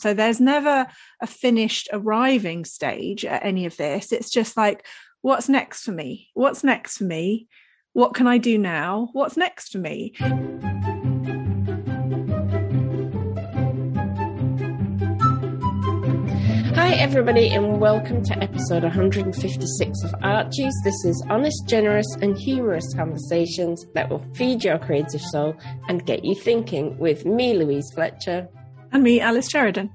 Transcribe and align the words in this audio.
So 0.00 0.14
there's 0.14 0.40
never 0.40 0.86
a 1.20 1.26
finished 1.26 1.88
arriving 1.92 2.64
stage 2.64 3.24
at 3.24 3.44
any 3.44 3.66
of 3.66 3.76
this. 3.76 4.12
It's 4.12 4.30
just 4.30 4.56
like, 4.56 4.86
what's 5.22 5.48
next 5.48 5.82
for 5.82 5.90
me? 5.90 6.28
What's 6.34 6.62
next 6.62 6.98
for 6.98 7.04
me? 7.04 7.48
What 7.94 8.14
can 8.14 8.28
I 8.28 8.38
do 8.38 8.58
now? 8.58 9.08
What's 9.12 9.36
next 9.36 9.72
for 9.72 9.78
me? 9.78 10.12
Hi, 16.76 16.90
everybody, 16.90 17.48
and 17.48 17.80
welcome 17.80 18.22
to 18.22 18.38
episode 18.38 18.84
156 18.84 20.04
of 20.04 20.14
Art 20.22 20.52
Juice. 20.52 20.80
This 20.84 21.04
is 21.06 21.26
honest, 21.28 21.66
generous, 21.66 22.06
and 22.22 22.38
humorous 22.38 22.86
conversations 22.94 23.84
that 23.94 24.08
will 24.08 24.24
feed 24.36 24.62
your 24.62 24.78
creative 24.78 25.22
soul 25.22 25.56
and 25.88 26.06
get 26.06 26.24
you 26.24 26.36
thinking 26.36 26.96
with 26.98 27.26
me, 27.26 27.54
Louise 27.54 27.90
Fletcher. 27.92 28.48
And 28.92 29.02
me, 29.02 29.20
Alice 29.20 29.50
Sheridan. 29.50 29.90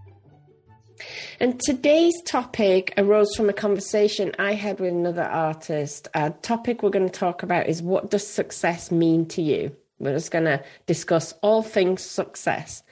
And 1.39 1.59
today's 1.59 2.21
topic 2.23 2.93
arose 2.97 3.35
from 3.35 3.49
a 3.49 3.53
conversation 3.53 4.31
I 4.38 4.53
had 4.53 4.79
with 4.79 4.91
another 4.91 5.23
artist. 5.23 6.07
A 6.13 6.29
topic 6.29 6.84
we're 6.84 6.89
going 6.89 7.09
to 7.09 7.20
talk 7.20 7.43
about 7.43 7.67
is 7.67 7.81
what 7.81 8.11
does 8.11 8.25
success 8.25 8.91
mean 8.91 9.25
to 9.29 9.41
you? 9.41 9.75
We're 9.99 10.13
just 10.13 10.31
going 10.31 10.45
to 10.45 10.63
discuss 10.85 11.34
all 11.41 11.63
things 11.63 12.03
success. 12.03 12.84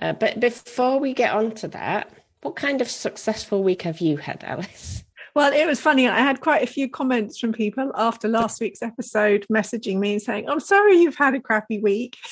Uh, 0.00 0.12
but 0.12 0.40
before 0.40 0.98
we 0.98 1.12
get 1.12 1.34
on 1.34 1.52
to 1.56 1.68
that, 1.68 2.10
what 2.42 2.56
kind 2.56 2.80
of 2.80 2.90
successful 2.90 3.62
week 3.62 3.82
have 3.82 4.00
you 4.00 4.16
had, 4.16 4.42
Alice? 4.44 5.04
Well, 5.34 5.52
it 5.52 5.66
was 5.66 5.80
funny. 5.80 6.08
I 6.08 6.20
had 6.20 6.40
quite 6.40 6.62
a 6.62 6.66
few 6.66 6.88
comments 6.88 7.38
from 7.38 7.52
people 7.52 7.90
after 7.96 8.28
last 8.28 8.60
week's 8.60 8.82
episode 8.82 9.46
messaging 9.52 9.98
me 9.98 10.12
and 10.12 10.22
saying, 10.22 10.48
I'm 10.48 10.60
sorry 10.60 11.00
you've 11.00 11.16
had 11.16 11.34
a 11.34 11.40
crappy 11.40 11.80
week. 11.80 12.16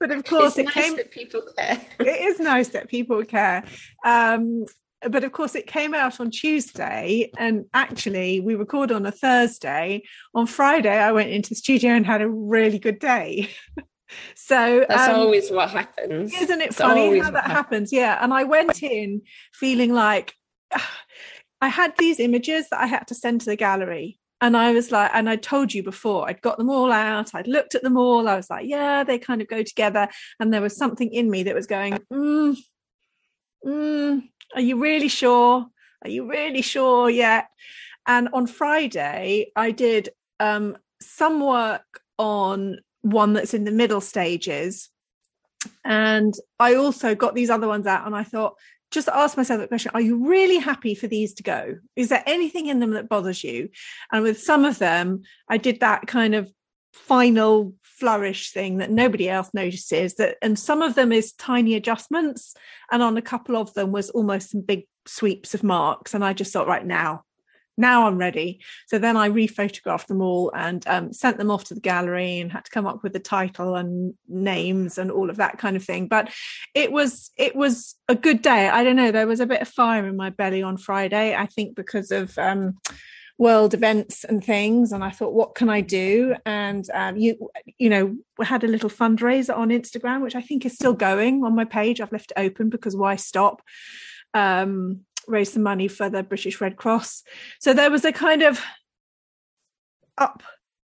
but 0.00 0.10
of 0.10 0.24
course, 0.24 0.58
it's 0.58 0.58
it 0.58 0.64
nice 0.66 0.74
came. 0.74 0.96
That 0.96 1.10
people 1.10 1.42
care. 1.56 1.80
it 2.00 2.20
is 2.26 2.40
nice 2.40 2.68
that 2.68 2.88
people 2.88 3.24
care. 3.24 3.64
Um, 4.04 4.64
but 5.08 5.22
of 5.22 5.32
course, 5.32 5.54
it 5.54 5.66
came 5.66 5.94
out 5.94 6.20
on 6.20 6.30
Tuesday, 6.30 7.30
and 7.38 7.66
actually, 7.72 8.40
we 8.40 8.54
record 8.54 8.90
on 8.90 9.06
a 9.06 9.12
Thursday. 9.12 10.02
On 10.34 10.46
Friday, 10.46 10.96
I 10.96 11.12
went 11.12 11.30
into 11.30 11.50
the 11.50 11.54
studio 11.54 11.92
and 11.92 12.04
had 12.04 12.22
a 12.22 12.28
really 12.28 12.78
good 12.78 12.98
day. 12.98 13.50
so 14.34 14.84
that's 14.88 15.08
um, 15.08 15.16
always 15.16 15.50
what 15.50 15.70
happens 15.70 16.32
isn't 16.32 16.62
it 16.62 16.74
funny 16.74 17.18
how 17.18 17.30
that 17.30 17.44
happens. 17.44 17.52
happens 17.52 17.92
yeah 17.92 18.18
and 18.22 18.32
i 18.32 18.42
went 18.44 18.82
in 18.82 19.20
feeling 19.52 19.92
like 19.92 20.34
i 21.60 21.68
had 21.68 21.92
these 21.98 22.18
images 22.18 22.66
that 22.70 22.80
i 22.80 22.86
had 22.86 23.06
to 23.06 23.14
send 23.14 23.40
to 23.40 23.46
the 23.50 23.56
gallery 23.56 24.18
and 24.40 24.56
i 24.56 24.72
was 24.72 24.90
like 24.90 25.10
and 25.14 25.28
i 25.28 25.36
told 25.36 25.72
you 25.72 25.82
before 25.82 26.28
i'd 26.28 26.40
got 26.40 26.58
them 26.58 26.70
all 26.70 26.92
out 26.92 27.34
i'd 27.34 27.48
looked 27.48 27.74
at 27.74 27.82
them 27.82 27.96
all 27.96 28.28
i 28.28 28.36
was 28.36 28.48
like 28.50 28.66
yeah 28.66 29.04
they 29.04 29.18
kind 29.18 29.40
of 29.40 29.48
go 29.48 29.62
together. 29.62 30.08
And 30.40 30.52
there 30.52 30.62
was 30.62 30.76
something 30.76 31.12
in 31.12 31.30
me 31.30 31.44
that 31.44 31.54
was 31.54 31.66
going 31.66 31.98
mm, 32.12 32.56
mm, 33.66 34.22
are 34.54 34.60
you 34.60 34.80
really 34.80 35.08
sure? 35.08 35.66
Are 36.02 36.10
you 36.10 36.30
really 36.30 36.62
sure 36.62 37.10
yet? 37.10 37.48
And 38.06 38.28
on 38.32 38.46
friday 38.46 39.52
i 39.56 39.70
did 39.70 40.10
um, 40.40 40.76
some 41.00 41.40
work 41.40 42.00
on 42.18 42.78
one 43.02 43.32
that's 43.32 43.54
in 43.54 43.64
the 43.64 43.70
middle 43.70 44.00
stages. 44.00 44.90
And 45.84 46.34
I 46.58 46.74
also 46.74 47.14
got 47.14 47.34
these 47.34 47.50
other 47.50 47.68
ones 47.68 47.86
out 47.86 48.06
and 48.06 48.14
I 48.14 48.22
thought, 48.22 48.54
just 48.90 49.08
ask 49.08 49.36
myself 49.36 49.60
that 49.60 49.68
question 49.68 49.92
Are 49.94 50.00
you 50.00 50.28
really 50.28 50.58
happy 50.58 50.94
for 50.94 51.06
these 51.06 51.34
to 51.34 51.42
go? 51.42 51.76
Is 51.96 52.08
there 52.08 52.22
anything 52.26 52.66
in 52.66 52.80
them 52.80 52.92
that 52.92 53.08
bothers 53.08 53.44
you? 53.44 53.70
And 54.12 54.22
with 54.22 54.40
some 54.40 54.64
of 54.64 54.78
them, 54.78 55.22
I 55.48 55.58
did 55.58 55.80
that 55.80 56.06
kind 56.06 56.34
of 56.34 56.50
final 56.92 57.74
flourish 57.82 58.52
thing 58.52 58.78
that 58.78 58.90
nobody 58.90 59.28
else 59.28 59.50
notices 59.52 60.14
that 60.14 60.36
and 60.40 60.58
some 60.58 60.82
of 60.82 60.94
them 60.94 61.12
is 61.12 61.32
tiny 61.32 61.74
adjustments 61.74 62.54
and 62.92 63.02
on 63.02 63.16
a 63.16 63.22
couple 63.22 63.56
of 63.56 63.74
them 63.74 63.90
was 63.92 64.10
almost 64.10 64.50
some 64.50 64.60
big 64.60 64.84
sweeps 65.06 65.52
of 65.52 65.64
marks 65.64 66.14
and 66.14 66.24
i 66.24 66.32
just 66.32 66.52
thought 66.52 66.68
right 66.68 66.86
now 66.86 67.22
now 67.78 68.06
I'm 68.06 68.18
ready. 68.18 68.60
So 68.86 68.98
then 68.98 69.16
I 69.16 69.30
rephotographed 69.30 70.08
them 70.08 70.20
all 70.20 70.52
and 70.54 70.86
um, 70.86 71.12
sent 71.12 71.38
them 71.38 71.50
off 71.50 71.64
to 71.64 71.74
the 71.74 71.80
gallery 71.80 72.40
and 72.40 72.52
had 72.52 72.64
to 72.64 72.70
come 72.70 72.86
up 72.86 73.02
with 73.02 73.12
the 73.12 73.20
title 73.20 73.76
and 73.76 74.14
names 74.28 74.98
and 74.98 75.10
all 75.10 75.30
of 75.30 75.36
that 75.36 75.58
kind 75.58 75.76
of 75.76 75.84
thing. 75.84 76.08
But 76.08 76.30
it 76.74 76.92
was 76.92 77.30
it 77.36 77.54
was 77.54 77.94
a 78.08 78.14
good 78.14 78.42
day. 78.42 78.68
I 78.68 78.84
don't 78.84 78.96
know. 78.96 79.12
There 79.12 79.26
was 79.26 79.40
a 79.40 79.46
bit 79.46 79.62
of 79.62 79.68
fire 79.68 80.06
in 80.06 80.16
my 80.16 80.30
belly 80.30 80.62
on 80.62 80.76
Friday. 80.76 81.34
I 81.34 81.46
think 81.46 81.76
because 81.76 82.10
of 82.10 82.36
um, 82.36 82.78
world 83.38 83.72
events 83.72 84.24
and 84.24 84.42
things 84.42 84.90
and 84.90 85.04
i 85.04 85.10
thought 85.10 85.32
what 85.32 85.54
can 85.54 85.68
i 85.68 85.80
do 85.80 86.34
and 86.44 86.90
um, 86.92 87.16
you 87.16 87.48
you 87.78 87.88
know 87.88 88.16
we 88.36 88.44
had 88.44 88.64
a 88.64 88.66
little 88.66 88.90
fundraiser 88.90 89.56
on 89.56 89.68
instagram 89.68 90.22
which 90.22 90.34
i 90.34 90.42
think 90.42 90.66
is 90.66 90.74
still 90.74 90.92
going 90.92 91.44
on 91.44 91.54
my 91.54 91.64
page 91.64 92.00
i've 92.00 92.10
left 92.10 92.32
it 92.32 92.40
open 92.40 92.68
because 92.68 92.96
why 92.96 93.14
stop 93.14 93.62
um, 94.34 95.00
raise 95.28 95.52
some 95.52 95.62
money 95.62 95.88
for 95.88 96.08
the 96.08 96.22
British 96.22 96.60
Red 96.60 96.76
Cross. 96.76 97.22
So 97.60 97.72
there 97.72 97.90
was 97.90 98.04
a 98.04 98.12
kind 98.12 98.42
of 98.42 98.60
up 100.16 100.42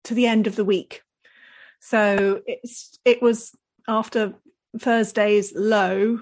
to 0.06 0.14
the 0.14 0.28
end 0.28 0.48
of 0.48 0.56
the 0.56 0.66
week. 0.66 1.02
So 1.80 2.42
it's 2.46 2.98
it 3.06 3.22
was 3.22 3.52
after 3.88 4.34
Thursday's 4.80 5.54
low, 5.56 6.20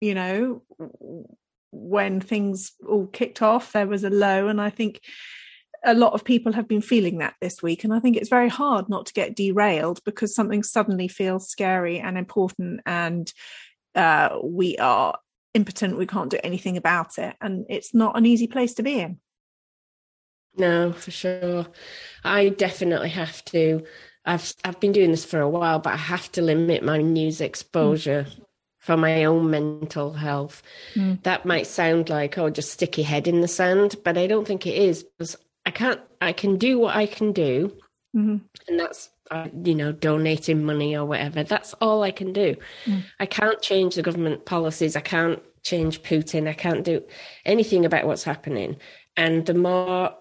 you 0.00 0.14
know, 0.14 0.62
when 1.72 2.20
things 2.20 2.72
all 2.86 3.06
kicked 3.06 3.42
off, 3.42 3.72
there 3.72 3.86
was 3.86 4.04
a 4.04 4.10
low, 4.10 4.48
and 4.48 4.60
I 4.60 4.70
think 4.70 5.00
a 5.84 5.94
lot 5.94 6.12
of 6.12 6.24
people 6.24 6.52
have 6.52 6.68
been 6.68 6.82
feeling 6.82 7.18
that 7.18 7.34
this 7.40 7.62
week. 7.62 7.84
And 7.84 7.94
I 7.94 8.00
think 8.00 8.16
it's 8.16 8.28
very 8.28 8.50
hard 8.50 8.88
not 8.90 9.06
to 9.06 9.14
get 9.14 9.34
derailed 9.34 10.00
because 10.04 10.34
something 10.34 10.62
suddenly 10.62 11.08
feels 11.08 11.48
scary 11.48 11.98
and 11.98 12.18
important, 12.18 12.80
and 12.86 13.32
uh, 13.94 14.38
we 14.42 14.76
are 14.78 15.18
impotent 15.54 15.98
we 15.98 16.06
can't 16.06 16.30
do 16.30 16.38
anything 16.44 16.76
about 16.76 17.18
it 17.18 17.34
and 17.40 17.66
it's 17.68 17.92
not 17.94 18.16
an 18.16 18.26
easy 18.26 18.46
place 18.46 18.74
to 18.74 18.82
be 18.82 19.00
in 19.00 19.18
no 20.56 20.92
for 20.92 21.10
sure 21.10 21.66
i 22.24 22.48
definitely 22.48 23.08
have 23.08 23.44
to 23.44 23.84
i've 24.24 24.52
i've 24.64 24.78
been 24.80 24.92
doing 24.92 25.10
this 25.10 25.24
for 25.24 25.40
a 25.40 25.48
while 25.48 25.78
but 25.78 25.92
i 25.92 25.96
have 25.96 26.30
to 26.30 26.42
limit 26.42 26.84
my 26.84 26.98
news 26.98 27.40
exposure 27.40 28.26
mm. 28.28 28.44
for 28.78 28.96
my 28.96 29.24
own 29.24 29.50
mental 29.50 30.12
health 30.12 30.62
mm. 30.94 31.20
that 31.24 31.44
might 31.44 31.66
sound 31.66 32.08
like 32.08 32.38
oh 32.38 32.50
just 32.50 32.72
stick 32.72 32.96
your 32.96 33.06
head 33.06 33.26
in 33.26 33.40
the 33.40 33.48
sand 33.48 33.96
but 34.04 34.16
i 34.16 34.26
don't 34.26 34.46
think 34.46 34.66
it 34.66 34.74
is 34.76 35.02
because 35.02 35.36
i 35.66 35.70
can't 35.70 36.00
i 36.20 36.32
can 36.32 36.56
do 36.56 36.78
what 36.78 36.94
i 36.94 37.06
can 37.06 37.32
do 37.32 37.76
mm-hmm. 38.14 38.36
and 38.68 38.78
that's 38.78 39.10
uh, 39.30 39.48
you 39.64 39.74
know, 39.74 39.92
donating 39.92 40.64
money 40.64 40.96
or 40.96 41.04
whatever. 41.04 41.42
That's 41.42 41.72
all 41.74 42.02
I 42.02 42.10
can 42.10 42.32
do. 42.32 42.56
Mm. 42.84 43.04
I 43.20 43.26
can't 43.26 43.60
change 43.62 43.94
the 43.94 44.02
government 44.02 44.44
policies. 44.44 44.96
I 44.96 45.00
can't 45.00 45.40
change 45.62 46.02
Putin. 46.02 46.48
I 46.48 46.52
can't 46.52 46.84
do 46.84 47.02
anything 47.44 47.84
about 47.84 48.06
what's 48.06 48.24
happening. 48.24 48.76
And 49.16 49.46
the 49.46 49.54
more 49.54 50.14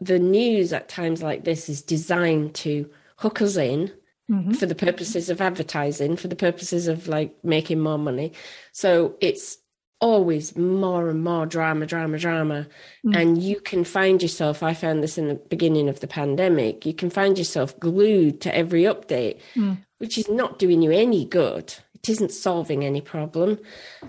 the 0.00 0.18
news 0.18 0.72
at 0.72 0.88
times 0.88 1.22
like 1.22 1.44
this 1.44 1.68
is 1.68 1.82
designed 1.82 2.54
to 2.54 2.90
hook 3.16 3.40
us 3.40 3.56
in 3.56 3.92
mm-hmm. 4.30 4.52
for 4.52 4.66
the 4.66 4.74
purposes 4.74 5.30
of 5.30 5.40
advertising, 5.40 6.16
for 6.16 6.28
the 6.28 6.36
purposes 6.36 6.88
of 6.88 7.08
like 7.08 7.34
making 7.42 7.80
more 7.80 7.98
money. 7.98 8.32
So 8.72 9.16
it's 9.20 9.58
always 10.00 10.56
more 10.56 11.08
and 11.08 11.24
more 11.24 11.46
drama, 11.46 11.86
drama, 11.86 12.18
drama. 12.18 12.66
Mm. 13.04 13.16
And 13.16 13.42
you 13.42 13.60
can 13.60 13.84
find 13.84 14.22
yourself, 14.22 14.62
I 14.62 14.74
found 14.74 15.02
this 15.02 15.18
in 15.18 15.28
the 15.28 15.34
beginning 15.34 15.88
of 15.88 16.00
the 16.00 16.06
pandemic, 16.06 16.84
you 16.84 16.94
can 16.94 17.10
find 17.10 17.38
yourself 17.38 17.78
glued 17.80 18.40
to 18.42 18.54
every 18.54 18.82
update, 18.82 19.40
mm. 19.54 19.78
which 19.98 20.18
is 20.18 20.28
not 20.28 20.58
doing 20.58 20.82
you 20.82 20.90
any 20.90 21.24
good. 21.24 21.74
It 21.94 22.10
isn't 22.10 22.30
solving 22.30 22.84
any 22.84 23.00
problem. 23.00 23.58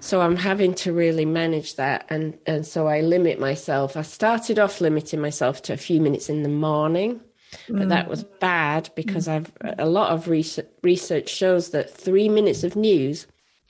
So 0.01 0.21
I'm 0.21 0.35
having 0.35 0.73
to 0.75 0.93
really 0.93 1.25
manage 1.25 1.77
that. 1.77 2.05
And, 2.09 2.37
and 2.45 2.65
so 2.65 2.87
I 2.87 3.01
limit 3.01 3.39
myself. 3.39 3.97
I 3.97 4.03
started 4.03 4.59
off 4.59 4.81
limiting 4.81 5.21
myself 5.21 5.61
to 5.63 5.73
a 5.73 5.77
few 5.77 6.01
minutes 6.01 6.29
in 6.29 6.43
the 6.43 6.49
morning. 6.49 7.21
But 7.69 7.83
mm. 7.83 7.89
that 7.89 8.09
was 8.09 8.25
bad 8.25 8.89
because 8.93 9.29
I've 9.29 9.51
a 9.79 9.85
lot 9.85 10.11
of 10.11 10.27
research, 10.27 10.67
research 10.83 11.29
shows 11.29 11.69
that 11.69 11.89
three 11.89 12.27
minutes 12.27 12.65
of 12.65 12.75
news 12.75 13.25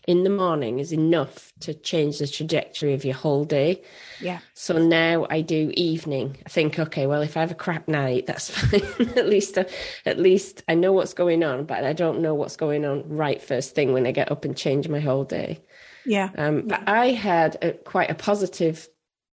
in 0.08 0.24
the 0.24 0.30
morning 0.30 0.80
is 0.80 0.94
enough 0.94 1.52
to 1.60 1.74
change 1.74 2.20
the 2.20 2.28
trajectory 2.28 2.94
of 2.94 3.04
your 3.04 3.14
whole 3.14 3.44
day. 3.44 3.84
Yeah. 4.22 4.40
So 4.54 4.78
now 4.78 5.28
I 5.30 5.42
do 5.42 5.72
evening. 5.76 6.38
I 6.46 6.50
think, 6.50 6.80
okay, 6.80 7.06
well, 7.06 7.22
if 7.22 7.36
I 7.36 7.42
have 7.42 7.52
a 7.52 7.56
crap 7.56 7.90
night, 7.90 8.26
that's 8.26 8.50
fine. 8.58 9.10
at 9.18 9.28
least, 9.28 9.58
uh, 9.58 9.66
at 10.06 10.18
least 10.18 10.64
I 10.70 10.76
know 10.76 10.94
what's 10.94 11.14
going 11.14 11.44
on, 11.44 11.66
but 11.66 11.84
I 11.84 11.92
don't 11.92 12.22
know 12.22 12.34
what's 12.34 12.56
going 12.56 12.86
on 12.86 13.04
right 13.10 13.42
first 13.42 13.76
thing 13.76 13.92
when 13.92 14.08
I 14.08 14.12
get 14.12 14.32
up 14.32 14.46
and 14.46 14.56
change 14.56 14.88
my 14.88 15.02
whole 15.02 15.26
day. 15.26 15.62
Yeah. 16.06 16.30
Um, 16.38 16.68
but 16.68 16.88
I 16.88 17.08
had 17.08 17.58
a, 17.62 17.74
quite 17.74 18.10
a 18.10 18.16
positive, 18.16 18.88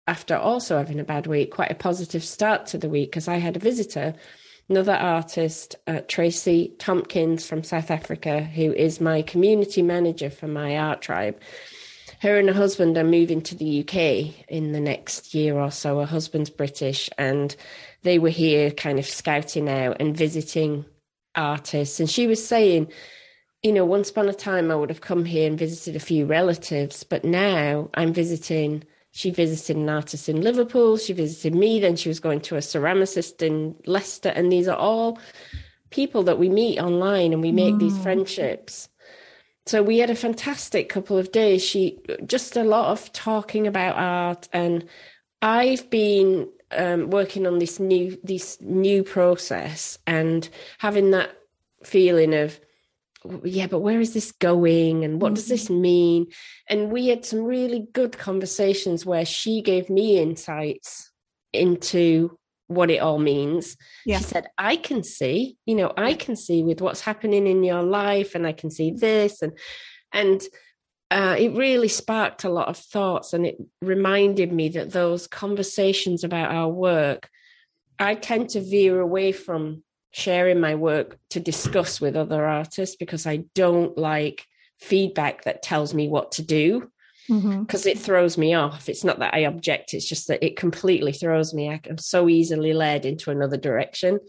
after 0.07 0.35
also 0.35 0.77
having 0.77 0.99
a 0.99 1.05
bad 1.05 1.25
week, 1.25 1.51
quite 1.51 1.71
a 1.71 1.75
positive 1.75 2.23
start 2.23 2.65
to 2.67 2.77
the 2.77 2.89
week 2.89 3.11
because 3.11 3.29
I 3.29 3.37
had 3.37 3.55
a 3.55 3.59
visitor 3.59 4.13
another 4.69 4.93
artist, 4.93 5.75
uh, 5.87 6.01
Tracy 6.07 6.73
Tompkins 6.79 7.45
from 7.45 7.63
South 7.63 7.91
Africa, 7.91 8.41
who 8.43 8.73
is 8.73 8.99
my 8.99 9.21
community 9.21 9.81
manager 9.81 10.29
for 10.29 10.47
my 10.47 10.77
art 10.77 11.01
tribe. 11.01 11.39
Her 12.21 12.39
and 12.39 12.47
her 12.47 12.55
husband 12.55 12.97
are 12.97 13.03
moving 13.03 13.41
to 13.41 13.55
the 13.55 13.81
UK 13.81 14.33
in 14.47 14.71
the 14.71 14.79
next 14.79 15.33
year 15.33 15.59
or 15.59 15.69
so. 15.69 15.99
Her 15.99 16.05
husband's 16.05 16.49
British, 16.49 17.09
and 17.17 17.55
they 18.03 18.17
were 18.19 18.29
here 18.29 18.71
kind 18.71 18.97
of 18.97 19.05
scouting 19.05 19.69
out 19.69 19.97
and 19.99 20.17
visiting 20.17 20.85
artists. 21.35 21.99
And 21.99 22.09
she 22.09 22.25
was 22.25 22.45
saying, 22.45 22.91
you 23.61 23.71
know, 23.71 23.85
once 23.85 24.09
upon 24.09 24.29
a 24.29 24.33
time 24.33 24.71
I 24.71 24.75
would 24.75 24.89
have 24.89 25.01
come 25.01 25.25
here 25.25 25.47
and 25.47 25.59
visited 25.59 25.95
a 25.95 26.03
few 26.03 26.25
relatives, 26.25 27.03
but 27.03 27.25
now 27.25 27.89
I'm 27.93 28.13
visiting. 28.13 28.83
She 29.15 29.31
visited 29.31 29.77
an 29.77 29.87
artist 29.87 30.27
in 30.27 30.41
Liverpool. 30.41 30.97
She 30.97 31.13
visited 31.13 31.55
me. 31.55 31.79
Then 31.79 31.95
she 31.95 32.09
was 32.09 32.19
going 32.19 32.41
to 32.41 32.57
a 32.57 32.59
ceramicist 32.59 33.41
in 33.41 33.75
Leicester. 33.85 34.27
And 34.27 34.51
these 34.51 34.67
are 34.67 34.75
all 34.75 35.19
people 35.89 36.23
that 36.23 36.37
we 36.37 36.49
meet 36.49 36.79
online 36.79 37.31
and 37.31 37.41
we 37.41 37.53
make 37.53 37.75
mm. 37.75 37.79
these 37.79 37.97
friendships. 37.99 38.89
So 39.67 39.81
we 39.81 39.99
had 39.99 40.09
a 40.09 40.15
fantastic 40.15 40.89
couple 40.89 41.17
of 41.17 41.31
days. 41.31 41.63
She 41.63 41.97
just 42.25 42.57
a 42.57 42.63
lot 42.63 42.91
of 42.91 43.11
talking 43.13 43.67
about 43.67 43.95
art, 43.95 44.49
and 44.53 44.85
I've 45.41 45.89
been 45.89 46.49
um, 46.71 47.09
working 47.09 47.47
on 47.47 47.59
this 47.59 47.79
new 47.79 48.19
this 48.23 48.59
new 48.59 49.01
process 49.03 49.97
and 50.05 50.47
having 50.77 51.11
that 51.11 51.31
feeling 51.83 52.33
of 52.35 52.59
yeah, 53.43 53.67
but 53.67 53.79
where 53.79 53.99
is 53.99 54.13
this 54.13 54.31
going 54.31 55.03
and 55.03 55.21
what 55.21 55.33
does 55.33 55.47
this 55.47 55.65
mm-hmm. 55.65 55.81
mean? 55.81 56.27
And 56.67 56.91
we 56.91 57.07
had 57.07 57.25
some 57.25 57.43
really 57.43 57.87
good 57.93 58.17
conversations 58.17 59.05
where 59.05 59.25
she 59.25 59.61
gave 59.61 59.89
me 59.89 60.19
insights 60.19 61.11
into 61.53 62.37
what 62.67 62.89
it 62.89 62.97
all 62.97 63.19
means. 63.19 63.77
Yeah. 64.05 64.17
She 64.17 64.23
said, 64.23 64.47
I 64.57 64.75
can 64.75 65.03
see, 65.03 65.57
you 65.65 65.75
know, 65.75 65.93
I 65.95 66.13
can 66.13 66.35
see 66.35 66.63
with 66.63 66.81
what's 66.81 67.01
happening 67.01 67.47
in 67.47 67.63
your 67.63 67.83
life 67.83 68.35
and 68.35 68.47
I 68.47 68.53
can 68.53 68.71
see 68.71 68.91
this 68.91 69.41
and 69.41 69.53
and 70.11 70.41
uh, 71.11 71.35
it 71.37 71.53
really 71.53 71.87
sparked 71.87 72.43
a 72.43 72.49
lot 72.49 72.67
of 72.67 72.77
thoughts 72.77 73.33
and 73.33 73.45
it 73.45 73.57
reminded 73.81 74.51
me 74.51 74.69
that 74.69 74.91
those 74.91 75.27
conversations 75.27 76.23
about 76.23 76.51
our 76.51 76.67
work 76.67 77.29
I 77.99 78.15
tend 78.15 78.49
to 78.49 78.61
veer 78.61 78.99
away 78.99 79.31
from 79.31 79.83
sharing 80.15 80.61
my 80.61 80.75
work 80.75 81.17
to 81.29 81.41
discuss 81.41 81.99
with 81.99 82.15
other 82.15 82.45
artists 82.45 82.95
because 82.95 83.27
I 83.27 83.43
don't 83.53 83.97
like 83.97 84.45
feedback 84.79 85.43
that 85.43 85.61
tells 85.61 85.93
me 85.93 86.07
what 86.07 86.31
to 86.33 86.41
do 86.41 86.89
because 87.27 87.43
mm-hmm. 87.43 87.87
it 87.89 87.99
throws 87.99 88.37
me 88.37 88.53
off. 88.53 88.87
It's 88.87 89.03
not 89.03 89.19
that 89.19 89.33
I 89.33 89.39
object, 89.39 89.93
it's 89.93 90.07
just 90.07 90.29
that 90.29 90.41
it 90.41 90.55
completely 90.55 91.11
throws 91.11 91.53
me. 91.53 91.69
I'm 91.69 91.97
so 91.97 92.29
easily 92.29 92.71
led 92.71 93.05
into 93.05 93.29
another 93.29 93.57
direction. 93.57 94.21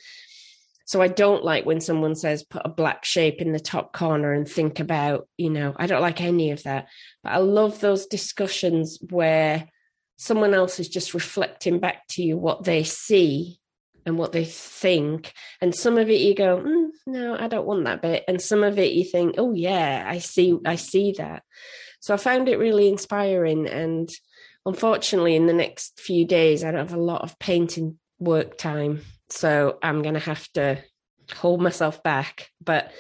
So 0.87 1.01
I 1.01 1.07
don't 1.07 1.45
like 1.45 1.65
when 1.67 1.81
someone 1.81 2.17
says 2.17 2.43
put 2.43 2.63
a 2.65 2.69
black 2.69 3.05
shape 3.05 3.41
in 3.41 3.53
the 3.53 3.61
top 3.61 3.93
corner 3.93 4.33
and 4.33 4.49
think 4.49 4.81
about, 4.81 5.29
you 5.37 5.51
know, 5.51 5.73
I 5.77 5.87
don't 5.87 6.03
like 6.03 6.21
any 6.21 6.51
of 6.51 6.65
that. 6.65 6.89
But 7.23 7.31
I 7.31 7.39
love 7.39 7.79
those 7.79 8.07
discussions 8.07 8.99
where 9.11 9.69
someone 10.17 10.53
else 10.53 10.81
is 10.81 10.89
just 10.89 11.15
reflecting 11.15 11.79
back 11.79 12.09
to 12.09 12.25
you 12.25 12.37
what 12.37 12.65
they 12.65 12.83
see 12.83 13.61
and 14.07 14.17
what 14.17 14.33
they 14.33 14.45
think. 14.45 15.33
And 15.61 15.75
some 15.75 15.99
of 15.99 16.09
it 16.09 16.21
you 16.21 16.35
go, 16.35 16.59
mm, 16.59 16.89
no, 17.07 17.37
I 17.37 17.49
don't 17.49 17.67
want 17.67 17.85
that 17.85 18.01
bit. 18.01 18.25
And 18.29 18.41
some 18.41 18.63
of 18.63 18.79
it 18.79 18.93
you 18.93 19.05
think, 19.05 19.35
oh 19.37 19.53
yeah, 19.53 20.05
I 20.07 20.19
see, 20.19 20.57
I 20.65 20.77
see 20.77 21.13
that. 21.19 21.43
So 22.01 22.15
I 22.15 22.17
found 22.17 22.49
it 22.49 22.59
really 22.59 22.89
inspiring. 22.89 23.67
And 23.67 24.09
unfortunately, 24.65 25.35
in 25.35 25.47
the 25.47 25.53
next 25.53 25.99
few 25.99 26.25
days, 26.25 26.63
I 26.63 26.71
don't 26.71 26.89
have 26.89 26.97
a 26.97 27.03
lot 27.03 27.23
of 27.23 27.39
painting 27.41 27.99
work 28.21 28.57
time. 28.57 29.03
So 29.29 29.79
I'm 29.83 30.03
going 30.03 30.15
to 30.15 30.21
have 30.21 30.47
to 30.53 30.79
hold 31.35 31.61
myself 31.61 32.01
back. 32.05 32.49
But 32.65 32.93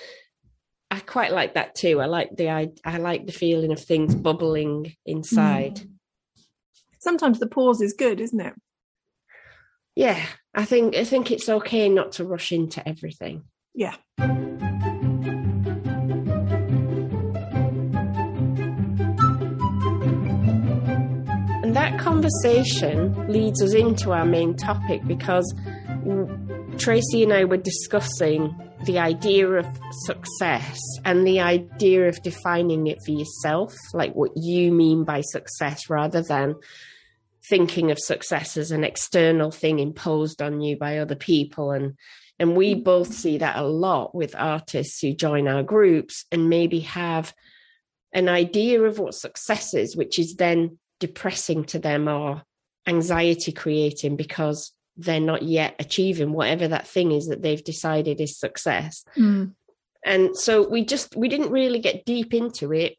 I 0.90 0.98
quite 0.98 1.32
like 1.32 1.54
that 1.54 1.76
too. 1.76 2.00
I 2.00 2.06
like 2.06 2.36
the 2.36 2.50
I, 2.50 2.68
I 2.84 2.98
like 2.98 3.26
the 3.26 3.32
feeling 3.32 3.70
of 3.70 3.80
things 3.80 4.14
bubbling 4.14 4.94
inside. 5.04 5.76
Mm. 5.76 5.90
Sometimes 6.98 7.38
the 7.38 7.46
pause 7.46 7.80
is 7.80 7.92
good, 7.92 8.20
isn't 8.20 8.40
it? 8.40 8.54
Yeah, 9.96 10.22
I 10.54 10.66
think 10.66 10.94
I 10.94 11.04
think 11.04 11.30
it's 11.30 11.48
okay 11.48 11.88
not 11.88 12.12
to 12.12 12.24
rush 12.24 12.52
into 12.52 12.86
everything. 12.86 13.44
Yeah. 13.74 13.96
And 21.62 21.74
that 21.74 21.98
conversation 21.98 23.26
leads 23.26 23.62
us 23.62 23.72
into 23.72 24.12
our 24.12 24.26
main 24.26 24.54
topic 24.54 25.00
because 25.06 25.52
Tracy 26.76 27.22
and 27.22 27.32
I 27.32 27.44
were 27.44 27.56
discussing 27.56 28.54
the 28.84 28.98
idea 28.98 29.48
of 29.48 29.66
success 30.04 30.78
and 31.06 31.26
the 31.26 31.40
idea 31.40 32.06
of 32.06 32.22
defining 32.22 32.86
it 32.86 32.98
for 33.04 33.12
yourself, 33.12 33.74
like 33.94 34.12
what 34.12 34.32
you 34.36 34.70
mean 34.72 35.04
by 35.04 35.22
success, 35.22 35.88
rather 35.88 36.22
than 36.22 36.54
thinking 37.48 37.90
of 37.90 37.98
success 37.98 38.56
as 38.56 38.70
an 38.70 38.84
external 38.84 39.50
thing 39.50 39.78
imposed 39.78 40.42
on 40.42 40.60
you 40.60 40.76
by 40.76 40.98
other 40.98 41.14
people 41.14 41.70
and 41.70 41.96
and 42.38 42.54
we 42.54 42.74
mm. 42.74 42.84
both 42.84 43.12
see 43.12 43.38
that 43.38 43.56
a 43.56 43.62
lot 43.62 44.14
with 44.14 44.34
artists 44.36 45.00
who 45.00 45.14
join 45.14 45.48
our 45.48 45.62
groups 45.62 46.24
and 46.30 46.50
maybe 46.50 46.80
have 46.80 47.34
an 48.12 48.28
idea 48.28 48.82
of 48.82 48.98
what 48.98 49.14
success 49.14 49.74
is 49.74 49.96
which 49.96 50.18
is 50.18 50.34
then 50.36 50.78
depressing 50.98 51.64
to 51.64 51.78
them 51.78 52.08
or 52.08 52.42
anxiety 52.86 53.52
creating 53.52 54.16
because 54.16 54.72
they're 54.96 55.20
not 55.20 55.42
yet 55.42 55.74
achieving 55.78 56.32
whatever 56.32 56.68
that 56.68 56.86
thing 56.86 57.12
is 57.12 57.28
that 57.28 57.42
they've 57.42 57.64
decided 57.64 58.20
is 58.20 58.38
success 58.38 59.04
mm. 59.16 59.52
and 60.04 60.36
so 60.36 60.68
we 60.68 60.84
just 60.84 61.14
we 61.16 61.28
didn't 61.28 61.50
really 61.50 61.78
get 61.78 62.04
deep 62.04 62.34
into 62.34 62.72
it 62.72 62.96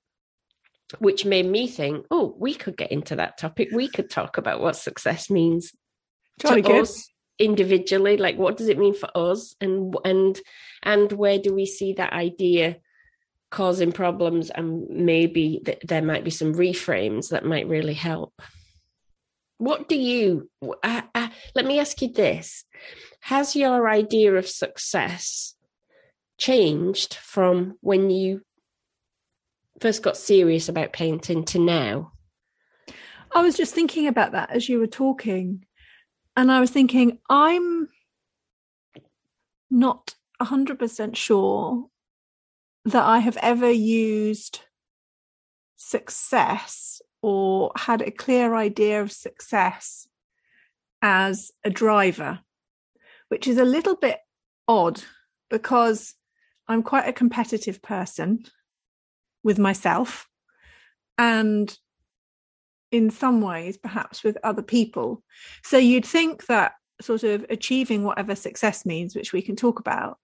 which 0.99 1.25
made 1.25 1.45
me 1.45 1.67
think, 1.67 2.05
oh, 2.11 2.35
we 2.37 2.53
could 2.53 2.77
get 2.77 2.91
into 2.91 3.15
that 3.17 3.37
topic. 3.37 3.69
We 3.73 3.87
could 3.87 4.09
talk 4.09 4.37
about 4.37 4.61
what 4.61 4.75
success 4.75 5.29
means 5.29 5.73
Jolly 6.39 6.61
to 6.61 6.67
good. 6.67 6.81
us 6.81 7.09
individually. 7.39 8.17
Like, 8.17 8.37
what 8.37 8.57
does 8.57 8.69
it 8.69 8.77
mean 8.77 8.93
for 8.93 9.09
us, 9.15 9.55
and 9.59 9.95
and 10.05 10.39
and 10.83 11.11
where 11.11 11.39
do 11.39 11.53
we 11.53 11.65
see 11.65 11.93
that 11.93 12.13
idea 12.13 12.77
causing 13.51 13.91
problems? 13.91 14.49
And 14.49 14.87
maybe 14.89 15.61
th- 15.65 15.81
there 15.83 16.01
might 16.01 16.23
be 16.23 16.31
some 16.31 16.53
reframes 16.53 17.29
that 17.29 17.45
might 17.45 17.67
really 17.67 17.93
help. 17.93 18.33
What 19.57 19.89
do 19.89 19.95
you? 19.95 20.49
Uh, 20.83 21.01
uh, 21.13 21.29
let 21.55 21.65
me 21.65 21.79
ask 21.79 22.01
you 22.01 22.11
this: 22.11 22.63
Has 23.21 23.55
your 23.55 23.89
idea 23.89 24.33
of 24.35 24.47
success 24.47 25.55
changed 26.37 27.15
from 27.15 27.77
when 27.81 28.09
you 28.09 28.41
first 29.79 30.03
got 30.03 30.17
serious 30.17 30.69
about 30.69 30.93
painting 30.93 31.43
to 31.45 31.59
now? 31.59 32.11
I 33.33 33.41
was 33.41 33.55
just 33.55 33.73
thinking 33.73 34.07
about 34.07 34.31
that 34.31 34.51
as 34.51 34.67
you 34.67 34.79
were 34.79 34.87
talking. 34.87 35.65
And 36.35 36.51
I 36.51 36.59
was 36.59 36.71
thinking, 36.71 37.19
I'm 37.29 37.89
not 39.69 40.15
100% 40.41 41.15
sure 41.15 41.87
that 42.85 43.03
I 43.03 43.19
have 43.19 43.37
ever 43.41 43.69
used 43.69 44.61
success 45.75 47.01
or 47.21 47.71
had 47.75 48.01
a 48.01 48.11
clear 48.11 48.55
idea 48.55 49.01
of 49.01 49.11
success 49.11 50.07
as 51.01 51.51
a 51.63 51.69
driver, 51.69 52.39
which 53.29 53.47
is 53.47 53.57
a 53.57 53.65
little 53.65 53.95
bit 53.95 54.19
odd 54.67 55.01
because 55.49 56.15
I'm 56.67 56.83
quite 56.83 57.07
a 57.07 57.13
competitive 57.13 57.81
person 57.81 58.45
with 59.47 59.57
myself 59.57 60.27
and 61.17 61.77
in 62.91 63.09
some 63.09 63.39
ways 63.39 63.77
perhaps 63.77 64.21
with 64.21 64.37
other 64.43 64.61
people. 64.61 65.23
So 65.63 65.77
you'd 65.77 66.05
think 66.05 66.47
that 66.47 66.73
sort 66.99 67.23
of 67.23 67.45
achieving 67.49 68.03
whatever 68.03 68.35
success 68.35 68.85
means 68.85 69.15
which 69.15 69.31
we 69.31 69.41
can 69.41 69.55
talk 69.55 69.79
about 69.79 70.17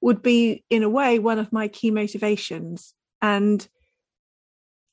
would 0.00 0.22
be 0.22 0.64
in 0.70 0.84
a 0.84 0.88
way 0.88 1.18
one 1.18 1.40
of 1.40 1.52
my 1.52 1.66
key 1.66 1.90
motivations. 1.90 2.94
And 3.20 3.66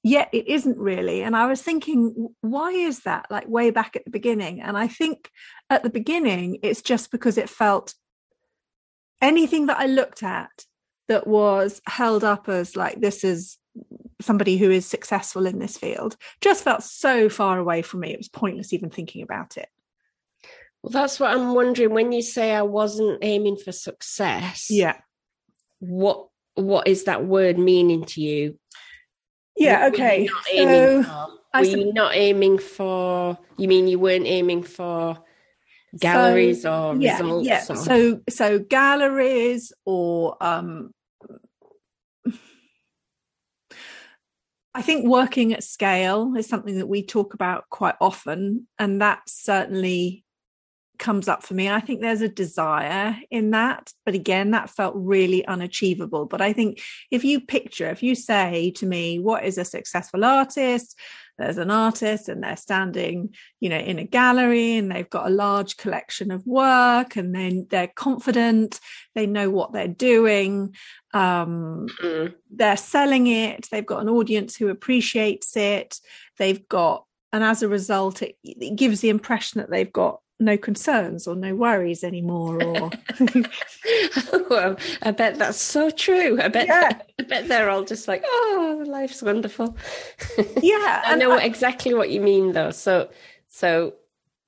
yet 0.02 0.30
it 0.34 0.48
isn't 0.48 0.80
really. 0.80 1.22
And 1.22 1.36
i 1.36 1.46
was 1.46 1.62
thinking 1.62 2.30
why 2.42 2.72
is 2.72 3.02
that? 3.02 3.28
Like 3.30 3.48
way 3.48 3.70
back 3.70 3.96
at 3.96 4.04
the 4.04 4.12
beginning. 4.12 4.62
And 4.62 4.76
i 4.76 4.88
think 4.88 5.30
at 5.70 5.84
the 5.84 5.92
beginning 5.92 6.58
it's 6.64 6.82
just 6.82 7.12
because 7.12 7.38
it 7.38 7.52
felt 7.52 7.94
anything 9.22 9.68
that 9.68 9.80
i 9.80 9.86
looked 9.86 10.24
at 10.24 10.66
that 11.08 11.28
was 11.28 11.82
held 11.86 12.24
up 12.24 12.50
as 12.50 12.76
like 12.76 13.00
this 13.00 13.24
is 13.24 13.58
somebody 14.22 14.58
who 14.58 14.72
is 14.72 14.86
successful 14.86 15.46
in 15.46 15.60
this 15.60 15.78
field 15.78 16.16
just 16.42 16.64
felt 16.64 16.84
so 16.84 17.30
far 17.30 17.60
away 17.60 17.82
from 17.82 18.02
me 18.02 18.14
it 18.14 18.18
was 18.18 18.30
pointless 18.30 18.74
even 18.74 18.90
thinking 18.90 19.22
about 19.22 19.58
it. 19.58 19.70
Well 20.82 20.92
that's 20.92 21.20
what 21.20 21.32
i'm 21.32 21.54
wondering. 21.54 21.92
When 21.94 22.12
you 22.12 22.22
say 22.22 22.54
i 22.54 22.62
wasn't 22.62 23.20
aiming 23.22 23.58
for 23.58 23.72
success 23.72 24.68
yeah. 24.70 24.98
what 25.80 26.28
what 26.56 26.88
is 26.88 27.04
that 27.04 27.26
word 27.26 27.60
meaning 27.60 28.06
to 28.06 28.22
you? 28.22 28.58
Yeah 29.58 29.88
okay 29.88 30.28
so 30.54 31.04
were 31.54 31.64
you 31.64 31.94
not 31.94 32.16
aiming 32.16 32.60
for 32.60 33.38
you 33.58 33.68
mean 33.68 33.88
you 33.88 34.00
weren't 34.00 34.28
aiming 34.28 34.64
for 34.64 35.18
galleries 36.00 36.64
so, 36.64 36.92
or 36.92 36.96
yeah, 36.98 37.20
results 37.20 37.48
yeah. 37.48 37.66
or... 37.70 37.76
so 37.76 38.22
so 38.30 38.60
galleries 38.60 39.72
or 39.86 40.36
um 40.42 40.94
I 44.76 44.82
think 44.82 45.08
working 45.08 45.54
at 45.54 45.64
scale 45.64 46.36
is 46.36 46.48
something 46.48 46.80
that 46.80 46.88
we 46.88 47.02
talk 47.02 47.34
about 47.34 47.64
quite 47.70 47.96
often. 48.02 48.68
And 48.78 49.02
that 49.02 49.22
certainly 49.26 50.26
comes 51.00 51.30
up 51.30 51.44
for 51.44 51.54
me. 51.54 51.70
I 51.70 51.80
think 51.80 52.02
there's 52.02 52.20
a 52.20 52.28
desire 52.28 53.16
in 53.32 53.52
that, 53.52 53.94
but 54.06 54.16
again, 54.16 54.52
that 54.52 54.70
felt 54.70 54.94
really 54.98 55.46
unachievable. 55.48 56.26
But 56.26 56.42
I 56.42 56.52
think 56.52 56.82
if 57.10 57.24
you 57.24 57.40
picture, 57.40 57.90
if 57.90 58.04
you 58.04 58.16
say 58.16 58.72
to 58.72 58.86
me, 58.86 59.18
what 59.18 59.46
is 59.46 59.58
a 59.58 59.64
successful 59.64 60.26
artist? 60.26 61.00
There's 61.38 61.58
an 61.58 61.72
artist 61.72 62.30
and 62.30 62.44
they're 62.44 62.56
standing, 62.56 63.36
you 63.60 63.70
know, 63.70 63.78
in 63.78 64.00
a 64.00 64.06
gallery 64.06 64.78
and 64.78 64.92
they've 64.92 65.10
got 65.10 65.28
a 65.28 65.34
large 65.34 65.78
collection 65.78 66.32
of 66.32 66.46
work 66.48 67.16
and 67.16 67.36
then 67.36 67.68
they're 67.70 67.92
confident, 67.94 68.80
they 69.16 69.28
know 69.28 69.50
what 69.50 69.74
they're 69.74 69.88
doing, 69.88 70.76
um, 71.14 71.88
mm. 72.02 72.34
they're 72.52 72.78
selling 72.78 73.28
it, 73.28 73.68
they've 73.70 73.86
got 73.86 74.02
an 74.02 74.10
audience 74.10 74.56
who 74.56 74.70
appreciates 74.70 75.58
it, 75.58 76.00
they've 76.38 76.68
got 76.70 77.06
and 77.34 77.44
as 77.44 77.62
a 77.62 77.68
result 77.68 78.22
it, 78.22 78.38
it 78.44 78.78
gives 78.78 79.02
the 79.02 79.10
impression 79.10 79.60
that 79.60 79.70
they've 79.70 79.92
got 79.92 80.22
no 80.40 80.58
concerns 80.58 81.28
or 81.28 81.36
no 81.36 81.56
worries 81.56 82.04
anymore 82.04 82.62
or 82.62 82.92
well 84.50 84.76
i 85.02 85.12
bet 85.12 85.38
that's 85.38 85.60
so 85.60 85.90
true. 85.90 86.40
I 86.42 86.50
bet 86.50 86.68
yeah. 86.68 87.00
i 87.20 87.24
bet 87.24 87.48
they're 87.48 87.70
all 87.70 87.84
just 87.84 88.08
like 88.08 88.24
oh 88.26 88.84
life's 88.86 89.22
wonderful. 89.22 89.78
Yeah 90.62 91.02
i 91.06 91.16
know 91.16 91.32
I, 91.32 91.44
exactly 91.44 91.94
what 91.94 92.10
you 92.10 92.22
mean 92.22 92.52
though. 92.52 92.72
So 92.72 93.10
so 93.48 93.94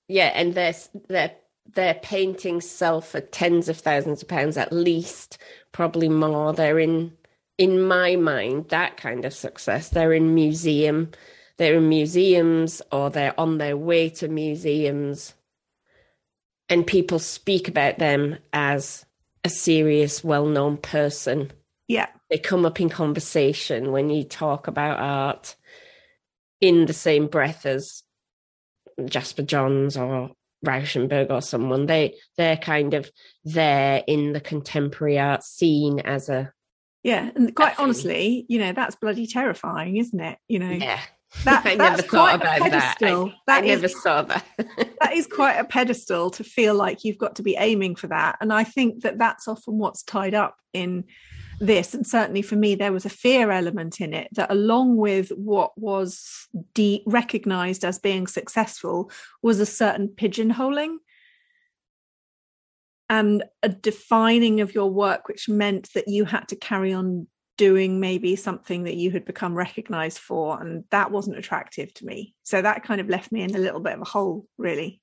yeah 0.07 0.31
and 0.35 0.53
they're 0.53 0.75
they're 1.07 1.35
they're 1.73 1.95
painting 1.95 2.61
sell 2.61 3.01
for 3.01 3.21
tens 3.21 3.69
of 3.69 3.77
thousands 3.77 4.21
of 4.21 4.27
pounds 4.27 4.57
at 4.57 4.73
least 4.73 5.37
probably 5.71 6.09
more. 6.09 6.53
They're 6.53 6.79
in 6.79 7.13
in 7.57 7.81
my 7.81 8.15
mind 8.15 8.69
that 8.69 8.97
kind 8.97 9.23
of 9.25 9.33
success. 9.33 9.89
They're 9.89 10.13
in 10.13 10.35
museum 10.35 11.11
they're 11.57 11.77
in 11.77 11.89
museums 11.89 12.81
or 12.91 13.09
they're 13.09 13.39
on 13.39 13.57
their 13.57 13.75
way 13.75 14.09
to 14.09 14.27
museums 14.27 15.33
and 16.69 16.85
people 16.85 17.19
speak 17.19 17.67
about 17.67 17.97
them 17.97 18.37
as 18.53 19.05
a 19.43 19.49
serious, 19.49 20.23
well 20.23 20.45
known 20.45 20.77
person. 20.77 21.51
Yeah. 21.87 22.07
They 22.29 22.37
come 22.37 22.65
up 22.65 22.81
in 22.81 22.89
conversation 22.89 23.91
when 23.91 24.09
you 24.09 24.23
talk 24.23 24.67
about 24.67 24.99
art 24.99 25.55
in 26.59 26.85
the 26.85 26.93
same 26.93 27.27
breath 27.27 27.65
as 27.65 28.03
Jasper 29.05 29.43
Johns 29.43 29.95
or 29.95 30.31
Rauschenberg 30.65 31.29
or 31.29 31.41
someone. 31.41 31.85
They 31.85 32.15
they're 32.35 32.57
kind 32.57 32.93
of 32.93 33.09
there 33.45 34.03
in 34.07 34.33
the 34.33 34.41
contemporary 34.41 35.19
art 35.19 35.43
scene 35.43 35.99
as 35.99 36.29
a 36.29 36.51
Yeah, 37.03 37.29
and 37.35 37.55
quite 37.55 37.79
honestly, 37.79 38.45
you 38.49 38.59
know, 38.59 38.73
that's 38.73 38.95
bloody 38.95 39.27
terrifying, 39.27 39.97
isn't 39.97 40.19
it? 40.19 40.37
You 40.47 40.59
know. 40.59 40.71
Yeah. 40.71 40.99
That, 41.43 41.65
I 41.65 41.75
never 41.75 42.01
thought 42.01 42.35
about 42.35 42.59
that. 42.71 42.97
I, 43.01 43.33
that 43.47 43.63
I 43.63 43.67
never 43.67 43.87
saw 43.87 44.21
that. 44.23 44.45
that 44.57 45.13
is 45.13 45.27
quite 45.27 45.55
a 45.55 45.65
pedestal 45.65 46.29
to 46.31 46.43
feel 46.43 46.75
like 46.75 47.03
you've 47.03 47.17
got 47.17 47.35
to 47.35 47.43
be 47.43 47.55
aiming 47.57 47.95
for 47.95 48.07
that. 48.07 48.37
And 48.41 48.53
I 48.53 48.63
think 48.63 49.03
that 49.03 49.17
that's 49.17 49.47
often 49.47 49.77
what's 49.77 50.03
tied 50.03 50.33
up 50.33 50.57
in 50.73 51.05
this. 51.59 51.93
And 51.93 52.05
certainly 52.05 52.41
for 52.41 52.55
me, 52.55 52.75
there 52.75 52.93
was 52.93 53.05
a 53.05 53.09
fear 53.09 53.51
element 53.51 53.99
in 53.99 54.13
it 54.13 54.29
that, 54.33 54.51
along 54.51 54.97
with 54.97 55.29
what 55.29 55.77
was 55.77 56.47
de- 56.73 57.03
recognized 57.05 57.83
as 57.83 57.99
being 57.99 58.27
successful, 58.27 59.11
was 59.41 59.59
a 59.59 59.65
certain 59.65 60.07
pigeonholing 60.09 60.97
and 63.09 63.43
a 63.63 63.69
defining 63.69 64.61
of 64.61 64.75
your 64.75 64.89
work, 64.89 65.27
which 65.27 65.47
meant 65.47 65.91
that 65.93 66.07
you 66.07 66.25
had 66.25 66.47
to 66.49 66.55
carry 66.55 66.93
on 66.93 67.27
doing 67.57 67.99
maybe 67.99 68.35
something 68.35 68.83
that 68.83 68.95
you 68.95 69.11
had 69.11 69.25
become 69.25 69.55
recognized 69.55 70.19
for 70.19 70.61
and 70.61 70.83
that 70.91 71.11
wasn't 71.11 71.37
attractive 71.37 71.93
to 71.95 72.05
me. 72.05 72.35
So 72.43 72.61
that 72.61 72.83
kind 72.83 73.01
of 73.01 73.09
left 73.09 73.31
me 73.31 73.41
in 73.41 73.55
a 73.55 73.59
little 73.59 73.79
bit 73.79 73.93
of 73.93 74.01
a 74.01 74.05
hole 74.05 74.45
really. 74.57 75.01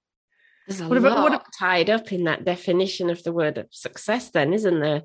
There's 0.67 0.81
a 0.81 0.89
what 0.89 1.03
lot 1.03 1.13
about, 1.13 1.31
what, 1.31 1.47
tied 1.59 1.91
up 1.91 2.13
in 2.13 2.25
that 2.25 2.45
definition 2.45 3.11
of 3.11 3.23
the 3.23 3.33
word 3.33 3.59
of 3.59 3.67
success 3.71 4.31
then 4.31 4.55
isn't 4.55 4.81
there? 4.81 5.03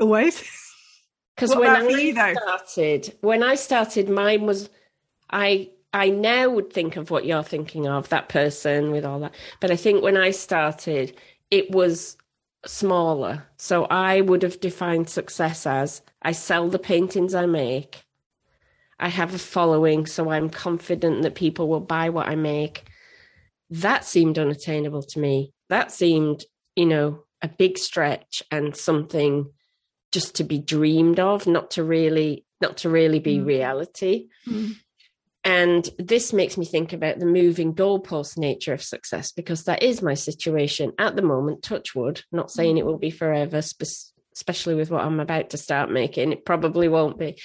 Always. 0.00 0.42
Because 1.36 1.56
when 1.56 1.68
i 1.68 1.88
you, 1.88 2.12
started 2.12 3.18
when 3.20 3.42
i 3.42 3.56
started 3.56 4.08
mine 4.08 4.46
was 4.46 4.70
i 5.30 5.68
i 5.92 6.08
now 6.08 6.48
would 6.48 6.72
think 6.72 6.94
of 6.94 7.10
what 7.10 7.26
you're 7.26 7.42
thinking 7.42 7.88
of 7.88 8.08
that 8.10 8.28
person 8.28 8.92
with 8.92 9.04
all 9.04 9.18
that. 9.18 9.34
But 9.58 9.72
i 9.72 9.76
think 9.76 10.00
when 10.00 10.16
i 10.16 10.30
started 10.30 11.16
it 11.50 11.72
was 11.72 12.16
smaller. 12.66 13.46
So 13.56 13.84
I 13.84 14.20
would 14.20 14.42
have 14.42 14.60
defined 14.60 15.08
success 15.08 15.66
as 15.66 16.02
I 16.22 16.32
sell 16.32 16.68
the 16.68 16.78
paintings 16.78 17.34
I 17.34 17.46
make. 17.46 18.04
I 18.98 19.08
have 19.08 19.34
a 19.34 19.38
following, 19.38 20.06
so 20.06 20.30
I'm 20.30 20.50
confident 20.50 21.22
that 21.22 21.34
people 21.34 21.68
will 21.68 21.80
buy 21.80 22.08
what 22.10 22.28
I 22.28 22.36
make. 22.36 22.84
That 23.70 24.04
seemed 24.04 24.38
unattainable 24.38 25.02
to 25.02 25.18
me. 25.18 25.52
That 25.68 25.90
seemed, 25.90 26.44
you 26.76 26.86
know, 26.86 27.24
a 27.42 27.48
big 27.48 27.76
stretch 27.76 28.42
and 28.50 28.76
something 28.76 29.50
just 30.12 30.36
to 30.36 30.44
be 30.44 30.58
dreamed 30.58 31.18
of, 31.18 31.46
not 31.46 31.72
to 31.72 31.82
really, 31.82 32.44
not 32.60 32.78
to 32.78 32.88
really 32.88 33.18
be 33.18 33.38
mm. 33.38 33.46
reality. 33.46 34.28
Mm. 34.46 34.76
And 35.44 35.86
this 35.98 36.32
makes 36.32 36.56
me 36.56 36.64
think 36.64 36.94
about 36.94 37.18
the 37.18 37.26
moving 37.26 37.74
goalpost 37.74 38.38
nature 38.38 38.72
of 38.72 38.82
success 38.82 39.30
because 39.30 39.64
that 39.64 39.82
is 39.82 40.00
my 40.00 40.14
situation 40.14 40.92
at 40.98 41.16
the 41.16 41.22
moment. 41.22 41.62
Touch 41.62 41.94
wood, 41.94 42.22
not 42.32 42.50
saying 42.50 42.78
it 42.78 42.86
will 42.86 42.96
be 42.96 43.10
forever, 43.10 43.58
especially 43.58 44.74
with 44.74 44.90
what 44.90 45.04
I'm 45.04 45.20
about 45.20 45.50
to 45.50 45.58
start 45.58 45.90
making. 45.90 46.32
It 46.32 46.46
probably 46.46 46.88
won't 46.88 47.18
be. 47.18 47.38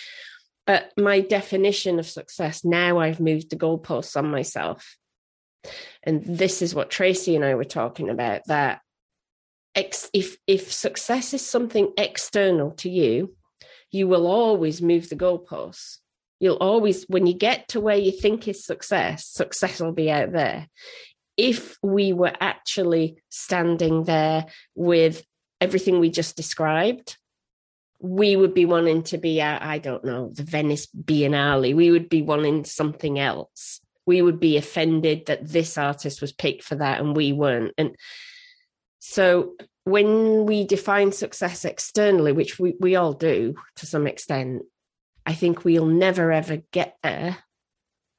But 0.66 0.94
my 0.98 1.20
definition 1.20 2.00
of 2.00 2.08
success 2.08 2.64
now, 2.64 3.00
I've 3.00 3.20
moved 3.20 3.50
the 3.50 3.58
goalposts 3.58 4.16
on 4.16 4.32
myself. 4.32 4.96
And 6.02 6.24
this 6.24 6.62
is 6.62 6.74
what 6.74 6.90
Tracy 6.90 7.36
and 7.36 7.44
I 7.44 7.56
were 7.56 7.66
talking 7.66 8.10
about 8.10 8.44
that 8.48 8.80
if, 9.76 10.38
if 10.48 10.72
success 10.72 11.34
is 11.34 11.46
something 11.46 11.92
external 11.98 12.72
to 12.72 12.90
you, 12.90 13.36
you 13.92 14.08
will 14.08 14.26
always 14.26 14.82
move 14.82 15.10
the 15.10 15.16
goalposts 15.18 15.98
You'll 16.40 16.58
always, 16.58 17.04
when 17.04 17.28
you 17.28 17.34
get 17.34 17.70
to 17.70 17.82
where 17.82 17.98
you 17.98 18.12
think 18.12 18.48
is 18.48 18.66
success, 18.66 19.26
success 19.26 19.80
will 19.80 19.92
be 19.92 20.10
out 20.10 20.32
there. 20.32 20.68
If 21.36 21.78
we 21.84 22.14
were 22.14 22.34
actually 22.40 23.18
standing 23.30 24.04
there 24.04 24.46
with 24.76 25.24
everything 25.62 26.00
we 26.00 26.10
just 26.10 26.38
described, 26.38 27.18
we 28.02 28.36
would 28.36 28.54
be 28.54 28.66
wanting 28.66 29.04
to 29.04 29.18
be 29.18 29.42
at, 29.42 29.62
I 29.62 29.78
don't 29.78 30.06
know, 30.06 30.30
the 30.34 30.44
Venice 30.44 30.88
Biennale. 30.88 31.76
We 31.76 31.92
would 31.92 32.08
be 32.10 32.22
wanting 32.22 32.64
something 32.64 33.20
else. 33.20 33.82
We 34.06 34.22
would 34.22 34.40
be 34.40 34.58
offended 34.58 35.26
that 35.26 35.48
this 35.48 35.78
artist 35.78 36.22
was 36.22 36.32
picked 36.32 36.64
for 36.64 36.76
that 36.76 37.02
and 37.02 37.16
we 37.16 37.34
weren't. 37.34 37.74
And 37.78 37.96
so 39.00 39.56
when 39.84 40.46
we 40.46 40.66
define 40.66 41.12
success 41.12 41.66
externally, 41.66 42.32
which 42.32 42.58
we, 42.60 42.76
we 42.80 42.96
all 42.96 43.14
do 43.14 43.56
to 43.78 43.86
some 43.86 44.08
extent, 44.08 44.64
I 45.30 45.34
think 45.34 45.64
we'll 45.64 45.86
never 45.86 46.32
ever 46.32 46.58
get 46.72 46.98
there. 47.04 47.38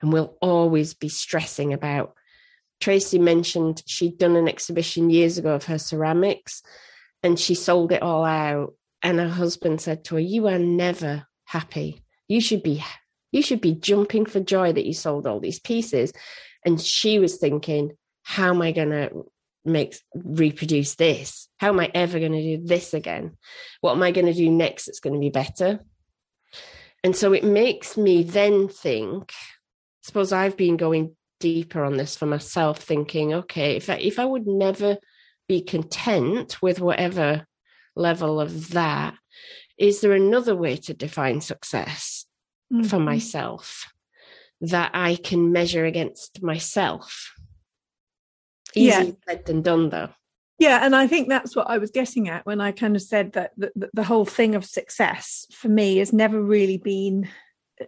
And 0.00 0.12
we'll 0.12 0.37
always 0.40 0.95
be 0.95 1.09
stressing 1.09 1.73
about. 1.73 2.14
Tracy 2.81 3.19
mentioned 3.19 3.83
she'd 3.85 4.17
done 4.17 4.37
an 4.37 4.49
exhibition 4.49 5.11
years 5.11 5.37
ago 5.37 5.52
of 5.52 5.64
her 5.64 5.76
ceramics 5.76 6.62
and 7.25 7.38
she 7.38 7.57
sold 7.57 7.90
it 7.90 8.00
all 8.00 8.25
out. 8.25 8.75
And 9.02 9.19
her 9.19 9.29
husband 9.29 9.81
said 9.81 10.05
to 10.05 10.14
her, 10.14 10.21
You 10.21 10.47
are 10.47 10.59
never 10.61 11.26
happy. 11.47 12.05
You 12.29 12.40
should 12.40 12.62
be 12.62 12.83
you 13.33 13.43
should 13.43 13.61
be 13.61 13.75
jumping 13.75 14.25
for 14.25 14.38
joy 14.38 14.73
that 14.73 14.87
you 14.87 14.95
sold 14.95 15.26
all 15.26 15.40
these 15.40 15.59
pieces. 15.59 16.12
And 16.64 16.81
she 16.81 17.19
was 17.19 17.38
thinking, 17.38 17.90
How 18.23 18.50
am 18.50 18.62
I 18.62 18.71
gonna 18.71 19.11
make 19.64 19.97
reproduce 20.14 20.95
this? 20.95 21.49
How 21.57 21.71
am 21.71 21.81
I 21.81 21.90
ever 21.93 22.21
gonna 22.21 22.40
do 22.40 22.61
this 22.64 22.95
again? 22.95 23.37
What 23.81 23.97
am 23.97 24.02
I 24.05 24.12
gonna 24.12 24.33
do 24.33 24.49
next 24.49 24.87
that's 24.87 25.00
gonna 25.00 25.19
be 25.19 25.31
better? 25.31 25.81
And 27.02 27.16
so 27.16 27.33
it 27.33 27.45
makes 27.45 27.97
me 27.97 28.23
then 28.23 28.69
think, 28.69 29.33
I 29.33 30.02
suppose 30.02 30.33
I've 30.33 30.57
been 30.57 30.76
going 30.76 31.16
deeper 31.38 31.83
on 31.85 31.97
this 31.97 32.16
for 32.16 32.26
myself, 32.26 32.78
thinking, 32.78 33.33
okay, 33.33 33.76
if 33.76 33.88
I, 33.88 33.95
if 33.95 34.19
I 34.19 34.25
would 34.25 34.47
never 34.47 34.99
be 35.49 35.62
content 35.62 36.61
with 36.62 36.80
whatever 36.80 37.47
level 37.97 38.40
of 38.40 38.71
that, 38.71 39.14
is 39.78 40.00
there 40.00 40.12
another 40.12 40.54
way 40.54 40.76
to 40.76 40.95
define 40.95 41.40
success 41.40 42.26
mm-hmm. 42.73 42.87
for 42.87 42.99
myself 42.99 43.90
that 44.61 44.90
I 44.92 45.16
can 45.16 45.52
measure 45.52 45.87
against 45.87 46.42
myself? 46.42 47.33
Easy 48.75 48.88
yeah. 48.88 49.11
said 49.26 49.47
than 49.47 49.62
done, 49.62 49.88
though. 49.88 50.11
Yeah, 50.61 50.85
and 50.85 50.95
I 50.95 51.07
think 51.07 51.29
that's 51.29 51.57
what 51.57 51.71
I 51.71 51.79
was 51.79 51.90
getting 51.90 52.29
at 52.29 52.45
when 52.45 52.61
I 52.61 52.71
kind 52.71 52.95
of 52.95 53.00
said 53.00 53.33
that 53.33 53.52
the, 53.57 53.88
the, 53.95 54.05
whole 54.05 54.26
thing 54.26 54.55
of 54.55 54.64
success 54.67 55.47
for 55.50 55.71
me 55.71 55.97
has 55.97 56.12
never 56.12 56.40
really 56.40 56.76
been, 56.76 57.31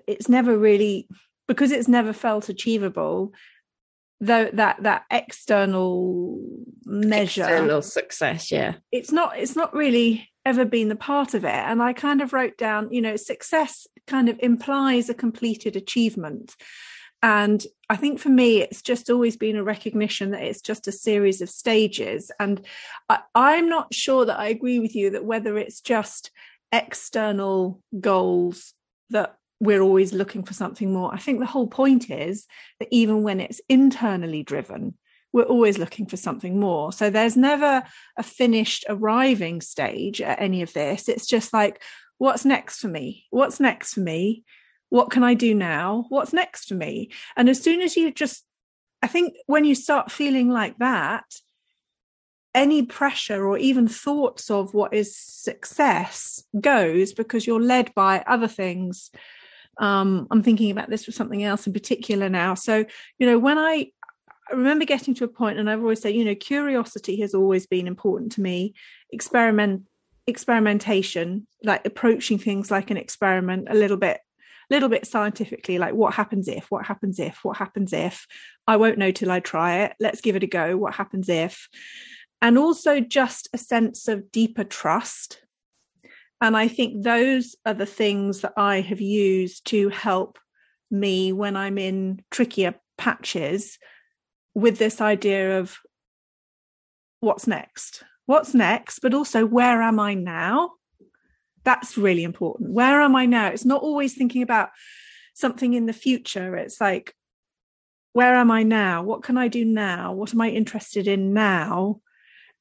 it's 0.06 0.26
never 0.26 0.56
really 0.56 1.06
because 1.46 1.70
it's 1.70 1.86
never 1.86 2.14
felt 2.14 2.48
achievable. 2.48 3.34
Though 4.22 4.48
that 4.54 4.84
that 4.84 5.02
external 5.10 6.40
measure, 6.86 7.42
external 7.42 7.82
success, 7.82 8.50
yeah, 8.50 8.76
it's 8.90 9.12
not 9.12 9.36
it's 9.36 9.56
not 9.56 9.74
really 9.74 10.30
ever 10.46 10.64
been 10.64 10.88
the 10.88 10.96
part 10.96 11.34
of 11.34 11.44
it. 11.44 11.50
And 11.50 11.82
I 11.82 11.92
kind 11.92 12.22
of 12.22 12.32
wrote 12.32 12.56
down, 12.56 12.88
you 12.90 13.02
know, 13.02 13.16
success 13.16 13.86
kind 14.06 14.30
of 14.30 14.38
implies 14.40 15.10
a 15.10 15.14
completed 15.14 15.76
achievement 15.76 16.56
And 17.22 17.64
I 17.88 17.96
think 17.96 18.18
for 18.18 18.30
me, 18.30 18.62
it's 18.62 18.82
just 18.82 19.08
always 19.08 19.36
been 19.36 19.56
a 19.56 19.62
recognition 19.62 20.32
that 20.32 20.42
it's 20.42 20.60
just 20.60 20.88
a 20.88 20.92
series 20.92 21.40
of 21.40 21.48
stages. 21.48 22.32
And 22.40 22.60
I, 23.08 23.20
am 23.34 23.68
not 23.68 23.94
sure 23.94 24.24
that 24.24 24.38
I 24.38 24.48
agree 24.48 24.80
with 24.80 24.96
you 24.96 25.10
that 25.10 25.24
whether 25.24 25.56
it's 25.56 25.80
just 25.80 26.32
external 26.72 27.80
goals 28.00 28.74
that 29.10 29.36
we're 29.60 29.82
always 29.82 30.12
looking 30.12 30.42
for 30.42 30.54
something 30.54 30.92
more. 30.92 31.14
I 31.14 31.18
think 31.18 31.38
the 31.38 31.46
whole 31.46 31.68
point 31.68 32.10
is 32.10 32.46
that 32.80 32.88
even 32.90 33.22
when 33.22 33.40
it's 33.40 33.60
internally 33.68 34.42
driven, 34.42 34.94
we're 35.32 35.44
always 35.44 35.78
looking 35.78 36.06
for 36.06 36.16
something 36.16 36.58
more. 36.58 36.92
So 36.92 37.08
there's 37.08 37.36
never 37.36 37.84
a 38.18 38.22
finished 38.24 38.84
arriving 38.88 39.60
stage 39.60 40.20
at 40.20 40.42
any 40.42 40.62
of 40.62 40.72
this. 40.72 41.08
It's 41.08 41.26
just 41.26 41.52
like, 41.52 41.80
what's 42.18 42.44
next 42.44 42.80
for 42.80 42.88
me? 42.88 43.26
What's 43.30 43.60
next 43.60 43.94
for 43.94 44.00
me? 44.00 44.42
What 44.92 45.10
can 45.10 45.24
I 45.24 45.32
do 45.32 45.54
now? 45.54 46.04
What's 46.10 46.34
next 46.34 46.68
for 46.68 46.74
me? 46.74 47.12
And 47.34 47.48
as 47.48 47.62
soon 47.62 47.80
as 47.80 47.96
you 47.96 48.12
just, 48.12 48.44
I 49.00 49.06
think 49.06 49.32
when 49.46 49.64
you 49.64 49.74
start 49.74 50.12
feeling 50.12 50.50
like 50.50 50.76
that, 50.80 51.24
any 52.54 52.82
pressure 52.82 53.46
or 53.46 53.56
even 53.56 53.88
thoughts 53.88 54.50
of 54.50 54.74
what 54.74 54.92
is 54.92 55.16
success 55.16 56.44
goes 56.60 57.14
because 57.14 57.46
you're 57.46 57.58
led 57.58 57.94
by 57.94 58.22
other 58.26 58.46
things. 58.46 59.10
Um, 59.78 60.28
I'm 60.30 60.42
thinking 60.42 60.70
about 60.70 60.90
this 60.90 61.06
for 61.06 61.12
something 61.12 61.42
else 61.42 61.66
in 61.66 61.72
particular 61.72 62.28
now. 62.28 62.52
So, 62.52 62.84
you 63.18 63.26
know, 63.26 63.38
when 63.38 63.56
I 63.56 63.92
I 64.50 64.56
remember 64.56 64.84
getting 64.84 65.14
to 65.14 65.24
a 65.24 65.28
point, 65.28 65.58
and 65.58 65.70
I've 65.70 65.80
always 65.80 66.02
said, 66.02 66.14
you 66.14 66.26
know, 66.26 66.34
curiosity 66.34 67.18
has 67.22 67.32
always 67.32 67.66
been 67.66 67.86
important 67.86 68.32
to 68.32 68.42
me. 68.42 68.74
Experiment, 69.10 69.84
experimentation, 70.26 71.46
like 71.64 71.86
approaching 71.86 72.36
things 72.36 72.70
like 72.70 72.90
an 72.90 72.98
experiment, 72.98 73.68
a 73.70 73.74
little 73.74 73.96
bit, 73.96 74.20
little 74.70 74.88
bit 74.88 75.06
scientifically, 75.06 75.78
like 75.78 75.94
what 75.94 76.14
happens 76.14 76.48
if, 76.48 76.70
what 76.70 76.86
happens 76.86 77.18
if, 77.18 77.44
what 77.44 77.56
happens 77.56 77.92
if. 77.92 78.26
I 78.66 78.76
won't 78.76 78.98
know 78.98 79.10
till 79.10 79.30
I 79.30 79.40
try 79.40 79.82
it. 79.82 79.94
Let's 80.00 80.20
give 80.20 80.36
it 80.36 80.42
a 80.42 80.46
go. 80.46 80.76
What 80.76 80.94
happens 80.94 81.28
if? 81.28 81.68
And 82.40 82.58
also 82.58 83.00
just 83.00 83.48
a 83.52 83.58
sense 83.58 84.08
of 84.08 84.32
deeper 84.32 84.64
trust. 84.64 85.40
And 86.40 86.56
I 86.56 86.68
think 86.68 87.04
those 87.04 87.54
are 87.64 87.74
the 87.74 87.86
things 87.86 88.40
that 88.40 88.54
I 88.56 88.80
have 88.80 89.00
used 89.00 89.66
to 89.66 89.88
help 89.90 90.38
me 90.90 91.32
when 91.32 91.56
I'm 91.56 91.78
in 91.78 92.20
trickier 92.30 92.74
patches 92.98 93.78
with 94.54 94.78
this 94.78 95.00
idea 95.00 95.58
of 95.58 95.78
what's 97.20 97.46
next 97.46 98.02
what's 98.26 98.52
next 98.52 98.98
but 98.98 99.14
also 99.14 99.46
where 99.46 99.80
am 99.80 100.00
i 100.00 100.12
now 100.12 100.72
that's 101.64 101.96
really 101.96 102.24
important. 102.24 102.70
Where 102.70 103.00
am 103.02 103.16
i 103.16 103.26
now? 103.26 103.48
It's 103.48 103.64
not 103.64 103.82
always 103.82 104.14
thinking 104.14 104.42
about 104.42 104.70
something 105.34 105.74
in 105.74 105.86
the 105.86 105.92
future. 105.92 106.56
It's 106.56 106.80
like 106.80 107.14
where 108.12 108.34
am 108.34 108.50
i 108.50 108.62
now? 108.62 109.02
What 109.02 109.22
can 109.22 109.38
i 109.38 109.48
do 109.48 109.64
now? 109.64 110.12
What 110.12 110.34
am 110.34 110.40
i 110.40 110.48
interested 110.48 111.08
in 111.08 111.32
now? 111.32 112.00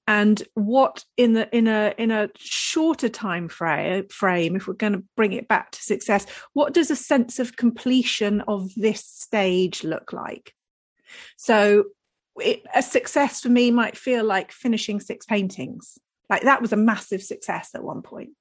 And 0.07 0.41
what 0.55 1.03
in 1.17 1.33
the 1.33 1.55
in 1.55 1.67
a 1.67 1.93
in 1.97 2.11
a 2.11 2.29
shorter 2.37 3.09
time 3.09 3.47
frame 3.47 4.07
frame 4.09 4.55
if 4.55 4.67
we're 4.67 4.73
going 4.73 4.93
to 4.93 5.03
bring 5.15 5.33
it 5.33 5.47
back 5.47 5.71
to 5.71 5.81
success 5.81 6.25
what 6.53 6.73
does 6.73 6.89
a 6.89 6.95
sense 6.95 7.37
of 7.37 7.55
completion 7.55 8.41
of 8.41 8.69
this 8.75 9.05
stage 9.05 9.83
look 9.83 10.11
like? 10.11 10.53
So 11.37 11.85
it, 12.37 12.63
a 12.73 12.81
success 12.81 13.41
for 13.41 13.49
me 13.49 13.71
might 13.71 13.97
feel 13.97 14.23
like 14.23 14.51
finishing 14.51 14.99
six 14.99 15.25
paintings. 15.25 15.97
Like 16.29 16.43
that 16.43 16.61
was 16.61 16.71
a 16.71 16.77
massive 16.77 17.21
success 17.21 17.71
at 17.75 17.83
one 17.83 18.01
point. 18.01 18.31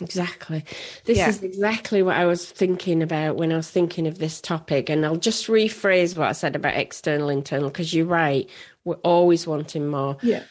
Exactly. 0.00 0.64
This 1.04 1.18
yeah. 1.18 1.28
is 1.28 1.42
exactly 1.42 2.02
what 2.02 2.16
I 2.16 2.24
was 2.24 2.50
thinking 2.50 3.02
about 3.02 3.36
when 3.36 3.52
I 3.52 3.56
was 3.56 3.70
thinking 3.70 4.06
of 4.06 4.18
this 4.18 4.40
topic. 4.40 4.88
And 4.88 5.04
I'll 5.04 5.16
just 5.16 5.46
rephrase 5.46 6.16
what 6.16 6.28
I 6.28 6.32
said 6.32 6.56
about 6.56 6.76
external, 6.76 7.28
internal, 7.28 7.68
because 7.68 7.92
you're 7.92 8.06
right. 8.06 8.48
We're 8.84 8.94
always 8.96 9.46
wanting 9.46 9.88
more. 9.88 10.16
Yeah. 10.22 10.44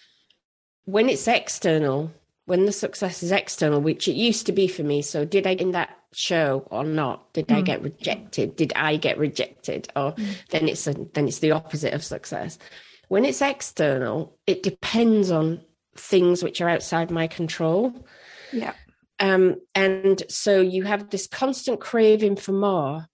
When 0.85 1.09
it's 1.09 1.27
external, 1.27 2.11
when 2.45 2.65
the 2.65 2.71
success 2.71 3.23
is 3.23 3.31
external, 3.31 3.81
which 3.81 4.07
it 4.07 4.15
used 4.15 4.45
to 4.45 4.51
be 4.51 4.67
for 4.67 4.83
me. 4.83 5.01
So, 5.01 5.25
did 5.25 5.47
I 5.47 5.51
in 5.51 5.71
that 5.71 5.97
show 6.13 6.67
or 6.69 6.83
not? 6.83 7.33
Did 7.33 7.47
mm. 7.47 7.57
I 7.57 7.61
get 7.61 7.81
rejected? 7.81 8.55
Did 8.55 8.73
I 8.75 8.97
get 8.97 9.17
rejected? 9.17 9.87
Or 9.95 10.13
mm. 10.13 10.35
then 10.49 10.67
it's 10.67 10.87
a, 10.87 10.93
then 11.13 11.27
it's 11.27 11.39
the 11.39 11.51
opposite 11.51 11.93
of 11.93 12.03
success. 12.03 12.57
When 13.07 13.25
it's 13.25 13.41
external, 13.41 14.37
it 14.47 14.63
depends 14.63 15.31
on 15.31 15.61
things 15.95 16.43
which 16.43 16.61
are 16.61 16.69
outside 16.69 17.11
my 17.11 17.27
control. 17.27 17.93
Yeah. 18.53 18.73
Um, 19.21 19.61
and 19.75 20.23
so 20.27 20.59
you 20.59 20.83
have 20.83 21.11
this 21.11 21.27
constant 21.27 21.79
craving 21.79 22.35
for 22.35 22.51
more. 22.51 23.07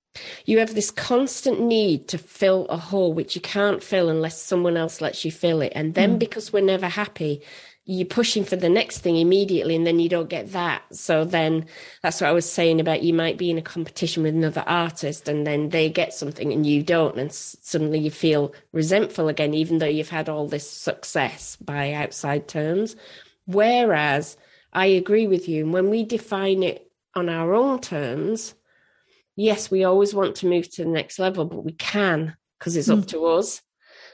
You 0.46 0.58
have 0.60 0.74
this 0.74 0.89
constant 0.89 1.60
need 1.60 2.08
to 2.08 2.17
fill 2.17 2.65
a 2.70 2.78
hole 2.78 3.13
which 3.13 3.36
you 3.36 3.41
can't 3.41 3.84
fill 3.84 4.10
unless 4.10 4.41
someone 4.41 4.78
else 4.78 5.02
lets 5.02 5.24
you 5.24 5.32
fill 5.32 5.62
it. 5.62 5.74
And 5.76 5.93
then 5.93 6.15
mm. 6.15 6.20
because 6.20 6.52
we're 6.52 6.63
never 6.63 6.88
happy, 6.88 7.43
you're 7.88 8.06
pushing 8.06 8.43
for 8.43 8.56
the 8.56 8.70
next 8.70 9.00
thing 9.00 9.17
immediately 9.17 9.76
and 9.76 9.88
then 9.88 9.98
you 9.98 10.10
don't 10.10 10.30
get 10.30 10.52
that 10.52 10.84
so 10.91 11.24
then 11.24 11.65
that's 12.04 12.20
what 12.20 12.28
i 12.28 12.34
was 12.34 12.50
saying 12.50 12.82
about 12.82 13.02
you 13.02 13.13
might 13.13 13.38
be 13.38 13.50
in 13.50 13.58
a 13.58 13.62
competition 13.62 14.24
with 14.24 14.36
another 14.36 14.63
artist 14.67 15.30
and 15.30 15.48
then 15.48 15.70
they 15.70 15.89
get 15.89 16.13
something 16.13 16.52
and 16.52 16.67
you 16.67 16.84
don't 16.84 17.17
and 17.17 17.32
suddenly 17.32 17.98
you 17.98 18.12
feel 18.12 18.54
resentful 18.74 19.30
again 19.30 19.54
even 19.54 19.78
though 19.78 19.86
you've 19.86 20.10
had 20.10 20.28
all 20.28 20.48
this 20.48 20.70
success 20.70 21.56
by 21.56 21.93
outside 21.93 22.46
terms 22.46 22.98
whereas 23.46 24.36
i 24.78 24.86
agree 24.86 25.28
with 25.28 25.50
you 25.50 25.63
And 25.66 25.74
when 25.74 25.90
we 25.90 26.04
define 26.04 26.63
it 26.63 26.90
on 27.16 27.28
our 27.30 27.54
own 27.54 27.82
terms 27.82 28.54
yes 29.36 29.70
we 29.70 29.84
always 29.84 30.13
want 30.13 30.36
to 30.38 30.48
move 30.48 30.70
to 30.72 30.84
the 30.84 30.90
next 30.90 31.20
level 31.20 31.46
but 31.46 31.66
we 31.66 31.74
can 31.74 32.38
because 32.58 32.78
it's 32.78 32.88
mm. 32.88 33.02
up 33.02 33.08
to 33.08 33.26
us 33.26 33.62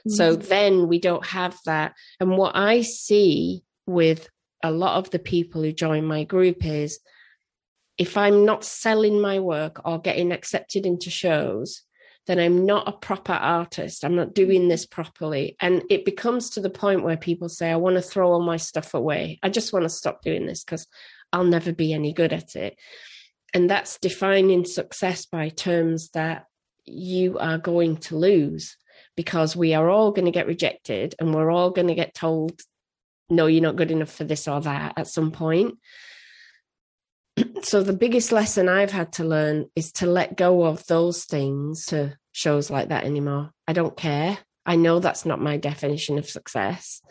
so 0.08 0.36
mm. 0.36 0.48
then 0.48 0.88
we 0.88 1.00
don't 1.00 1.26
have 1.26 1.58
that. 1.66 1.94
And 2.20 2.38
what 2.38 2.56
I 2.56 2.82
see 2.82 3.64
with 3.86 4.28
a 4.64 4.72
lot 4.72 4.98
of 4.98 5.10
the 5.12 5.20
people 5.20 5.62
who 5.62 5.72
join 5.72 6.06
my 6.06 6.24
group 6.24 6.66
is 6.66 7.00
if 7.98 8.18
I'm 8.18 8.46
not 8.46 8.64
selling 8.64 9.22
my 9.22 9.40
work 9.40 9.82
or 9.86 10.00
getting 10.00 10.32
accepted 10.32 10.86
into 10.86 11.10
shows, 11.10 11.84
then 12.26 12.40
I'm 12.40 12.66
not 12.66 12.88
a 12.88 12.94
proper 12.94 13.34
artist. 13.34 14.06
I'm 14.06 14.16
not 14.16 14.34
doing 14.34 14.68
this 14.68 14.86
properly. 14.86 15.58
And 15.60 15.84
it 15.90 16.06
becomes 16.06 16.52
to 16.52 16.62
the 16.62 16.70
point 16.70 17.04
where 17.04 17.18
people 17.18 17.50
say, 17.50 17.70
I 17.70 17.76
want 17.76 17.96
to 17.98 18.02
throw 18.02 18.32
all 18.32 18.42
my 18.42 18.58
stuff 18.58 18.94
away. 18.94 19.40
I 19.44 19.50
just 19.50 19.74
want 19.74 19.84
to 19.84 19.90
stop 19.90 20.22
doing 20.22 20.46
this 20.46 20.64
because 20.64 20.88
I'll 21.34 21.44
never 21.44 21.74
be 21.74 21.94
any 21.94 22.14
good 22.14 22.32
at 22.32 22.56
it. 22.56 22.80
And 23.54 23.70
that's 23.70 24.00
defining 24.00 24.66
success 24.66 25.26
by 25.26 25.50
terms 25.50 26.10
that 26.12 26.46
you 26.86 27.38
are 27.40 27.58
going 27.58 27.98
to 27.98 28.18
lose 28.18 28.78
because 29.16 29.56
we 29.56 29.74
are 29.74 29.90
all 29.90 30.12
going 30.12 30.26
to 30.26 30.32
get 30.32 30.48
rejected 30.48 31.16
and 31.20 31.34
we're 31.34 31.52
all 31.52 31.70
going 31.70 31.88
to 31.88 31.96
get 31.96 32.16
told, 32.16 32.60
no, 33.30 33.48
you're 33.48 33.62
not 33.62 33.76
good 33.76 33.92
enough 33.92 34.12
for 34.12 34.24
this 34.24 34.48
or 34.48 34.62
that 34.62 34.94
at 34.98 35.08
some 35.08 35.32
point. 35.32 35.78
So 37.64 37.82
the 37.82 37.94
biggest 37.94 38.32
lesson 38.32 38.70
I've 38.70 38.92
had 38.92 39.14
to 39.14 39.24
learn 39.24 39.70
is 39.76 39.92
to 39.94 40.06
let 40.06 40.38
go 40.38 40.64
of 40.64 40.86
those 40.88 41.26
things 41.26 41.88
to 41.88 42.18
shows 42.32 42.70
like 42.70 42.90
that 42.90 43.06
anymore. 43.06 43.52
I 43.68 43.74
don't 43.74 43.96
care. 43.96 44.38
I 44.66 44.76
know 44.76 45.00
that's 45.00 45.26
not 45.26 45.42
my 45.42 45.58
definition 45.58 46.18
of 46.18 46.30
success. 46.30 47.02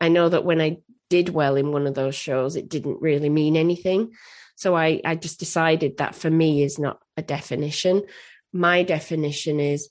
I 0.00 0.08
know 0.08 0.28
that 0.28 0.44
when 0.44 0.60
I 0.60 0.78
did 1.10 1.28
well 1.28 1.56
in 1.56 1.72
one 1.72 1.86
of 1.86 1.94
those 1.94 2.14
shows, 2.14 2.56
it 2.56 2.68
didn't 2.68 3.00
really 3.00 3.28
mean 3.28 3.56
anything. 3.56 4.12
So 4.56 4.76
I, 4.76 5.00
I 5.04 5.14
just 5.14 5.38
decided 5.38 5.98
that 5.98 6.14
for 6.14 6.30
me 6.30 6.62
is 6.62 6.78
not 6.78 7.00
a 7.16 7.22
definition. 7.22 8.02
My 8.52 8.82
definition 8.82 9.60
is 9.60 9.88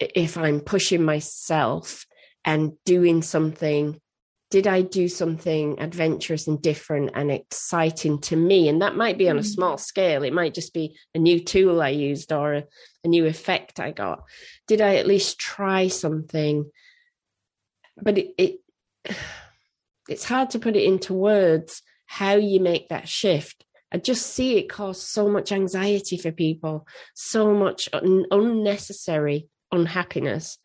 if 0.00 0.36
I'm 0.36 0.60
pushing 0.60 1.02
myself 1.02 2.06
and 2.44 2.72
doing 2.84 3.22
something, 3.22 4.00
did 4.50 4.66
I 4.66 4.80
do 4.80 5.08
something 5.08 5.78
adventurous 5.78 6.46
and 6.46 6.60
different 6.60 7.10
and 7.14 7.30
exciting 7.30 8.18
to 8.22 8.36
me? 8.36 8.68
And 8.68 8.80
that 8.80 8.96
might 8.96 9.18
be 9.18 9.28
on 9.28 9.36
a 9.36 9.42
mm. 9.42 9.46
small 9.46 9.76
scale. 9.76 10.22
It 10.22 10.32
might 10.32 10.54
just 10.54 10.72
be 10.72 10.96
a 11.14 11.18
new 11.18 11.40
tool 11.40 11.82
I 11.82 11.90
used 11.90 12.32
or 12.32 12.54
a, 12.54 12.64
a 13.04 13.08
new 13.08 13.26
effect 13.26 13.78
I 13.78 13.90
got. 13.90 14.22
Did 14.66 14.80
I 14.80 14.96
at 14.96 15.06
least 15.06 15.38
try 15.38 15.88
something? 15.88 16.70
But 18.00 18.16
it, 18.16 18.28
it 18.38 18.56
it's 20.08 20.24
hard 20.24 20.50
to 20.50 20.58
put 20.58 20.76
it 20.76 20.84
into 20.84 21.12
words 21.12 21.82
how 22.06 22.36
you 22.36 22.60
make 22.60 22.88
that 22.88 23.08
shift. 23.08 23.66
I 23.92 23.98
just 23.98 24.26
see 24.26 24.56
it 24.56 24.70
cause 24.70 25.00
so 25.00 25.28
much 25.28 25.52
anxiety 25.52 26.16
for 26.16 26.32
people, 26.32 26.86
so 27.14 27.54
much 27.54 27.88
un- 27.92 28.26
unnecessary 28.30 29.48
unhappiness 29.70 30.58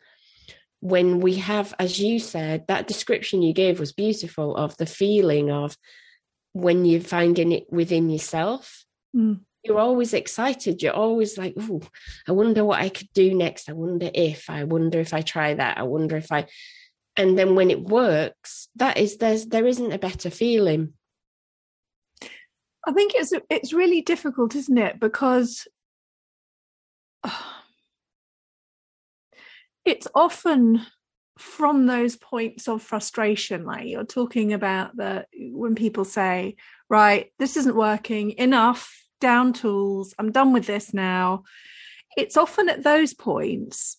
when 0.84 1.20
we 1.20 1.36
have 1.36 1.72
as 1.78 1.98
you 1.98 2.18
said 2.18 2.66
that 2.68 2.86
description 2.86 3.40
you 3.40 3.54
gave 3.54 3.80
was 3.80 3.90
beautiful 3.90 4.54
of 4.54 4.76
the 4.76 4.84
feeling 4.84 5.50
of 5.50 5.78
when 6.52 6.84
you're 6.84 7.00
finding 7.00 7.52
it 7.52 7.64
within 7.70 8.10
yourself. 8.10 8.84
Mm. 9.16 9.40
you're 9.64 9.78
always 9.78 10.12
excited. 10.12 10.82
You're 10.82 10.92
always 10.92 11.38
like 11.38 11.54
oh 11.58 11.80
i 12.28 12.32
wonder 12.32 12.66
what 12.66 12.80
i 12.80 12.90
could 12.90 13.08
do 13.14 13.32
next. 13.32 13.70
I 13.70 13.72
wonder 13.72 14.10
if 14.12 14.50
i 14.50 14.64
wonder 14.64 15.00
if 15.00 15.14
i 15.14 15.22
try 15.22 15.54
that. 15.54 15.78
I 15.78 15.84
wonder 15.84 16.18
if 16.18 16.30
i 16.30 16.46
and 17.16 17.38
then 17.38 17.54
when 17.54 17.70
it 17.70 17.82
works 17.82 18.68
that 18.76 18.98
is 18.98 19.16
there's 19.16 19.46
there 19.46 19.66
isn't 19.66 19.92
a 19.92 19.98
better 19.98 20.28
feeling. 20.28 20.92
I 22.86 22.92
think 22.92 23.12
it's 23.14 23.32
it's 23.48 23.72
really 23.72 24.02
difficult 24.02 24.54
isn't 24.54 24.76
it? 24.76 25.00
Because 25.00 25.66
oh, 27.24 27.63
it's 29.84 30.08
often 30.14 30.80
from 31.38 31.86
those 31.86 32.16
points 32.16 32.68
of 32.68 32.80
frustration 32.80 33.64
like 33.64 33.86
you're 33.86 34.04
talking 34.04 34.52
about 34.52 34.96
the 34.96 35.26
when 35.50 35.74
people 35.74 36.04
say 36.04 36.54
right 36.88 37.32
this 37.40 37.56
isn't 37.56 37.74
working 37.74 38.30
enough 38.38 39.04
down 39.20 39.52
tools 39.52 40.14
i'm 40.18 40.30
done 40.30 40.52
with 40.52 40.66
this 40.66 40.92
now. 40.94 41.42
It's 42.16 42.36
often 42.36 42.68
at 42.68 42.84
those 42.84 43.12
points 43.12 43.96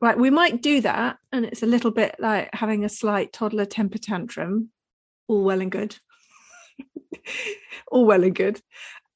right 0.00 0.18
we 0.18 0.28
might 0.28 0.60
do 0.60 0.82
that 0.82 1.16
and 1.32 1.46
it's 1.46 1.62
a 1.62 1.66
little 1.66 1.90
bit 1.90 2.16
like 2.18 2.50
having 2.52 2.84
a 2.84 2.88
slight 2.88 3.32
toddler 3.32 3.64
temper 3.64 3.98
tantrum. 3.98 4.68
All 5.26 5.42
well 5.42 5.62
and 5.62 5.72
good. 5.72 5.96
All 7.88 8.04
well 8.04 8.22
and 8.22 8.34
good. 8.34 8.60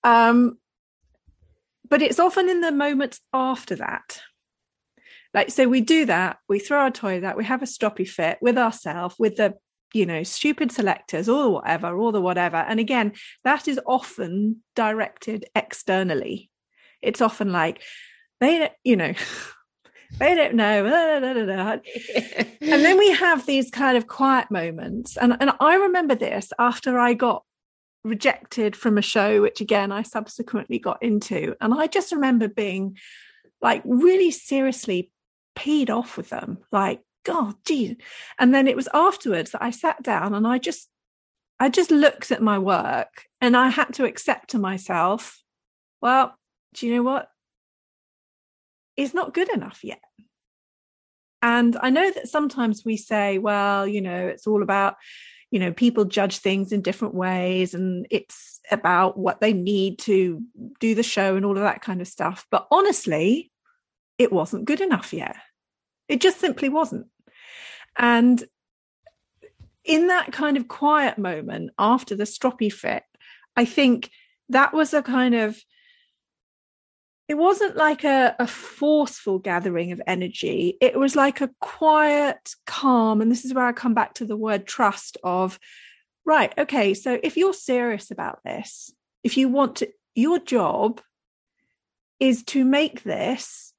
Um 0.02 0.58
but 1.86 2.00
it's 2.00 2.18
often 2.18 2.48
in 2.48 2.62
the 2.62 2.72
moments 2.72 3.20
after 3.34 3.76
that 3.76 4.22
like 5.34 5.50
so 5.50 5.68
we 5.68 5.80
do 5.80 6.06
that 6.06 6.38
we 6.48 6.58
throw 6.58 6.80
our 6.80 6.90
toys 6.90 7.22
out 7.22 7.36
we 7.36 7.44
have 7.44 7.62
a 7.62 7.66
stroppy 7.66 8.08
fit 8.08 8.38
with 8.40 8.58
ourselves 8.58 9.14
with 9.18 9.36
the 9.36 9.54
you 9.92 10.06
know 10.06 10.22
stupid 10.22 10.72
selectors 10.72 11.28
or 11.28 11.54
whatever 11.54 11.96
or 11.96 12.12
the 12.12 12.20
whatever. 12.20 12.56
And 12.56 12.80
again 12.80 13.12
that 13.44 13.68
is 13.68 13.80
often 13.86 14.62
directed 14.76 15.46
externally. 15.54 16.50
It's 17.02 17.20
often 17.20 17.52
like 17.52 17.82
they 18.40 18.70
you 18.84 18.96
know 18.96 19.14
they 20.18 20.34
don't 20.34 20.54
know 20.54 20.84
and 22.60 22.84
then 22.84 22.98
we 22.98 23.10
have 23.12 23.46
these 23.46 23.70
kind 23.70 23.96
of 23.96 24.06
quiet 24.06 24.50
moments. 24.50 25.16
And 25.16 25.36
and 25.40 25.52
i 25.60 25.76
remember 25.76 26.14
this 26.14 26.52
after 26.58 26.98
i 26.98 27.14
got 27.14 27.44
rejected 28.02 28.74
from 28.74 28.96
a 28.96 29.02
show 29.02 29.42
which 29.42 29.60
again 29.60 29.92
i 29.92 30.02
subsequently 30.02 30.78
got 30.78 31.02
into. 31.02 31.54
And 31.60 31.74
i 31.74 31.86
just 31.86 32.12
remember 32.12 32.48
being 32.48 32.96
like 33.60 33.82
really 33.84 34.30
seriously 34.30 35.12
peed 35.56 35.90
off 35.90 36.16
with 36.16 36.30
them 36.30 36.58
like 36.72 37.00
god 37.24 37.54
geez 37.66 37.96
and 38.38 38.54
then 38.54 38.66
it 38.66 38.76
was 38.76 38.88
afterwards 38.94 39.50
that 39.50 39.62
i 39.62 39.70
sat 39.70 40.02
down 40.02 40.34
and 40.34 40.46
i 40.46 40.58
just 40.58 40.88
i 41.58 41.68
just 41.68 41.90
looked 41.90 42.30
at 42.30 42.42
my 42.42 42.58
work 42.58 43.24
and 43.40 43.56
i 43.56 43.68
had 43.68 43.92
to 43.92 44.04
accept 44.04 44.50
to 44.50 44.58
myself 44.58 45.42
well 46.00 46.34
do 46.74 46.86
you 46.86 46.94
know 46.94 47.02
what? 47.02 47.28
It's 48.96 49.14
not 49.14 49.34
good 49.34 49.48
enough 49.50 49.80
yet. 49.82 50.00
And 51.42 51.76
i 51.80 51.88
know 51.88 52.10
that 52.10 52.28
sometimes 52.28 52.84
we 52.84 52.98
say 52.98 53.38
well 53.38 53.86
you 53.86 54.02
know 54.02 54.26
it's 54.26 54.46
all 54.46 54.62
about 54.62 54.96
you 55.50 55.58
know 55.58 55.72
people 55.72 56.04
judge 56.04 56.36
things 56.36 56.70
in 56.70 56.82
different 56.82 57.14
ways 57.14 57.72
and 57.72 58.06
it's 58.10 58.60
about 58.70 59.18
what 59.18 59.40
they 59.40 59.54
need 59.54 59.98
to 60.00 60.42
do 60.80 60.94
the 60.94 61.02
show 61.02 61.36
and 61.36 61.46
all 61.46 61.56
of 61.56 61.62
that 61.62 61.80
kind 61.80 62.02
of 62.02 62.08
stuff. 62.08 62.46
But 62.50 62.66
honestly 62.70 63.49
it 64.20 64.30
wasn't 64.32 64.64
good 64.64 64.80
enough 64.80 65.12
yet 65.12 65.36
it 66.10 66.20
just 66.20 66.40
simply 66.40 66.68
wasn't. 66.68 67.06
And 67.96 68.42
in 69.84 70.08
that 70.08 70.32
kind 70.32 70.56
of 70.56 70.68
quiet 70.68 71.16
moment 71.16 71.70
after 71.78 72.16
the 72.16 72.24
stroppy 72.24 72.70
fit, 72.70 73.04
I 73.56 73.64
think 73.64 74.10
that 74.48 74.74
was 74.74 74.92
a 74.92 75.02
kind 75.02 75.34
of 75.34 75.58
it 77.28 77.38
wasn't 77.38 77.76
like 77.76 78.02
a, 78.02 78.34
a, 78.40 78.46
forceful 78.48 79.38
gathering 79.38 79.92
of 79.92 80.02
energy. 80.04 80.76
It 80.80 80.98
was 80.98 81.14
like 81.14 81.40
a 81.40 81.50
quiet, 81.60 82.56
calm, 82.66 83.20
and 83.20 83.30
this 83.30 83.44
is 83.44 83.54
where 83.54 83.66
I 83.66 83.70
come 83.70 83.94
back 83.94 84.14
to 84.14 84.24
the 84.24 84.36
word 84.36 84.66
trust 84.66 85.16
of, 85.22 85.56
right, 86.24 86.52
okay, 86.58 86.92
so 86.92 87.20
if 87.22 87.36
you're 87.36 87.54
serious 87.54 88.10
about 88.10 88.40
this, 88.44 88.92
if 89.22 89.36
you 89.36 89.48
want 89.48 89.76
to, 89.76 89.88
your 90.16 90.40
job 90.40 91.00
is 92.18 92.42
to 92.46 92.64
make 92.64 93.04
this, 93.04 93.69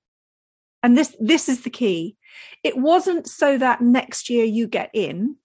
and 0.84 0.98
this 0.98 1.16
this 1.20 1.50
is 1.50 1.62
the 1.62 1.70
key, 1.70 2.18
it 2.64 2.78
wasn't 2.78 3.28
so 3.28 3.58
that 3.58 3.82
next 3.82 4.30
year 4.30 4.46
you 4.46 4.68
get 4.68 4.90
in. 4.94 5.38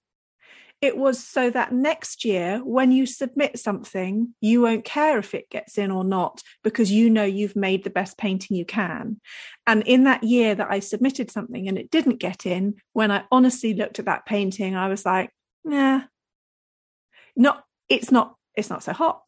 It 0.82 0.98
was 0.98 1.22
so 1.26 1.50
that 1.50 1.72
next 1.72 2.24
year, 2.24 2.58
when 2.62 2.92
you 2.92 3.06
submit 3.06 3.58
something, 3.58 4.34
you 4.42 4.60
won't 4.60 4.84
care 4.84 5.18
if 5.18 5.34
it 5.34 5.48
gets 5.48 5.78
in 5.78 5.90
or 5.90 6.04
not 6.04 6.42
because 6.62 6.92
you 6.92 7.08
know 7.08 7.24
you've 7.24 7.56
made 7.56 7.82
the 7.82 7.90
best 7.90 8.18
painting 8.18 8.58
you 8.58 8.66
can. 8.66 9.18
And 9.66 9.82
in 9.84 10.04
that 10.04 10.22
year 10.22 10.54
that 10.54 10.70
I 10.70 10.80
submitted 10.80 11.30
something 11.30 11.66
and 11.66 11.78
it 11.78 11.90
didn't 11.90 12.20
get 12.20 12.44
in, 12.44 12.74
when 12.92 13.10
I 13.10 13.24
honestly 13.32 13.72
looked 13.72 13.98
at 13.98 14.04
that 14.04 14.26
painting, 14.26 14.76
I 14.76 14.88
was 14.88 15.06
like, 15.06 15.30
nah, 15.64 16.02
not, 17.34 17.64
it's 17.88 18.10
not, 18.10 18.36
it's 18.54 18.68
not 18.68 18.82
so 18.82 18.92
hot 18.92 19.22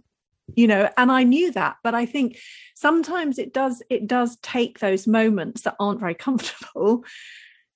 you 0.56 0.66
know 0.66 0.88
and 0.96 1.12
i 1.12 1.22
knew 1.22 1.52
that 1.52 1.76
but 1.82 1.94
i 1.94 2.06
think 2.06 2.38
sometimes 2.74 3.38
it 3.38 3.52
does 3.52 3.82
it 3.90 4.06
does 4.06 4.36
take 4.42 4.78
those 4.78 5.06
moments 5.06 5.62
that 5.62 5.76
aren't 5.78 6.00
very 6.00 6.14
comfortable 6.14 7.04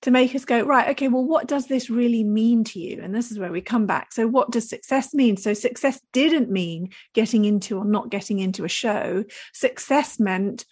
to 0.03 0.11
make 0.11 0.35
us 0.35 0.45
go 0.45 0.63
right 0.63 0.89
okay 0.91 1.09
well 1.09 1.25
what 1.25 1.47
does 1.47 1.67
this 1.67 1.89
really 1.89 2.25
mean 2.25 2.65
to 2.65 2.81
you? 2.81 3.01
And 3.01 3.15
this 3.15 3.31
is 3.31 3.39
where 3.39 3.53
we 3.53 3.61
come 3.61 3.87
back. 3.87 4.13
So 4.13 4.27
what 4.27 4.51
does 4.51 4.69
success 4.69 5.15
mean? 5.15 5.37
So 5.37 5.55
success 5.55 6.01
didn't 6.13 6.51
mean 6.51 6.91
getting 7.15 7.45
into 7.45 7.79
or 7.79 7.85
not 7.85 8.11
getting 8.11 8.41
into 8.41 8.65
a 8.65 8.69
show. 8.69 9.25
Success 9.53 10.19
meant 10.19 10.65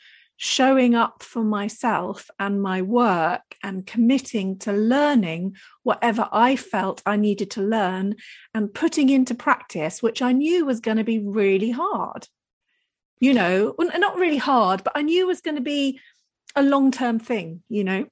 showing 0.43 0.95
up 0.95 1.23
for 1.23 1.45
myself 1.45 2.31
and 2.39 2.63
my 2.63 2.81
work 2.81 3.43
and 3.63 3.87
committing 3.87 4.57
to 4.57 4.73
learning 4.73 5.55
whatever 5.83 6.27
I 6.33 6.57
felt 6.57 7.03
I 7.05 7.17
needed 7.17 7.51
to 7.53 7.61
learn 7.61 8.17
and 8.55 8.73
putting 8.73 9.11
into 9.11 9.35
practice, 9.35 10.03
which 10.03 10.23
I 10.23 10.33
knew 10.33 10.65
was 10.65 10.81
going 10.81 10.97
to 10.97 11.05
be 11.05 11.19
really 11.19 11.71
hard. 11.71 12.27
You 13.21 13.35
know, 13.35 13.75
not 13.79 14.17
really 14.17 14.39
hard, 14.39 14.83
but 14.83 14.95
I 14.97 15.03
knew 15.03 15.27
was 15.27 15.43
going 15.43 15.57
to 15.57 15.61
be 15.63 16.01
a 16.57 16.63
long 16.63 16.91
term 16.91 17.19
thing, 17.19 17.63
you 17.69 17.85
know. 17.85 18.07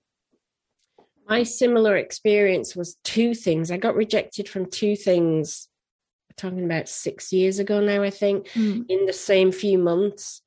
My 1.30 1.44
similar 1.44 1.96
experience 1.96 2.76
was 2.76 2.98
two 3.04 3.32
things. 3.32 3.70
I 3.70 3.78
got 3.78 3.96
rejected 3.96 4.50
from 4.50 4.66
two 4.66 4.96
things, 4.96 5.66
talking 6.36 6.66
about 6.66 6.90
six 6.90 7.32
years 7.32 7.58
ago 7.58 7.80
now, 7.80 8.02
I 8.02 8.10
think, 8.10 8.48
mm. 8.48 8.84
in 8.86 9.06
the 9.06 9.14
same 9.14 9.50
few 9.50 9.78
months. 9.78 10.42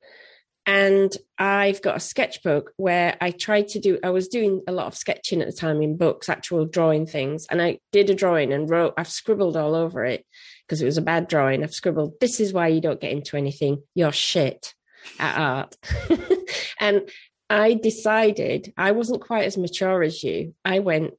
And 0.64 1.12
I've 1.38 1.82
got 1.82 1.96
a 1.96 2.00
sketchbook 2.00 2.72
where 2.76 3.16
I 3.20 3.32
tried 3.32 3.68
to 3.68 3.80
do, 3.80 3.98
I 4.04 4.10
was 4.10 4.28
doing 4.28 4.62
a 4.68 4.72
lot 4.72 4.86
of 4.86 4.94
sketching 4.94 5.40
at 5.40 5.48
the 5.48 5.52
time 5.52 5.82
in 5.82 5.96
books, 5.96 6.28
actual 6.28 6.66
drawing 6.66 7.06
things. 7.06 7.46
And 7.50 7.60
I 7.60 7.78
did 7.90 8.10
a 8.10 8.14
drawing 8.14 8.52
and 8.52 8.70
wrote, 8.70 8.94
I've 8.96 9.08
scribbled 9.08 9.56
all 9.56 9.74
over 9.74 10.04
it 10.04 10.24
because 10.66 10.80
it 10.80 10.86
was 10.86 10.98
a 10.98 11.02
bad 11.02 11.26
drawing. 11.26 11.64
I've 11.64 11.74
scribbled, 11.74 12.14
this 12.20 12.38
is 12.38 12.52
why 12.52 12.68
you 12.68 12.80
don't 12.80 13.00
get 13.00 13.10
into 13.10 13.36
anything. 13.36 13.82
You're 13.94 14.12
shit 14.12 14.74
at 15.18 15.36
art. 15.36 15.76
and 16.80 17.08
I 17.50 17.74
decided 17.74 18.72
I 18.76 18.92
wasn't 18.92 19.20
quite 19.20 19.44
as 19.46 19.58
mature 19.58 20.02
as 20.02 20.22
you. 20.22 20.54
I 20.64 20.78
went, 20.78 21.14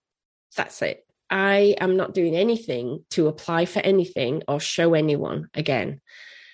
that's 0.55 0.81
it. 0.81 1.05
I 1.29 1.75
am 1.79 1.97
not 1.97 2.13
doing 2.13 2.35
anything 2.35 3.03
to 3.11 3.27
apply 3.27 3.65
for 3.65 3.79
anything 3.79 4.43
or 4.47 4.59
show 4.59 4.93
anyone 4.93 5.49
again. 5.53 5.99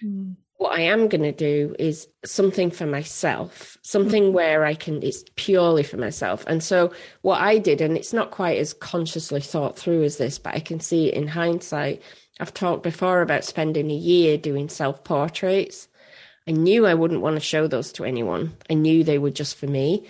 Mm. 0.04 0.36
What 0.60 0.78
I 0.78 0.82
am 0.82 1.08
going 1.08 1.24
to 1.24 1.32
do 1.32 1.76
is 1.80 2.08
something 2.24 2.69
for 2.69 2.86
myself, 2.86 3.78
something 3.82 4.26
mm. 4.26 4.32
where 4.32 4.63
I 4.63 4.76
can, 4.76 5.02
it's 5.02 5.24
purely 5.36 5.84
for 5.84 5.98
myself. 5.98 6.45
And 6.48 6.62
so, 6.63 6.93
what 7.22 7.41
I 7.41 7.58
did, 7.58 7.82
and 7.82 7.98
it's 7.98 8.13
not 8.13 8.32
quite 8.32 8.60
as 8.60 8.74
consciously 8.74 9.41
thought 9.41 9.78
through 9.78 10.04
as 10.04 10.17
this, 10.17 10.38
but 10.38 10.54
I 10.54 10.60
can 10.60 10.80
see 10.80 11.08
it 11.08 11.15
in 11.15 11.28
hindsight. 11.28 12.02
I've 12.39 12.54
talked 12.54 12.84
before 12.84 13.22
about 13.22 13.43
spending 13.43 13.89
a 13.89 13.95
year 13.95 14.38
doing 14.38 14.69
self 14.69 15.04
portraits 15.04 15.89
I 16.50 16.52
knew 16.52 16.88
I 16.88 16.95
wouldn't 16.95 17.22
want 17.22 17.36
to 17.36 17.41
show 17.41 17.67
those 17.67 17.91
to 17.93 18.06
anyone. 18.06 18.58
I 18.72 18.74
knew 18.74 19.04
they 19.04 19.19
were 19.19 19.30
just 19.30 19.56
for 19.56 19.67
me. 19.67 20.08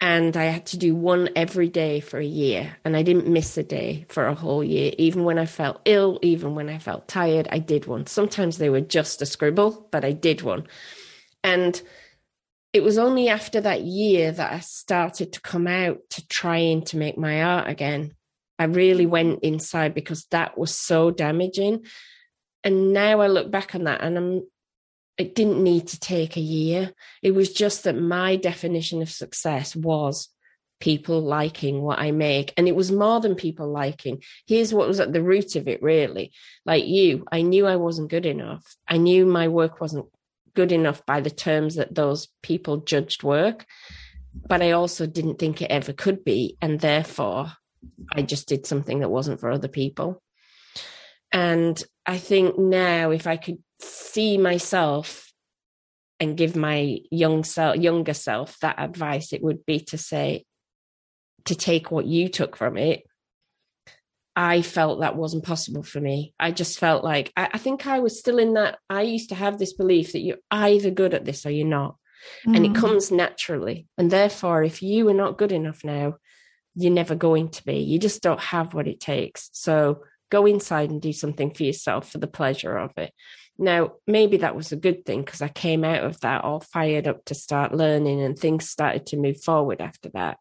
And 0.00 0.36
I 0.36 0.44
had 0.44 0.66
to 0.66 0.78
do 0.78 0.94
one 0.94 1.30
every 1.34 1.68
day 1.68 2.00
for 2.00 2.18
a 2.18 2.24
year. 2.24 2.76
And 2.84 2.96
I 2.96 3.02
didn't 3.02 3.28
miss 3.28 3.56
a 3.56 3.62
day 3.62 4.04
for 4.08 4.26
a 4.26 4.34
whole 4.34 4.62
year. 4.62 4.92
Even 4.98 5.24
when 5.24 5.38
I 5.38 5.46
felt 5.46 5.80
ill, 5.84 6.18
even 6.22 6.54
when 6.54 6.68
I 6.68 6.78
felt 6.78 7.08
tired, 7.08 7.48
I 7.50 7.58
did 7.58 7.86
one. 7.86 8.06
Sometimes 8.06 8.58
they 8.58 8.68
were 8.68 8.82
just 8.82 9.22
a 9.22 9.26
scribble, 9.26 9.88
but 9.90 10.04
I 10.04 10.12
did 10.12 10.42
one. 10.42 10.66
And 11.42 11.80
it 12.72 12.82
was 12.82 12.98
only 12.98 13.30
after 13.30 13.58
that 13.62 13.82
year 13.82 14.32
that 14.32 14.52
I 14.52 14.60
started 14.60 15.32
to 15.32 15.40
come 15.40 15.66
out 15.66 15.98
to 16.10 16.28
trying 16.28 16.82
to 16.82 16.98
make 16.98 17.16
my 17.16 17.42
art 17.42 17.68
again. 17.68 18.14
I 18.58 18.64
really 18.64 19.06
went 19.06 19.42
inside 19.42 19.94
because 19.94 20.26
that 20.30 20.58
was 20.58 20.76
so 20.76 21.10
damaging. 21.10 21.86
And 22.62 22.92
now 22.92 23.20
I 23.20 23.28
look 23.28 23.50
back 23.50 23.74
on 23.74 23.84
that 23.84 24.02
and 24.02 24.18
I'm 24.18 24.42
it 25.18 25.34
didn't 25.34 25.62
need 25.62 25.88
to 25.88 26.00
take 26.00 26.36
a 26.36 26.40
year. 26.40 26.92
It 27.22 27.32
was 27.32 27.52
just 27.52 27.84
that 27.84 27.98
my 27.98 28.36
definition 28.36 29.02
of 29.02 29.10
success 29.10 29.74
was 29.74 30.28
people 30.78 31.20
liking 31.20 31.80
what 31.80 31.98
I 31.98 32.10
make. 32.10 32.52
And 32.56 32.68
it 32.68 32.76
was 32.76 32.92
more 32.92 33.20
than 33.20 33.34
people 33.34 33.70
liking. 33.70 34.22
Here's 34.46 34.74
what 34.74 34.88
was 34.88 35.00
at 35.00 35.12
the 35.12 35.22
root 35.22 35.56
of 35.56 35.68
it, 35.68 35.82
really. 35.82 36.32
Like 36.64 36.84
you, 36.86 37.24
I 37.32 37.42
knew 37.42 37.66
I 37.66 37.76
wasn't 37.76 38.10
good 38.10 38.26
enough. 38.26 38.76
I 38.86 38.98
knew 38.98 39.24
my 39.24 39.48
work 39.48 39.80
wasn't 39.80 40.06
good 40.54 40.72
enough 40.72 41.04
by 41.06 41.20
the 41.20 41.30
terms 41.30 41.76
that 41.76 41.94
those 41.94 42.28
people 42.42 42.78
judged 42.78 43.22
work. 43.22 43.64
But 44.34 44.60
I 44.60 44.72
also 44.72 45.06
didn't 45.06 45.38
think 45.38 45.62
it 45.62 45.70
ever 45.70 45.94
could 45.94 46.24
be. 46.24 46.58
And 46.60 46.78
therefore, 46.78 47.52
I 48.12 48.22
just 48.22 48.48
did 48.48 48.66
something 48.66 49.00
that 49.00 49.10
wasn't 49.10 49.40
for 49.40 49.50
other 49.50 49.68
people. 49.68 50.22
And 51.32 51.82
I 52.04 52.18
think 52.18 52.58
now, 52.58 53.10
if 53.10 53.26
I 53.26 53.36
could 53.36 53.58
see 53.80 54.38
myself 54.38 55.32
and 56.18 56.36
give 56.36 56.56
my 56.56 56.98
young 57.10 57.44
self, 57.44 57.76
younger 57.76 58.14
self 58.14 58.58
that 58.60 58.78
advice, 58.78 59.32
it 59.32 59.42
would 59.42 59.66
be 59.66 59.80
to 59.80 59.98
say, 59.98 60.44
to 61.44 61.54
take 61.54 61.90
what 61.90 62.06
you 62.06 62.28
took 62.28 62.56
from 62.56 62.76
it, 62.76 63.04
I 64.34 64.60
felt 64.60 65.00
that 65.00 65.16
wasn't 65.16 65.44
possible 65.44 65.82
for 65.82 66.00
me. 66.00 66.34
I 66.38 66.50
just 66.50 66.78
felt 66.78 67.02
like 67.02 67.32
I, 67.36 67.48
I, 67.54 67.58
think 67.58 67.86
I 67.86 68.00
was 68.00 68.18
still 68.18 68.38
in 68.38 68.54
that. 68.54 68.78
I 68.90 69.02
used 69.02 69.30
to 69.30 69.34
have 69.34 69.58
this 69.58 69.72
belief 69.72 70.12
that 70.12 70.20
you're 70.20 70.36
either 70.50 70.90
good 70.90 71.14
at 71.14 71.24
this 71.24 71.46
or 71.46 71.50
you're 71.50 71.66
not. 71.66 71.96
Mm. 72.46 72.56
And 72.56 72.66
it 72.66 72.72
mm. 72.72 72.76
comes 72.76 73.10
naturally. 73.10 73.86
And 73.96 74.10
therefore, 74.10 74.62
if 74.62 74.82
you 74.82 75.08
are 75.08 75.14
not 75.14 75.38
good 75.38 75.52
enough 75.52 75.84
now, 75.84 76.16
you're 76.74 76.92
never 76.92 77.14
going 77.14 77.48
to 77.48 77.64
be. 77.64 77.78
You 77.78 77.98
just 77.98 78.22
don't 78.22 78.40
have 78.40 78.74
what 78.74 78.86
it 78.86 79.00
takes. 79.00 79.48
So 79.54 80.02
go 80.30 80.44
inside 80.44 80.90
and 80.90 81.00
do 81.00 81.14
something 81.14 81.54
for 81.54 81.62
yourself 81.62 82.10
for 82.10 82.18
the 82.18 82.26
pleasure 82.26 82.76
of 82.76 82.92
it. 82.98 83.12
Now, 83.58 83.94
maybe 84.06 84.38
that 84.38 84.56
was 84.56 84.72
a 84.72 84.76
good 84.76 85.04
thing 85.06 85.22
because 85.22 85.40
I 85.40 85.48
came 85.48 85.84
out 85.84 86.04
of 86.04 86.20
that 86.20 86.44
all 86.44 86.60
fired 86.60 87.08
up 87.08 87.24
to 87.26 87.34
start 87.34 87.74
learning 87.74 88.20
and 88.20 88.38
things 88.38 88.68
started 88.68 89.06
to 89.06 89.16
move 89.16 89.42
forward 89.42 89.80
after 89.80 90.10
that. 90.10 90.38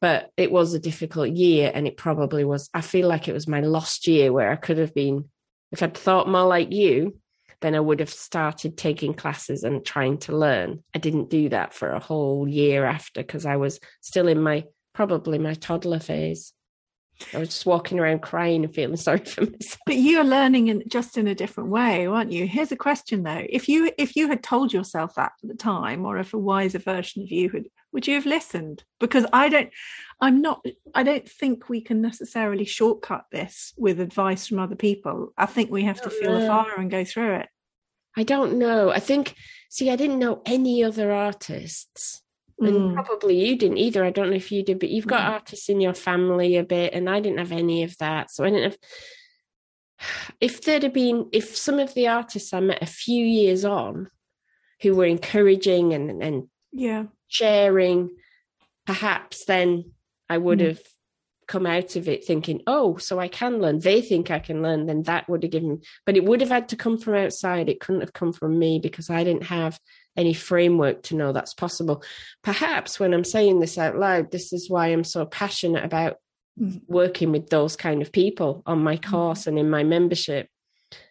But 0.00 0.30
it 0.36 0.50
was 0.50 0.72
a 0.72 0.78
difficult 0.78 1.30
year 1.30 1.70
and 1.74 1.86
it 1.86 1.96
probably 1.96 2.42
was 2.44 2.70
i 2.72 2.80
feel 2.80 3.06
like 3.06 3.28
it 3.28 3.34
was 3.34 3.46
my 3.46 3.60
lost 3.60 4.06
year 4.06 4.32
where 4.32 4.50
i 4.50 4.56
could 4.56 4.78
have 4.78 4.94
been 4.94 5.28
if 5.72 5.82
i'd 5.82 5.94
thought 5.94 6.26
more 6.26 6.46
like 6.46 6.72
you 6.72 7.18
then 7.60 7.74
i 7.74 7.80
would 7.80 8.00
have 8.00 8.08
started 8.08 8.78
taking 8.78 9.12
classes 9.12 9.62
and 9.62 9.84
trying 9.84 10.16
to 10.16 10.34
learn. 10.34 10.82
I 10.94 10.98
didn't 10.98 11.28
do 11.28 11.50
that 11.50 11.74
for 11.74 11.90
a 11.90 12.00
whole 12.00 12.48
year 12.48 12.86
after 12.86 13.20
because 13.20 13.44
i 13.44 13.56
was 13.56 13.78
still 14.00 14.26
in 14.26 14.40
my 14.40 14.64
probably 14.94 15.38
my 15.38 15.52
toddler 15.52 16.00
phase 16.00 16.54
I 17.34 17.38
was 17.38 17.48
just 17.48 17.66
walking 17.66 17.98
around 17.98 18.22
crying 18.22 18.64
and 18.64 18.74
feeling 18.74 18.96
sorry 18.96 19.24
for 19.24 19.42
myself. 19.42 19.78
But 19.86 19.96
you're 19.96 20.24
learning 20.24 20.68
in 20.68 20.82
just 20.88 21.18
in 21.18 21.26
a 21.26 21.34
different 21.34 21.70
way, 21.70 22.06
aren't 22.06 22.32
you? 22.32 22.46
Here's 22.46 22.72
a 22.72 22.76
question 22.76 23.22
though: 23.22 23.46
if 23.48 23.68
you 23.68 23.92
if 23.98 24.16
you 24.16 24.28
had 24.28 24.42
told 24.42 24.72
yourself 24.72 25.14
that 25.16 25.32
at 25.42 25.48
the 25.48 25.54
time, 25.54 26.06
or 26.06 26.18
if 26.18 26.34
a 26.34 26.38
wiser 26.38 26.78
version 26.78 27.22
of 27.22 27.30
you 27.30 27.50
had 27.50 27.66
would 27.92 28.06
you 28.06 28.14
have 28.14 28.26
listened 28.26 28.84
because 28.98 29.26
i 29.32 29.48
don't 29.48 29.70
i'm 30.20 30.40
not 30.40 30.64
i 30.94 31.02
don't 31.02 31.28
think 31.28 31.68
we 31.68 31.80
can 31.80 32.00
necessarily 32.00 32.64
shortcut 32.64 33.24
this 33.32 33.72
with 33.76 34.00
advice 34.00 34.46
from 34.46 34.58
other 34.58 34.76
people 34.76 35.32
i 35.36 35.46
think 35.46 35.70
we 35.70 35.84
have 35.84 36.00
to 36.00 36.10
feel 36.10 36.32
know. 36.32 36.40
the 36.40 36.46
fire 36.46 36.76
and 36.78 36.90
go 36.90 37.04
through 37.04 37.34
it 37.34 37.48
i 38.16 38.22
don't 38.22 38.58
know 38.58 38.90
i 38.90 38.98
think 38.98 39.34
see 39.68 39.90
i 39.90 39.96
didn't 39.96 40.18
know 40.18 40.42
any 40.46 40.82
other 40.84 41.12
artists 41.12 42.22
mm. 42.60 42.94
probably 42.94 43.46
you 43.46 43.56
didn't 43.56 43.78
either 43.78 44.04
i 44.04 44.10
don't 44.10 44.30
know 44.30 44.36
if 44.36 44.52
you 44.52 44.62
did 44.62 44.78
but 44.78 44.90
you've 44.90 45.06
got 45.06 45.22
mm. 45.22 45.32
artists 45.34 45.68
in 45.68 45.80
your 45.80 45.94
family 45.94 46.56
a 46.56 46.64
bit 46.64 46.92
and 46.92 47.08
i 47.08 47.20
didn't 47.20 47.38
have 47.38 47.52
any 47.52 47.82
of 47.82 47.96
that 47.98 48.30
so 48.30 48.44
i 48.44 48.50
didn't 48.50 48.72
have 48.72 48.78
if 50.40 50.62
there'd 50.62 50.82
have 50.82 50.92
been 50.92 51.28
if 51.32 51.56
some 51.56 51.78
of 51.78 51.94
the 51.94 52.06
artists 52.08 52.52
i 52.52 52.60
met 52.60 52.82
a 52.82 52.86
few 52.86 53.24
years 53.24 53.64
on 53.64 54.08
who 54.82 54.94
were 54.94 55.04
encouraging 55.04 55.92
and 55.92 56.22
and 56.22 56.48
yeah 56.72 57.04
sharing, 57.30 58.10
perhaps 58.86 59.46
then 59.46 59.92
I 60.28 60.36
would 60.36 60.58
mm. 60.58 60.68
have 60.68 60.80
come 61.48 61.66
out 61.66 61.96
of 61.96 62.08
it 62.08 62.24
thinking, 62.24 62.60
oh, 62.66 62.96
so 62.98 63.18
I 63.18 63.28
can 63.28 63.60
learn. 63.60 63.78
They 63.78 64.02
think 64.02 64.30
I 64.30 64.38
can 64.38 64.62
learn, 64.62 64.86
then 64.86 65.04
that 65.04 65.28
would 65.28 65.42
have 65.42 65.52
given, 65.52 65.80
but 66.04 66.16
it 66.16 66.24
would 66.24 66.40
have 66.40 66.50
had 66.50 66.68
to 66.68 66.76
come 66.76 66.98
from 66.98 67.14
outside. 67.14 67.68
It 67.68 67.80
couldn't 67.80 68.02
have 68.02 68.12
come 68.12 68.32
from 68.32 68.58
me 68.58 68.78
because 68.78 69.08
I 69.08 69.24
didn't 69.24 69.44
have 69.44 69.80
any 70.20 70.34
framework 70.34 71.02
to 71.04 71.16
know 71.16 71.32
that's 71.32 71.54
possible. 71.54 72.02
Perhaps 72.42 73.00
when 73.00 73.12
I'm 73.12 73.24
saying 73.24 73.58
this 73.58 73.78
out 73.78 73.96
loud, 73.96 74.30
this 74.30 74.52
is 74.52 74.70
why 74.70 74.88
I'm 74.88 75.04
so 75.04 75.26
passionate 75.26 75.84
about 75.84 76.18
mm. 76.60 76.80
working 76.86 77.32
with 77.32 77.48
those 77.48 77.74
kind 77.76 78.02
of 78.02 78.12
people 78.12 78.62
on 78.66 78.84
my 78.84 78.96
mm-hmm. 78.96 79.10
course 79.10 79.46
and 79.46 79.58
in 79.58 79.70
my 79.70 79.82
membership, 79.82 80.48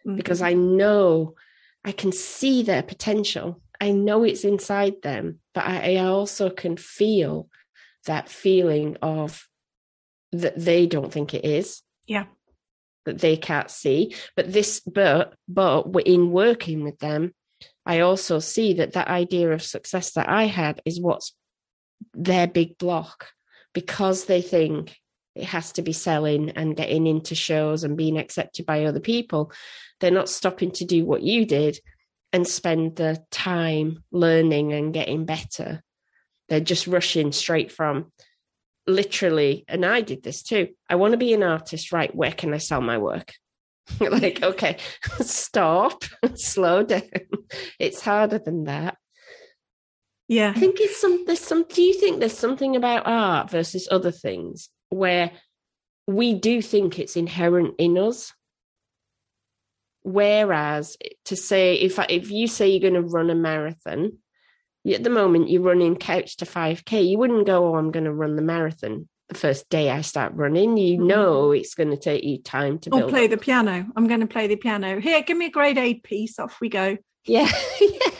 mm. 0.07 0.15
because 0.15 0.41
I 0.41 0.53
know 0.53 1.35
I 1.83 1.91
can 1.91 2.11
see 2.11 2.63
their 2.63 2.83
potential. 2.83 3.61
I 3.81 3.91
know 3.91 4.23
it's 4.23 4.43
inside 4.43 5.01
them, 5.01 5.39
but 5.53 5.65
I, 5.65 5.95
I 5.95 6.05
also 6.05 6.49
can 6.49 6.77
feel 6.77 7.49
that 8.05 8.29
feeling 8.29 8.97
of 9.01 9.47
that 10.31 10.57
they 10.57 10.85
don't 10.87 11.11
think 11.11 11.33
it 11.33 11.45
is. 11.45 11.81
Yeah. 12.05 12.25
That 13.05 13.19
they 13.19 13.37
can't 13.37 13.71
see. 13.71 14.15
But 14.35 14.51
this, 14.51 14.81
but, 14.81 15.33
but 15.47 15.85
in 16.05 16.31
working 16.31 16.83
with 16.83 16.99
them, 16.99 17.33
I 17.89 18.01
also 18.01 18.37
see 18.37 18.73
that 18.73 18.93
that 18.93 19.07
idea 19.07 19.49
of 19.49 19.63
success 19.63 20.11
that 20.11 20.29
I 20.29 20.43
had 20.43 20.79
is 20.85 21.01
what's 21.01 21.33
their 22.13 22.45
big 22.45 22.77
block 22.77 23.29
because 23.73 24.25
they 24.25 24.43
think 24.43 24.95
it 25.33 25.45
has 25.45 25.71
to 25.71 25.81
be 25.81 25.91
selling 25.91 26.51
and 26.51 26.75
getting 26.77 27.07
into 27.07 27.33
shows 27.33 27.83
and 27.83 27.97
being 27.97 28.19
accepted 28.19 28.67
by 28.67 28.85
other 28.85 28.99
people. 28.99 29.51
They're 29.99 30.11
not 30.11 30.29
stopping 30.29 30.69
to 30.73 30.85
do 30.85 31.03
what 31.03 31.23
you 31.23 31.47
did 31.47 31.79
and 32.31 32.47
spend 32.47 32.95
the 32.95 33.25
time 33.31 34.03
learning 34.11 34.71
and 34.71 34.93
getting 34.93 35.25
better. 35.25 35.81
They're 36.47 36.59
just 36.59 36.85
rushing 36.85 37.31
straight 37.31 37.71
from 37.71 38.11
literally, 38.85 39.65
and 39.67 39.83
I 39.83 40.01
did 40.01 40.21
this 40.21 40.43
too. 40.43 40.69
I 40.87 40.93
want 40.93 41.13
to 41.13 41.17
be 41.17 41.33
an 41.33 41.41
artist, 41.41 41.91
right? 41.91 42.13
Where 42.13 42.33
can 42.33 42.53
I 42.53 42.59
sell 42.59 42.81
my 42.81 42.99
work? 42.99 43.33
like, 43.99 44.41
okay, 44.43 44.77
stop, 45.21 46.03
slow 46.35 46.83
down. 46.83 47.01
It's 47.79 48.01
harder 48.01 48.39
than 48.39 48.65
that. 48.65 48.97
Yeah. 50.27 50.53
I 50.55 50.59
think 50.59 50.79
it's 50.79 51.01
some 51.01 51.25
there's 51.25 51.39
some 51.39 51.65
do 51.67 51.81
you 51.81 51.99
think 51.99 52.19
there's 52.19 52.37
something 52.37 52.75
about 52.75 53.07
art 53.07 53.49
versus 53.49 53.87
other 53.89 54.11
things 54.11 54.69
where 54.89 55.31
we 56.05 56.35
do 56.35 56.61
think 56.61 56.99
it's 56.99 57.15
inherent 57.15 57.73
in 57.79 57.97
us 57.97 58.31
Whereas 60.01 60.97
to 61.25 61.35
say 61.35 61.75
if 61.75 61.99
I, 61.99 62.07
if 62.09 62.31
you 62.31 62.47
say 62.47 62.69
you're 62.69 62.79
going 62.79 63.01
to 63.01 63.07
run 63.07 63.29
a 63.29 63.35
marathon, 63.35 64.17
at 64.89 65.03
the 65.03 65.09
moment 65.09 65.49
you're 65.49 65.61
running 65.61 65.97
couch 65.97 66.37
to 66.37 66.45
5k, 66.45 67.07
you 67.07 67.17
wouldn't 67.17 67.45
go, 67.45 67.67
"Oh, 67.67 67.75
I'm 67.75 67.91
going 67.91 68.05
to 68.05 68.13
run 68.13 68.35
the 68.35 68.41
marathon." 68.41 69.09
The 69.29 69.35
first 69.35 69.69
day 69.69 69.89
I 69.91 70.01
start 70.01 70.33
running, 70.35 70.77
you 70.77 70.97
mm-hmm. 70.97 71.07
know 71.07 71.51
it's 71.51 71.75
going 71.75 71.91
to 71.91 71.97
take 71.97 72.23
you 72.23 72.41
time 72.41 72.79
to. 72.79 72.89
Or 72.91 73.07
play 73.07 73.25
up. 73.25 73.31
the 73.31 73.37
piano. 73.37 73.87
I'm 73.95 74.07
going 74.07 74.21
to 74.21 74.27
play 74.27 74.47
the 74.47 74.55
piano. 74.55 74.99
Here, 74.99 75.21
give 75.21 75.37
me 75.37 75.45
a 75.45 75.51
grade 75.51 75.77
eight 75.77 76.03
piece. 76.03 76.39
Off 76.39 76.59
we 76.59 76.69
go. 76.69 76.97
Yeah, 77.25 77.49
yeah. 77.81 78.11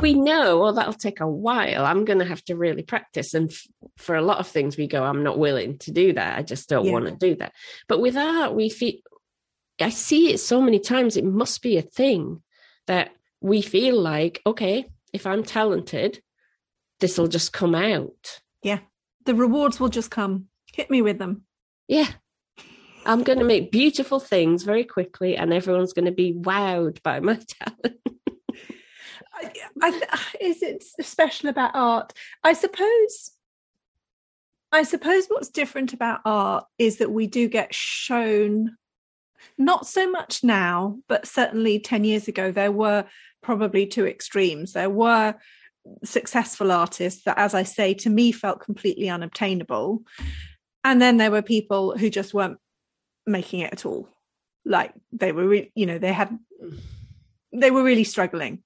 We 0.00 0.14
know. 0.14 0.58
Well, 0.58 0.72
that'll 0.72 0.94
take 0.94 1.20
a 1.20 1.28
while. 1.28 1.84
I'm 1.84 2.04
going 2.04 2.18
to 2.18 2.24
have 2.24 2.44
to 2.46 2.56
really 2.56 2.82
practice. 2.82 3.34
And 3.34 3.50
f- 3.50 3.66
for 3.96 4.16
a 4.16 4.22
lot 4.22 4.38
of 4.38 4.48
things, 4.48 4.76
we 4.76 4.86
go, 4.86 5.04
"I'm 5.04 5.22
not 5.22 5.38
willing 5.38 5.78
to 5.78 5.92
do 5.92 6.14
that. 6.14 6.38
I 6.38 6.42
just 6.42 6.68
don't 6.68 6.86
yeah. 6.86 6.92
want 6.92 7.06
to 7.06 7.16
do 7.16 7.36
that." 7.36 7.52
But 7.86 8.00
with 8.00 8.16
art, 8.16 8.54
we 8.54 8.70
feel 8.70 8.94
I 9.80 9.90
see 9.90 10.32
it 10.32 10.38
so 10.38 10.60
many 10.60 10.78
times. 10.78 11.16
It 11.16 11.24
must 11.24 11.62
be 11.62 11.76
a 11.76 11.82
thing 11.82 12.42
that 12.86 13.10
we 13.40 13.60
feel 13.60 14.00
like, 14.00 14.40
okay, 14.46 14.86
if 15.12 15.26
I'm 15.26 15.42
talented, 15.42 16.22
this 17.00 17.18
will 17.18 17.28
just 17.28 17.52
come 17.52 17.74
out. 17.74 18.40
Yeah. 18.62 18.80
The 19.26 19.34
rewards 19.34 19.80
will 19.80 19.88
just 19.88 20.10
come. 20.10 20.46
Hit 20.74 20.90
me 20.90 21.02
with 21.02 21.18
them. 21.18 21.42
Yeah. 21.88 22.08
I'm 23.06 23.22
going 23.22 23.38
to 23.38 23.44
make 23.44 23.70
beautiful 23.70 24.18
things 24.18 24.62
very 24.62 24.84
quickly, 24.84 25.36
and 25.36 25.52
everyone's 25.52 25.92
going 25.92 26.06
to 26.06 26.12
be 26.12 26.32
wowed 26.32 27.02
by 27.02 27.20
my 27.20 27.34
talent. 27.48 28.00
I, 29.36 29.52
I, 29.82 30.20
is 30.40 30.62
it 30.62 30.82
special 30.82 31.48
about 31.48 31.72
art? 31.74 32.12
I 32.42 32.54
suppose. 32.54 33.32
I 34.72 34.82
suppose 34.82 35.26
what's 35.28 35.50
different 35.50 35.92
about 35.92 36.20
art 36.24 36.64
is 36.78 36.96
that 36.98 37.12
we 37.12 37.28
do 37.28 37.48
get 37.48 37.72
shown 37.72 38.76
not 39.58 39.86
so 39.86 40.10
much 40.10 40.42
now, 40.42 40.98
but 41.08 41.26
certainly 41.26 41.78
10 41.78 42.02
years 42.02 42.26
ago, 42.26 42.50
there 42.50 42.72
were 42.72 43.04
probably 43.42 43.86
two 43.86 44.06
extremes. 44.06 44.72
There 44.72 44.90
were 44.90 45.34
successful 46.02 46.72
artists 46.72 47.24
that, 47.24 47.38
as 47.38 47.54
I 47.54 47.62
say, 47.62 47.94
to 47.94 48.10
me 48.10 48.32
felt 48.32 48.60
completely 48.60 49.08
unobtainable. 49.08 50.02
And 50.84 51.00
then 51.00 51.16
there 51.16 51.30
were 51.30 51.42
people 51.42 51.96
who 51.96 52.10
just 52.10 52.34
weren't 52.34 52.58
making 53.26 53.60
it 53.60 53.72
at 53.72 53.86
all. 53.86 54.08
Like 54.64 54.92
they 55.12 55.32
were, 55.32 55.48
re- 55.48 55.72
you 55.74 55.86
know, 55.86 55.98
they 55.98 56.12
had, 56.12 56.38
they 57.52 57.70
were 57.70 57.82
really 57.82 58.04
struggling. 58.04 58.62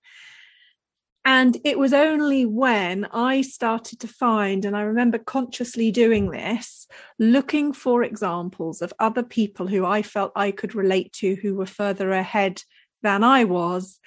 And 1.24 1.59
it 1.62 1.78
was 1.78 1.92
only 1.92 2.46
when 2.46 3.04
I 3.12 3.42
started 3.42 4.00
to 4.00 4.09
find, 4.09 4.64
and 4.64 4.74
I 4.74 4.81
remember 4.81 5.18
consciously 5.18 5.90
doing 5.90 6.31
this, 6.31 6.87
looking 7.18 7.72
for 7.72 8.02
examples 8.02 8.81
of 8.81 8.94
other 8.98 9.22
people 9.22 9.66
who 9.66 9.85
I 9.85 10.00
felt 10.02 10.33
I 10.35 10.52
could 10.52 10.74
relate 10.74 11.12
to 11.14 11.35
who 11.35 11.54
were 11.54 11.66
further 11.66 12.12
ahead 12.12 12.62
than 13.02 13.22
I 13.22 13.44
was, 13.44 14.00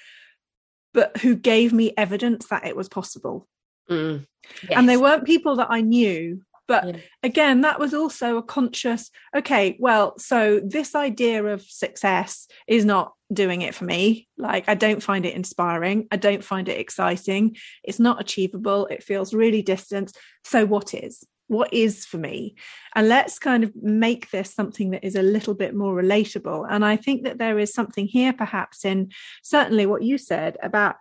but 0.94 1.18
who 1.18 1.36
gave 1.36 1.72
me 1.74 1.94
evidence 1.96 2.48
that 2.48 2.66
it 2.66 2.76
was 2.76 2.90
possible. 2.90 3.48
Mm, 3.90 4.26
yes. 4.64 4.72
And 4.76 4.90
they 4.90 4.98
weren't 4.98 5.26
people 5.26 5.58
that 5.58 5.68
I 5.70 5.82
knew, 5.82 6.42
but 6.68 6.88
yeah. 6.88 7.02
again, 7.24 7.62
that 7.62 7.80
was 7.80 7.94
also 7.94 8.38
a 8.38 8.44
conscious, 8.44 9.10
okay, 9.36 9.76
well, 9.80 10.18
so 10.18 10.62
this 10.64 10.96
idea 10.96 11.44
of 11.44 11.62
success 11.62 12.48
is 12.68 12.86
not 12.86 13.14
doing 13.34 13.62
it 13.62 13.76
for 13.76 13.86
me. 13.86 14.28
Like, 14.38 14.68
I 14.68 14.76
don't 14.76 15.04
find 15.04 15.26
it 15.26 15.36
inspiring. 15.36 16.08
I 16.12 16.18
don't 16.18 16.44
find 16.44 16.70
it 16.70 16.80
exciting. 16.80 17.58
It's 17.84 18.00
not 18.00 18.22
achievable. 18.22 18.88
It 18.88 19.04
feels 19.04 19.34
really 19.34 19.62
distant. 19.62 20.12
So, 20.44 20.66
what 20.66 20.94
is? 20.94 21.24
What 21.48 21.74
is 21.74 22.06
for 22.06 22.18
me? 22.18 22.56
And 22.96 23.10
let's 23.10 23.38
kind 23.38 23.66
of 23.66 23.76
make 23.76 24.32
this 24.32 24.54
something 24.54 24.92
that 24.92 25.04
is 25.04 25.16
a 25.16 25.22
little 25.22 25.54
bit 25.54 25.76
more 25.76 25.94
relatable. 25.94 26.66
And 26.70 26.86
I 26.86 26.96
think 26.96 27.24
that 27.26 27.38
there 27.38 27.60
is 27.60 27.74
something 27.74 28.08
here, 28.08 28.32
perhaps, 28.32 28.86
in 28.86 29.12
certainly 29.44 29.86
what 29.86 30.04
you 30.04 30.18
said 30.18 30.58
about, 30.64 30.96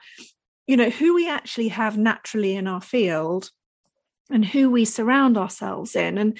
you 0.66 0.76
know, 0.76 0.90
who 0.90 1.14
we 1.14 1.28
actually 1.28 1.68
have 1.68 1.96
naturally 1.96 2.56
in 2.56 2.66
our 2.66 2.80
field 2.80 3.50
and 4.30 4.44
who 4.44 4.70
we 4.70 4.84
surround 4.84 5.36
ourselves 5.36 5.96
in. 5.96 6.18
And 6.18 6.38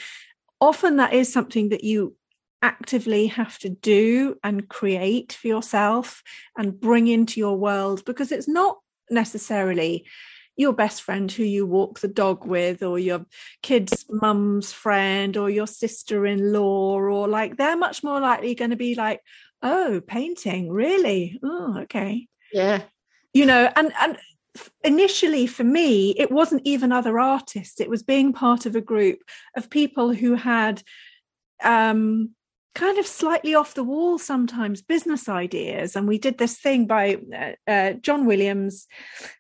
often 0.61 0.97
that 0.97 1.13
is 1.13 1.33
something 1.33 1.71
that 1.71 1.85
you 1.85 2.17
actively 2.63 3.27
have 3.29 3.59
to 3.59 3.71
do 3.71 4.37
and 4.45 4.69
create 4.69 5.33
for 5.33 5.49
yourself 5.49 6.23
and 6.57 6.79
bring 6.79 7.07
into 7.07 7.41
your 7.41 7.57
world 7.57 8.05
because 8.05 8.33
it's 8.33 8.49
not 8.49 8.79
necessarily 9.11 10.07
your 10.57 10.73
best 10.75 11.03
friend 11.03 11.33
who 11.33 11.43
you 11.43 11.65
walk 11.65 12.01
the 12.01 12.09
dog 12.09 12.45
with 12.45 12.83
or 12.83 12.99
your 12.99 13.25
kid's 13.63 14.05
mum's 14.11 14.73
friend 14.73 15.39
or 15.39 15.49
your 15.49 15.67
sister-in-law 15.67 16.99
or 16.99 17.27
like 17.29 17.57
they're 17.57 17.79
much 17.79 18.05
more 18.05 18.21
likely 18.21 18.55
going 18.55 18.71
to 18.71 18.77
be 18.77 18.95
like 18.95 19.21
oh 19.63 20.03
painting 20.07 20.71
really? 20.71 21.39
Oh 21.43 21.79
okay. 21.83 22.27
Yeah. 22.53 22.83
You 23.33 23.47
know 23.47 23.71
and 23.75 23.93
and 23.99 24.19
initially 24.83 25.47
for 25.47 25.65
me 25.65 26.11
it 26.19 26.31
wasn't 26.31 26.63
even 26.65 26.93
other 26.93 27.19
artists. 27.19 27.81
It 27.81 27.91
was 27.91 28.03
being 28.03 28.33
part 28.33 28.67
of 28.67 28.77
a 28.77 28.81
group 28.81 29.21
of 29.57 29.71
people 29.71 30.13
who 30.13 30.35
had 30.35 30.83
um 31.63 32.31
kind 32.75 32.99
of 32.99 33.07
slightly 33.07 33.53
off 33.55 33.75
the 33.75 33.83
wall 33.83 34.17
sometimes 34.17 34.81
business 34.81 35.29
ideas. 35.29 35.97
And 35.97 36.07
we 36.07 36.19
did 36.19 36.39
this 36.39 36.59
thing 36.59 36.87
by 36.87 37.19
uh, 37.37 37.71
uh, 37.71 37.93
john 37.95 38.27
williams. 38.27 38.87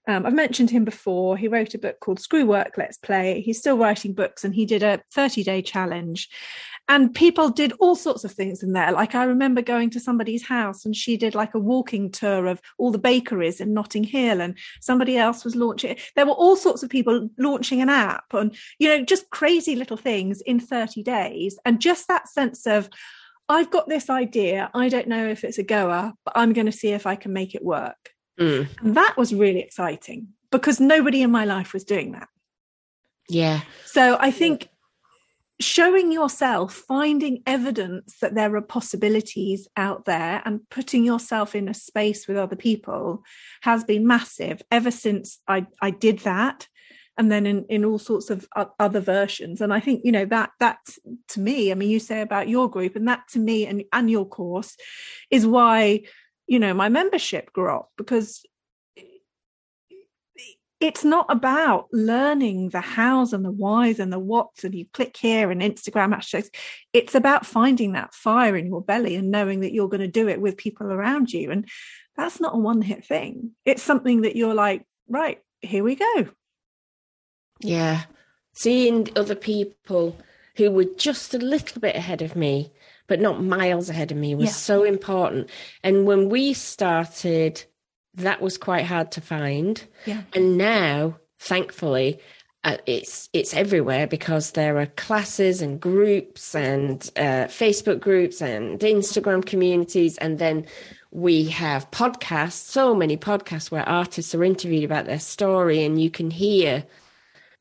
Um, 0.08 0.26
i've 0.26 0.34
mentioned 0.34 0.70
him 0.70 0.84
before. 0.84 1.36
He 1.36 1.48
wrote 1.48 1.74
a 1.74 1.78
book 1.78 2.00
called 2.00 2.20
screw 2.20 2.46
work 2.46 2.74
let's 2.76 2.98
play. 2.98 3.40
He's 3.40 3.58
still 3.58 3.78
writing 3.78 4.14
books 4.14 4.44
and 4.44 4.54
he 4.54 4.66
did 4.66 4.82
a 4.82 5.00
30 5.14 5.42
day 5.44 5.62
challenge 5.62 6.28
and 6.90 7.14
people 7.14 7.48
did 7.48 7.72
all 7.78 7.94
sorts 7.94 8.24
of 8.24 8.32
things 8.32 8.62
in 8.62 8.72
there 8.72 8.90
like 8.90 9.14
i 9.14 9.22
remember 9.22 9.62
going 9.62 9.88
to 9.88 10.00
somebody's 10.00 10.46
house 10.46 10.84
and 10.84 10.94
she 10.94 11.16
did 11.16 11.34
like 11.34 11.54
a 11.54 11.58
walking 11.58 12.10
tour 12.10 12.46
of 12.46 12.60
all 12.78 12.90
the 12.90 12.98
bakeries 12.98 13.60
in 13.60 13.72
notting 13.72 14.04
hill 14.04 14.40
and 14.40 14.58
somebody 14.80 15.16
else 15.16 15.44
was 15.44 15.56
launching 15.56 15.96
there 16.16 16.26
were 16.26 16.32
all 16.32 16.56
sorts 16.56 16.82
of 16.82 16.90
people 16.90 17.30
launching 17.38 17.80
an 17.80 17.88
app 17.88 18.24
and 18.34 18.54
you 18.78 18.88
know 18.88 19.02
just 19.02 19.30
crazy 19.30 19.76
little 19.76 19.96
things 19.96 20.42
in 20.42 20.58
30 20.60 21.02
days 21.02 21.58
and 21.64 21.80
just 21.80 22.08
that 22.08 22.28
sense 22.28 22.66
of 22.66 22.90
I've 23.48 23.72
got 23.72 23.88
this 23.88 24.08
idea. 24.08 24.70
I 24.74 24.88
don't 24.88 25.08
know 25.08 25.26
if 25.26 25.42
it's 25.42 25.58
a 25.58 25.64
goer, 25.64 26.12
but 26.24 26.32
I'm 26.36 26.52
going 26.52 26.66
to 26.66 26.72
see 26.72 26.90
if 26.90 27.04
I 27.04 27.16
can 27.16 27.32
make 27.32 27.56
it 27.56 27.64
work. 27.64 28.10
Mm. 28.38 28.68
And 28.80 28.96
that 28.96 29.16
was 29.16 29.34
really 29.34 29.58
exciting 29.58 30.28
because 30.52 30.78
nobody 30.78 31.22
in 31.22 31.32
my 31.32 31.44
life 31.44 31.72
was 31.72 31.82
doing 31.82 32.12
that. 32.12 32.28
Yeah. 33.28 33.62
So 33.86 34.16
I 34.20 34.30
think 34.30 34.68
showing 35.60 36.10
yourself, 36.10 36.74
finding 36.74 37.42
evidence 37.46 38.16
that 38.20 38.34
there 38.34 38.54
are 38.56 38.62
possibilities 38.62 39.68
out 39.76 40.06
there 40.06 40.42
and 40.44 40.68
putting 40.70 41.04
yourself 41.04 41.54
in 41.54 41.68
a 41.68 41.74
space 41.74 42.26
with 42.26 42.36
other 42.36 42.56
people 42.56 43.22
has 43.60 43.84
been 43.84 44.06
massive 44.06 44.62
ever 44.70 44.90
since 44.90 45.38
I, 45.46 45.66
I 45.80 45.90
did 45.90 46.20
that 46.20 46.66
and 47.18 47.30
then 47.30 47.44
in, 47.44 47.66
in 47.68 47.84
all 47.84 47.98
sorts 47.98 48.30
of 48.30 48.48
other 48.78 49.00
versions. 49.00 49.60
And 49.60 49.74
i 49.74 49.80
think 49.80 50.00
you 50.04 50.12
know 50.12 50.24
that 50.26 50.50
that 50.58 50.78
to 51.28 51.40
me 51.40 51.70
i 51.70 51.74
mean 51.74 51.90
you 51.90 52.00
say 52.00 52.22
about 52.22 52.48
your 52.48 52.70
group 52.70 52.96
and 52.96 53.06
that 53.08 53.28
to 53.32 53.38
me 53.38 53.66
and, 53.66 53.84
and 53.92 54.10
your 54.10 54.26
course 54.26 54.76
is 55.30 55.46
why 55.46 56.02
you 56.46 56.58
know 56.58 56.72
my 56.72 56.88
membership 56.88 57.52
grew 57.52 57.70
up 57.70 57.90
because 57.98 58.42
it's 60.80 61.04
not 61.04 61.26
about 61.28 61.88
learning 61.92 62.70
the 62.70 62.80
hows 62.80 63.32
and 63.32 63.44
the 63.44 63.50
whys 63.50 64.00
and 64.00 64.12
the 64.12 64.18
whats 64.18 64.64
and 64.64 64.74
you 64.74 64.86
click 64.92 65.16
here 65.16 65.50
and 65.50 65.60
instagram 65.60 66.14
hashtags 66.14 66.48
it's 66.92 67.14
about 67.14 67.46
finding 67.46 67.92
that 67.92 68.14
fire 68.14 68.56
in 68.56 68.66
your 68.66 68.82
belly 68.82 69.16
and 69.16 69.30
knowing 69.30 69.60
that 69.60 69.72
you're 69.72 69.88
going 69.88 70.00
to 70.00 70.08
do 70.08 70.28
it 70.28 70.40
with 70.40 70.56
people 70.56 70.86
around 70.86 71.32
you 71.32 71.50
and 71.50 71.68
that's 72.16 72.40
not 72.40 72.54
a 72.54 72.58
one 72.58 72.82
hit 72.82 73.04
thing 73.04 73.50
it's 73.64 73.82
something 73.82 74.22
that 74.22 74.36
you're 74.36 74.54
like 74.54 74.84
right 75.08 75.38
here 75.60 75.84
we 75.84 75.94
go 75.94 76.26
yeah. 77.60 78.02
Seeing 78.52 79.08
other 79.16 79.34
people 79.34 80.16
who 80.56 80.70
were 80.70 80.84
just 80.84 81.34
a 81.34 81.38
little 81.38 81.80
bit 81.80 81.96
ahead 81.96 82.22
of 82.22 82.36
me, 82.36 82.72
but 83.06 83.20
not 83.20 83.42
miles 83.42 83.88
ahead 83.88 84.10
of 84.10 84.18
me, 84.18 84.34
was 84.34 84.46
yeah. 84.46 84.52
so 84.52 84.84
important. 84.84 85.50
And 85.82 86.06
when 86.06 86.28
we 86.28 86.52
started, 86.52 87.64
that 88.22 88.40
was 88.40 88.58
quite 88.58 88.86
hard 88.86 89.12
to 89.12 89.20
find. 89.20 89.82
Yeah. 90.06 90.22
And 90.34 90.56
now, 90.56 91.16
thankfully, 91.38 92.20
uh, 92.62 92.76
it's 92.86 93.28
it's 93.32 93.54
everywhere 93.54 94.06
because 94.06 94.52
there 94.52 94.78
are 94.78 94.86
classes 94.86 95.62
and 95.62 95.80
groups 95.80 96.54
and 96.54 97.10
uh, 97.16 97.46
Facebook 97.46 98.00
groups 98.00 98.42
and 98.42 98.78
Instagram 98.80 99.44
communities, 99.44 100.18
and 100.18 100.38
then 100.38 100.66
we 101.10 101.44
have 101.46 101.90
podcasts. 101.90 102.52
So 102.52 102.94
many 102.94 103.16
podcasts 103.16 103.70
where 103.70 103.88
artists 103.88 104.34
are 104.34 104.44
interviewed 104.44 104.84
about 104.84 105.06
their 105.06 105.20
story, 105.20 105.82
and 105.84 106.00
you 106.00 106.10
can 106.10 106.30
hear 106.30 106.84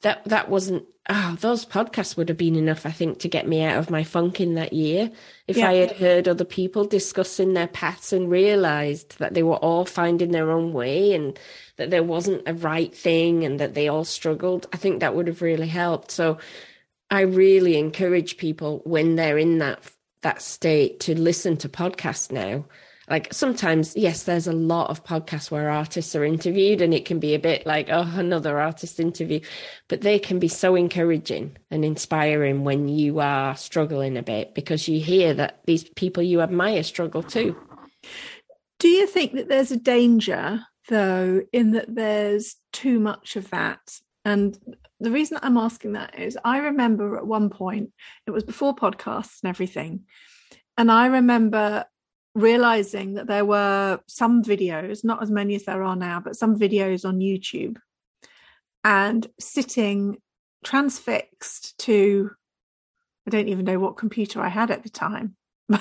that 0.01 0.23
that 0.25 0.49
wasn't 0.49 0.85
oh, 1.09 1.37
those 1.41 1.65
podcasts 1.65 2.15
would 2.15 2.29
have 2.29 2.37
been 2.37 2.55
enough, 2.55 2.85
I 2.85 2.91
think, 2.91 3.19
to 3.19 3.27
get 3.27 3.47
me 3.47 3.63
out 3.63 3.77
of 3.77 3.89
my 3.89 4.03
funk 4.03 4.39
in 4.39 4.53
that 4.53 4.73
year. 4.73 5.11
If 5.47 5.57
yeah. 5.57 5.69
I 5.69 5.73
had 5.73 5.91
heard 5.93 6.27
other 6.27 6.45
people 6.45 6.85
discussing 6.85 7.53
their 7.53 7.67
paths 7.67 8.13
and 8.13 8.29
realized 8.29 9.17
that 9.17 9.33
they 9.33 9.41
were 9.41 9.57
all 9.57 9.85
finding 9.85 10.31
their 10.31 10.51
own 10.51 10.71
way 10.71 11.13
and 11.13 11.37
that 11.77 11.89
there 11.89 12.03
wasn't 12.03 12.43
a 12.47 12.53
right 12.53 12.95
thing 12.95 13.43
and 13.43 13.59
that 13.59 13.73
they 13.73 13.87
all 13.87 14.05
struggled, 14.05 14.67
I 14.71 14.77
think 14.77 14.99
that 14.99 15.15
would 15.15 15.27
have 15.27 15.41
really 15.41 15.67
helped. 15.67 16.11
So 16.11 16.37
I 17.09 17.21
really 17.21 17.77
encourage 17.77 18.37
people 18.37 18.81
when 18.85 19.15
they're 19.15 19.37
in 19.37 19.57
that 19.59 19.79
that 20.21 20.41
state 20.41 20.99
to 20.99 21.17
listen 21.17 21.55
to 21.55 21.69
podcasts 21.69 22.29
now 22.29 22.65
like 23.09 23.33
sometimes 23.33 23.95
yes 23.95 24.23
there's 24.23 24.47
a 24.47 24.53
lot 24.53 24.89
of 24.89 25.03
podcasts 25.03 25.49
where 25.49 25.69
artists 25.69 26.15
are 26.15 26.23
interviewed 26.23 26.81
and 26.81 26.93
it 26.93 27.05
can 27.05 27.19
be 27.19 27.33
a 27.33 27.39
bit 27.39 27.65
like 27.65 27.87
oh 27.89 28.11
another 28.15 28.59
artist 28.59 28.99
interview 28.99 29.39
but 29.87 30.01
they 30.01 30.19
can 30.19 30.39
be 30.39 30.47
so 30.47 30.75
encouraging 30.75 31.57
and 31.71 31.83
inspiring 31.83 32.63
when 32.63 32.87
you 32.87 33.19
are 33.19 33.55
struggling 33.55 34.17
a 34.17 34.23
bit 34.23 34.53
because 34.53 34.87
you 34.87 34.99
hear 34.99 35.33
that 35.33 35.59
these 35.65 35.83
people 35.83 36.23
you 36.23 36.41
admire 36.41 36.83
struggle 36.83 37.23
too. 37.23 37.55
Do 38.79 38.87
you 38.87 39.07
think 39.07 39.33
that 39.33 39.49
there's 39.49 39.71
a 39.71 39.77
danger 39.77 40.61
though 40.87 41.41
in 41.51 41.71
that 41.71 41.93
there's 41.93 42.55
too 42.71 42.99
much 42.99 43.35
of 43.35 43.49
that? 43.49 43.79
And 44.25 44.57
the 44.99 45.11
reason 45.11 45.39
i'm 45.41 45.57
asking 45.57 45.93
that 45.93 46.19
is 46.19 46.37
i 46.43 46.57
remember 46.57 47.17
at 47.17 47.25
one 47.25 47.49
point 47.49 47.91
it 48.27 48.31
was 48.31 48.43
before 48.43 48.75
podcasts 48.75 49.41
and 49.41 49.49
everything 49.49 50.01
and 50.77 50.91
i 50.91 51.07
remember 51.07 51.85
realizing 52.39 53.15
that 53.15 53.27
there 53.27 53.45
were 53.45 53.99
some 54.07 54.43
videos, 54.43 55.03
not 55.03 55.21
as 55.21 55.29
many 55.29 55.55
as 55.55 55.65
there 55.65 55.83
are 55.83 55.95
now, 55.95 56.19
but 56.19 56.35
some 56.35 56.57
videos 56.57 57.05
on 57.05 57.19
YouTube, 57.19 57.77
and 58.83 59.27
sitting 59.39 60.17
transfixed 60.63 61.77
to, 61.79 62.31
I 63.27 63.31
don't 63.31 63.49
even 63.49 63.65
know 63.65 63.79
what 63.79 63.97
computer 63.97 64.41
I 64.41 64.49
had 64.49 64.71
at 64.71 64.83
the 64.83 64.89
time, 64.89 65.35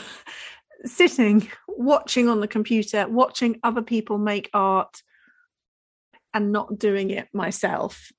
sitting, 0.85 1.49
watching 1.69 2.29
on 2.29 2.41
the 2.41 2.49
computer, 2.49 3.07
watching 3.09 3.59
other 3.63 3.83
people 3.83 4.19
make 4.19 4.51
art 4.53 5.03
and 6.35 6.53
not 6.53 6.79
doing 6.79 7.11
it 7.11 7.29
myself. 7.33 8.13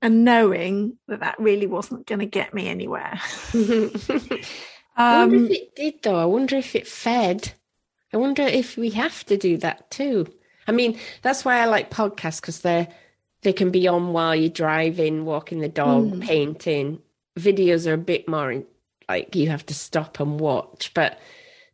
And 0.00 0.24
knowing 0.24 0.98
that 1.06 1.20
that 1.20 1.38
really 1.38 1.68
wasn't 1.68 2.08
going 2.08 2.18
to 2.18 2.26
get 2.26 2.52
me 2.52 2.68
anywhere. 2.68 3.20
I 4.96 5.26
wonder 5.26 5.36
if 5.36 5.42
um, 5.42 5.50
it 5.50 5.76
did, 5.76 6.02
though. 6.02 6.18
I 6.18 6.24
wonder 6.24 6.56
if 6.56 6.74
it 6.74 6.86
fed. 6.86 7.52
I 8.12 8.16
wonder 8.18 8.42
if 8.42 8.76
we 8.76 8.90
have 8.90 9.24
to 9.26 9.36
do 9.36 9.56
that 9.58 9.90
too. 9.90 10.26
I 10.68 10.72
mean, 10.72 10.98
that's 11.22 11.44
why 11.44 11.60
I 11.60 11.64
like 11.64 11.90
podcasts 11.90 12.40
because 12.40 12.60
they 12.60 12.88
they 13.42 13.52
can 13.52 13.70
be 13.70 13.88
on 13.88 14.12
while 14.12 14.36
you're 14.36 14.50
driving, 14.50 15.24
walking 15.24 15.60
the 15.60 15.68
dog, 15.68 16.12
mm. 16.12 16.22
painting. 16.22 17.00
Videos 17.38 17.86
are 17.88 17.94
a 17.94 17.98
bit 17.98 18.28
more 18.28 18.62
like 19.08 19.34
you 19.34 19.48
have 19.50 19.66
to 19.66 19.74
stop 19.74 20.20
and 20.20 20.38
watch. 20.38 20.92
But 20.94 21.18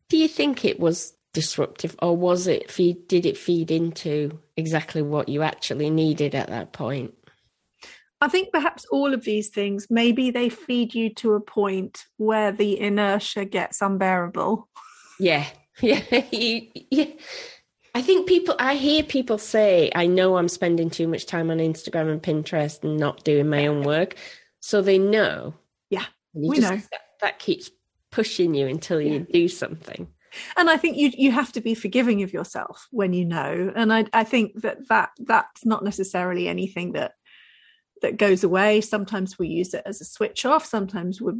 do 0.08 0.16
you 0.16 0.28
think 0.28 0.64
it 0.64 0.80
was 0.80 1.12
disruptive, 1.34 1.94
or 2.00 2.16
was 2.16 2.46
it 2.46 2.70
feed? 2.70 3.08
Did 3.08 3.26
it 3.26 3.36
feed 3.36 3.70
into 3.70 4.38
exactly 4.56 5.02
what 5.02 5.28
you 5.28 5.42
actually 5.42 5.90
needed 5.90 6.34
at 6.34 6.48
that 6.48 6.72
point? 6.72 7.14
I 8.20 8.28
think 8.28 8.52
perhaps 8.52 8.84
all 8.86 9.14
of 9.14 9.24
these 9.24 9.48
things, 9.48 9.86
maybe 9.90 10.30
they 10.30 10.48
feed 10.48 10.94
you 10.94 11.10
to 11.14 11.34
a 11.34 11.40
point 11.40 12.04
where 12.16 12.50
the 12.50 12.78
inertia 12.78 13.44
gets 13.44 13.80
unbearable. 13.80 14.68
Yeah. 15.18 15.46
Yeah. 15.80 16.02
yeah. 16.32 17.12
I 17.94 18.02
think 18.02 18.26
people, 18.26 18.56
I 18.58 18.74
hear 18.74 19.04
people 19.04 19.38
say, 19.38 19.92
I 19.94 20.08
know 20.08 20.36
I'm 20.36 20.48
spending 20.48 20.90
too 20.90 21.06
much 21.06 21.26
time 21.26 21.52
on 21.52 21.58
Instagram 21.58 22.10
and 22.10 22.20
Pinterest 22.20 22.82
and 22.82 22.96
not 22.96 23.22
doing 23.22 23.48
my 23.48 23.68
own 23.68 23.84
work. 23.84 24.16
So 24.58 24.82
they 24.82 24.98
know. 24.98 25.54
Yeah. 25.88 26.06
we 26.32 26.56
just, 26.56 26.68
know. 26.68 26.76
That, 26.78 27.00
that, 27.20 27.38
keeps 27.38 27.70
pushing 28.10 28.54
you 28.54 28.66
until 28.66 29.00
you 29.00 29.20
yeah. 29.28 29.32
do 29.32 29.46
something. 29.46 30.08
And 30.56 30.68
I 30.68 30.76
think 30.76 30.96
you 30.96 31.10
you 31.16 31.32
have 31.32 31.52
to 31.52 31.60
be 31.60 31.74
forgiving 31.74 32.22
of 32.22 32.32
yourself 32.32 32.86
when 32.90 33.12
you 33.12 33.24
know. 33.24 33.72
And 33.74 33.92
I 33.92 34.04
I 34.12 34.24
think 34.24 34.60
that 34.62 34.88
that 34.88 35.10
that's 35.18 35.64
not 35.64 35.84
necessarily 35.84 36.48
anything 36.48 36.92
that 36.92 37.12
that 38.02 38.16
goes 38.16 38.44
away 38.44 38.80
sometimes 38.80 39.38
we 39.38 39.48
use 39.48 39.74
it 39.74 39.82
as 39.86 40.00
a 40.00 40.04
switch 40.04 40.44
off 40.44 40.64
sometimes 40.64 41.20
we're 41.20 41.34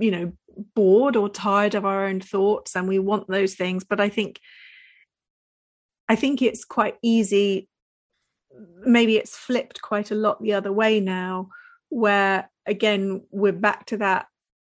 you 0.00 0.10
know 0.10 0.32
bored 0.74 1.16
or 1.16 1.28
tired 1.28 1.74
of 1.74 1.84
our 1.84 2.06
own 2.06 2.20
thoughts 2.20 2.76
and 2.76 2.88
we 2.88 2.98
want 2.98 3.26
those 3.28 3.54
things 3.54 3.84
but 3.84 4.00
i 4.00 4.08
think 4.08 4.40
i 6.08 6.14
think 6.14 6.42
it's 6.42 6.64
quite 6.64 6.96
easy 7.02 7.68
maybe 8.84 9.16
it's 9.16 9.36
flipped 9.36 9.82
quite 9.82 10.10
a 10.10 10.14
lot 10.14 10.42
the 10.42 10.54
other 10.54 10.72
way 10.72 11.00
now, 11.00 11.48
where 11.88 12.50
again, 12.66 13.22
we're 13.30 13.52
back 13.52 13.86
to 13.86 13.96
that 13.98 14.26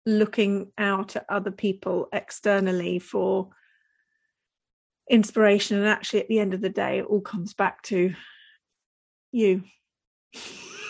looking 0.05 0.71
out 0.77 1.15
at 1.15 1.25
other 1.29 1.51
people 1.51 2.07
externally 2.13 2.99
for 2.99 3.49
inspiration. 5.09 5.77
And 5.77 5.87
actually, 5.87 6.21
at 6.21 6.27
the 6.27 6.39
end 6.39 6.53
of 6.53 6.61
the 6.61 6.69
day, 6.69 6.99
it 6.99 7.05
all 7.05 7.21
comes 7.21 7.53
back 7.53 7.81
to 7.83 8.13
you. 9.31 9.63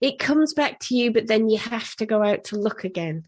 it 0.00 0.18
comes 0.18 0.54
back 0.54 0.78
to 0.80 0.96
you, 0.96 1.12
but 1.12 1.26
then 1.26 1.48
you 1.48 1.58
have 1.58 1.94
to 1.96 2.06
go 2.06 2.22
out 2.22 2.44
to 2.44 2.56
look 2.56 2.84
again. 2.84 3.26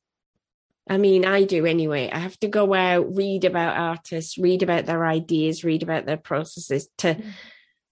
I 0.89 0.99
mean, 0.99 1.25
I 1.25 1.45
do 1.45 1.67
anyway. 1.67 2.11
I 2.11 2.19
have 2.19 2.39
to 2.41 2.49
go 2.49 2.75
out, 2.75 3.15
read 3.15 3.45
about 3.45 3.77
artists, 3.77 4.39
read 4.39 4.63
about 4.63 4.87
their 4.87 5.07
ideas, 5.07 5.65
read 5.65 5.83
about 5.83 6.07
their 6.07 6.17
processes 6.17 6.89
to 6.99 7.15
mm. 7.15 7.25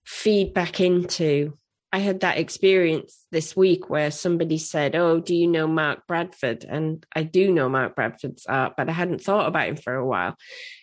feed 0.05 0.53
back 0.53 0.81
into. 0.81 1.57
I 1.91 2.01
had 2.01 2.21
that 2.21 2.37
experience 2.37 3.25
this 3.31 3.57
week 3.57 3.89
where 3.89 4.11
somebody 4.11 4.59
said, 4.59 4.95
Oh, 4.95 5.21
do 5.21 5.35
you 5.35 5.47
know 5.47 5.67
Mark 5.67 6.07
Bradford? 6.07 6.65
And 6.65 7.05
I 7.15 7.23
do 7.23 7.51
know 7.51 7.69
Mark 7.69 7.97
Bradford's 7.97 8.45
art, 8.45 8.75
but 8.77 8.91
I 8.91 8.93
hadn't 8.93 9.23
thought 9.23 9.49
about 9.49 9.69
him 9.69 9.77
for 9.77 9.95
a 9.95 10.07
while. 10.07 10.37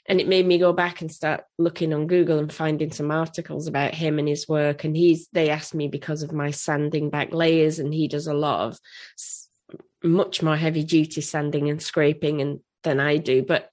And 0.07 0.19
it 0.19 0.27
made 0.27 0.47
me 0.47 0.57
go 0.57 0.73
back 0.73 1.01
and 1.01 1.11
start 1.11 1.43
looking 1.59 1.93
on 1.93 2.07
Google 2.07 2.39
and 2.39 2.51
finding 2.51 2.91
some 2.91 3.11
articles 3.11 3.67
about 3.67 3.93
him 3.93 4.17
and 4.17 4.27
his 4.27 4.47
work. 4.47 4.83
And 4.83 4.97
he's, 4.97 5.27
they 5.31 5.51
asked 5.51 5.75
me 5.75 5.87
because 5.87 6.23
of 6.23 6.33
my 6.33 6.49
sanding 6.49 7.11
back 7.11 7.33
layers, 7.33 7.77
and 7.77 7.93
he 7.93 8.07
does 8.07 8.25
a 8.25 8.33
lot 8.33 8.61
of 8.61 8.79
much 10.03 10.41
more 10.41 10.57
heavy 10.57 10.83
duty 10.83 11.21
sanding 11.21 11.69
and 11.69 11.81
scraping 11.81 12.41
and 12.41 12.59
than 12.83 12.99
I 12.99 13.17
do. 13.17 13.43
But 13.43 13.69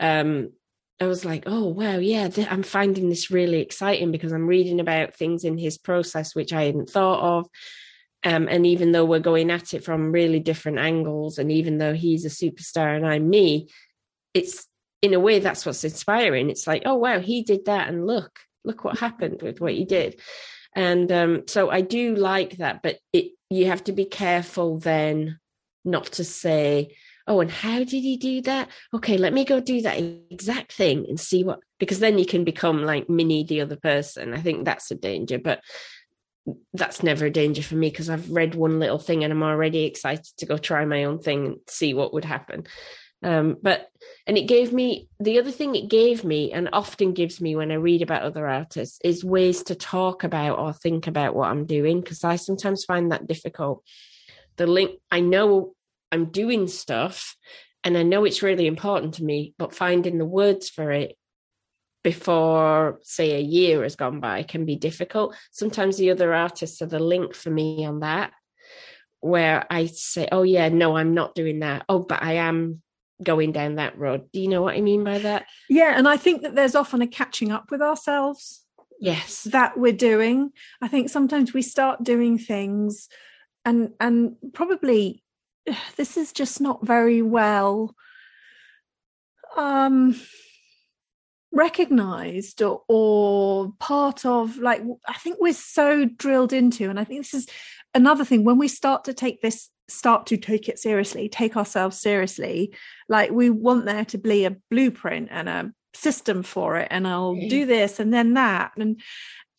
um, 0.00 0.52
I 1.00 1.06
was 1.06 1.24
like, 1.24 1.44
oh 1.46 1.66
wow, 1.66 1.96
yeah, 1.96 2.28
th- 2.28 2.50
I'm 2.50 2.62
finding 2.62 3.08
this 3.08 3.30
really 3.30 3.60
exciting 3.60 4.12
because 4.12 4.32
I'm 4.32 4.46
reading 4.46 4.80
about 4.80 5.14
things 5.14 5.44
in 5.44 5.58
his 5.58 5.76
process 5.76 6.34
which 6.34 6.52
I 6.52 6.64
hadn't 6.64 6.90
thought 6.90 7.38
of. 7.38 7.48
Um, 8.22 8.48
and 8.48 8.64
even 8.66 8.92
though 8.92 9.04
we're 9.04 9.18
going 9.18 9.50
at 9.50 9.74
it 9.74 9.84
from 9.84 10.12
really 10.12 10.40
different 10.40 10.78
angles, 10.78 11.38
and 11.38 11.52
even 11.52 11.78
though 11.78 11.92
he's 11.92 12.24
a 12.24 12.28
superstar 12.28 12.96
and 12.96 13.06
I'm 13.06 13.28
me, 13.28 13.68
it's 14.32 14.66
in 15.02 15.12
a 15.12 15.20
way 15.20 15.40
that's 15.40 15.66
what's 15.66 15.84
inspiring. 15.84 16.48
It's 16.48 16.66
like, 16.66 16.82
oh 16.86 16.94
wow, 16.94 17.20
he 17.20 17.42
did 17.42 17.66
that, 17.66 17.88
and 17.88 18.06
look, 18.06 18.38
look 18.64 18.84
what 18.84 18.98
happened 18.98 19.42
with 19.42 19.60
what 19.60 19.74
he 19.74 19.84
did. 19.84 20.20
And 20.74 21.12
um, 21.12 21.42
so 21.46 21.70
I 21.70 21.82
do 21.82 22.14
like 22.14 22.56
that, 22.56 22.82
but 22.82 22.98
it 23.12 23.32
you 23.50 23.66
have 23.66 23.84
to 23.84 23.92
be 23.92 24.06
careful 24.06 24.78
then 24.78 25.38
not 25.84 26.04
to 26.04 26.24
say, 26.24 26.96
oh, 27.26 27.40
and 27.40 27.50
how 27.50 27.78
did 27.78 27.90
he 27.90 28.16
do 28.16 28.42
that? 28.42 28.68
Okay, 28.92 29.16
let 29.16 29.32
me 29.32 29.44
go 29.44 29.60
do 29.60 29.80
that 29.82 29.98
exact 30.30 30.72
thing 30.72 31.06
and 31.08 31.18
see 31.18 31.44
what, 31.44 31.60
because 31.78 31.98
then 31.98 32.18
you 32.18 32.26
can 32.26 32.44
become 32.44 32.84
like 32.84 33.08
mini 33.08 33.44
the 33.44 33.60
other 33.60 33.76
person. 33.76 34.34
I 34.34 34.40
think 34.40 34.64
that's 34.64 34.90
a 34.90 34.94
danger, 34.94 35.38
but 35.38 35.60
that's 36.74 37.02
never 37.02 37.26
a 37.26 37.30
danger 37.30 37.62
for 37.62 37.76
me 37.76 37.88
because 37.88 38.10
I've 38.10 38.30
read 38.30 38.54
one 38.54 38.78
little 38.78 38.98
thing 38.98 39.24
and 39.24 39.32
I'm 39.32 39.42
already 39.42 39.84
excited 39.84 40.26
to 40.38 40.46
go 40.46 40.58
try 40.58 40.84
my 40.84 41.04
own 41.04 41.18
thing 41.18 41.46
and 41.46 41.56
see 41.66 41.94
what 41.94 42.12
would 42.12 42.26
happen. 42.26 42.64
Um, 43.22 43.56
but 43.62 43.88
and 44.26 44.36
it 44.36 44.42
gave 44.42 44.70
me 44.70 45.08
the 45.18 45.38
other 45.38 45.50
thing 45.50 45.74
it 45.74 45.88
gave 45.88 46.24
me 46.24 46.52
and 46.52 46.68
often 46.74 47.14
gives 47.14 47.40
me 47.40 47.56
when 47.56 47.70
I 47.70 47.76
read 47.76 48.02
about 48.02 48.20
other 48.20 48.46
artists 48.46 48.98
is 49.02 49.24
ways 49.24 49.62
to 49.64 49.74
talk 49.74 50.24
about 50.24 50.58
or 50.58 50.74
think 50.74 51.06
about 51.06 51.34
what 51.34 51.48
I'm 51.48 51.64
doing 51.64 52.02
because 52.02 52.22
I 52.22 52.36
sometimes 52.36 52.84
find 52.84 53.12
that 53.12 53.26
difficult 53.26 53.82
the 54.56 54.66
link 54.66 55.00
i 55.10 55.20
know 55.20 55.73
i'm 56.14 56.26
doing 56.26 56.66
stuff 56.66 57.36
and 57.82 57.98
i 57.98 58.02
know 58.02 58.24
it's 58.24 58.42
really 58.42 58.66
important 58.66 59.14
to 59.14 59.24
me 59.24 59.54
but 59.58 59.74
finding 59.74 60.18
the 60.18 60.24
words 60.24 60.68
for 60.68 60.90
it 60.90 61.16
before 62.04 63.00
say 63.02 63.34
a 63.34 63.40
year 63.40 63.82
has 63.82 63.96
gone 63.96 64.20
by 64.20 64.44
can 64.44 64.66
be 64.66 64.76
difficult. 64.76 65.34
Sometimes 65.50 65.96
the 65.96 66.10
other 66.10 66.32
artists 66.34 66.80
are 66.82 66.86
the 66.86 67.00
link 67.00 67.34
for 67.34 67.50
me 67.50 67.84
on 67.84 68.00
that 68.00 68.30
where 69.20 69.64
i 69.70 69.86
say 69.86 70.28
oh 70.30 70.42
yeah 70.42 70.68
no 70.68 70.98
i'm 70.98 71.14
not 71.14 71.34
doing 71.34 71.60
that. 71.60 71.84
Oh 71.88 72.00
but 72.00 72.22
i 72.22 72.34
am 72.34 72.82
going 73.22 73.52
down 73.52 73.76
that 73.76 73.98
road. 73.98 74.30
Do 74.32 74.40
you 74.40 74.48
know 74.48 74.60
what 74.60 74.76
i 74.76 74.82
mean 74.82 75.02
by 75.02 75.18
that? 75.18 75.46
Yeah 75.68 75.94
and 75.96 76.06
i 76.06 76.18
think 76.18 76.42
that 76.42 76.54
there's 76.54 76.74
often 76.74 77.00
a 77.00 77.06
catching 77.06 77.50
up 77.50 77.70
with 77.70 77.80
ourselves 77.80 78.62
yes. 79.00 79.44
that 79.44 79.78
we're 79.78 79.92
doing. 79.92 80.52
I 80.82 80.88
think 80.88 81.08
sometimes 81.08 81.54
we 81.54 81.62
start 81.62 82.04
doing 82.04 82.38
things 82.38 83.08
and 83.64 83.92
and 83.98 84.36
probably 84.52 85.23
this 85.96 86.16
is 86.16 86.32
just 86.32 86.60
not 86.60 86.86
very 86.86 87.22
well 87.22 87.94
um 89.56 90.20
recognized 91.52 92.62
or, 92.62 92.82
or, 92.88 93.72
part 93.78 94.26
of 94.26 94.58
like 94.58 94.82
i 95.06 95.12
think 95.14 95.36
we're 95.40 95.52
so 95.52 96.04
drilled 96.04 96.52
into 96.52 96.90
and 96.90 96.98
i 96.98 97.04
think 97.04 97.20
this 97.20 97.34
is 97.34 97.46
another 97.94 98.24
thing 98.24 98.42
when 98.42 98.58
we 98.58 98.66
start 98.66 99.04
to 99.04 99.14
take 99.14 99.40
this 99.40 99.70
start 99.86 100.26
to 100.26 100.36
take 100.36 100.68
it 100.68 100.78
seriously 100.78 101.28
take 101.28 101.56
ourselves 101.56 102.00
seriously 102.00 102.74
like 103.08 103.30
we 103.30 103.50
want 103.50 103.84
there 103.84 104.04
to 104.04 104.18
be 104.18 104.44
a 104.44 104.56
blueprint 104.70 105.28
and 105.30 105.48
a 105.48 105.70
system 105.94 106.42
for 106.42 106.76
it 106.76 106.88
and 106.90 107.06
i'll 107.06 107.36
mm. 107.36 107.48
do 107.48 107.66
this 107.66 108.00
and 108.00 108.12
then 108.12 108.34
that 108.34 108.72
and 108.76 109.00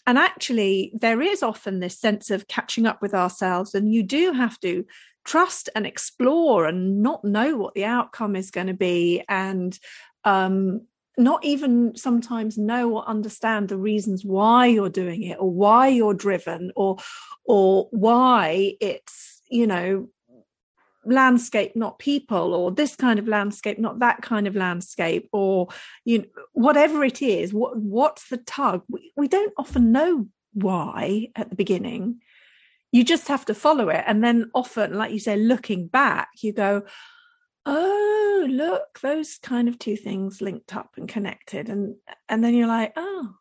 and 0.07 0.19
actually, 0.19 0.91
there 0.93 1.21
is 1.21 1.41
often 1.41 1.79
this 1.79 1.99
sense 1.99 2.29
of 2.29 2.47
catching 2.47 2.85
up 2.85 3.01
with 3.01 3.13
ourselves, 3.13 3.73
and 3.73 3.91
you 3.91 4.03
do 4.03 4.33
have 4.33 4.59
to 4.59 4.85
trust 5.25 5.69
and 5.75 5.85
explore 5.85 6.65
and 6.65 7.01
not 7.01 7.23
know 7.23 7.57
what 7.57 7.73
the 7.73 7.85
outcome 7.85 8.35
is 8.35 8.51
going 8.51 8.67
to 8.67 8.73
be, 8.73 9.23
and 9.27 9.77
um, 10.23 10.81
not 11.17 11.43
even 11.43 11.95
sometimes 11.95 12.57
know 12.57 12.93
or 12.93 13.09
understand 13.09 13.69
the 13.69 13.77
reasons 13.77 14.23
why 14.23 14.67
you're 14.67 14.89
doing 14.89 15.23
it, 15.23 15.37
or 15.39 15.51
why 15.51 15.87
you're 15.87 16.13
driven, 16.13 16.71
or 16.75 16.97
or 17.43 17.87
why 17.91 18.75
it's 18.79 19.41
you 19.49 19.67
know 19.67 20.07
landscape 21.05 21.75
not 21.75 21.99
people 21.99 22.53
or 22.53 22.71
this 22.71 22.95
kind 22.95 23.19
of 23.19 23.27
landscape 23.27 23.77
not 23.77 23.99
that 23.99 24.21
kind 24.21 24.47
of 24.47 24.55
landscape 24.55 25.29
or 25.31 25.67
you 26.03 26.17
know 26.19 26.25
whatever 26.53 27.03
it 27.03 27.21
is 27.21 27.53
what 27.53 27.77
what's 27.77 28.27
the 28.29 28.37
tug? 28.37 28.81
We, 28.89 29.11
we 29.15 29.27
don't 29.27 29.53
often 29.57 29.91
know 29.91 30.27
why 30.53 31.29
at 31.35 31.49
the 31.49 31.55
beginning 31.55 32.21
you 32.95 33.03
just 33.03 33.27
have 33.27 33.43
to 33.43 33.53
follow 33.53 33.89
it. 33.89 34.05
And 34.07 34.23
then 34.23 34.49
often 34.53 34.93
like 34.93 35.11
you 35.11 35.19
say 35.19 35.35
looking 35.35 35.87
back 35.87 36.29
you 36.41 36.53
go 36.53 36.83
oh 37.65 38.47
look 38.49 38.99
those 39.01 39.37
kind 39.37 39.67
of 39.67 39.77
two 39.77 39.97
things 39.97 40.41
linked 40.41 40.73
up 40.73 40.93
and 40.95 41.09
connected. 41.09 41.67
And 41.67 41.95
and 42.29 42.41
then 42.41 42.53
you're 42.53 42.69
like 42.69 42.93
oh 42.95 43.35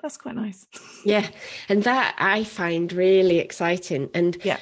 that's 0.00 0.16
quite 0.16 0.36
nice. 0.36 0.66
Yeah. 1.04 1.28
And 1.68 1.82
that 1.82 2.14
i 2.18 2.44
find 2.44 2.92
really 2.92 3.38
exciting. 3.40 4.08
And 4.14 4.36
yeah. 4.44 4.58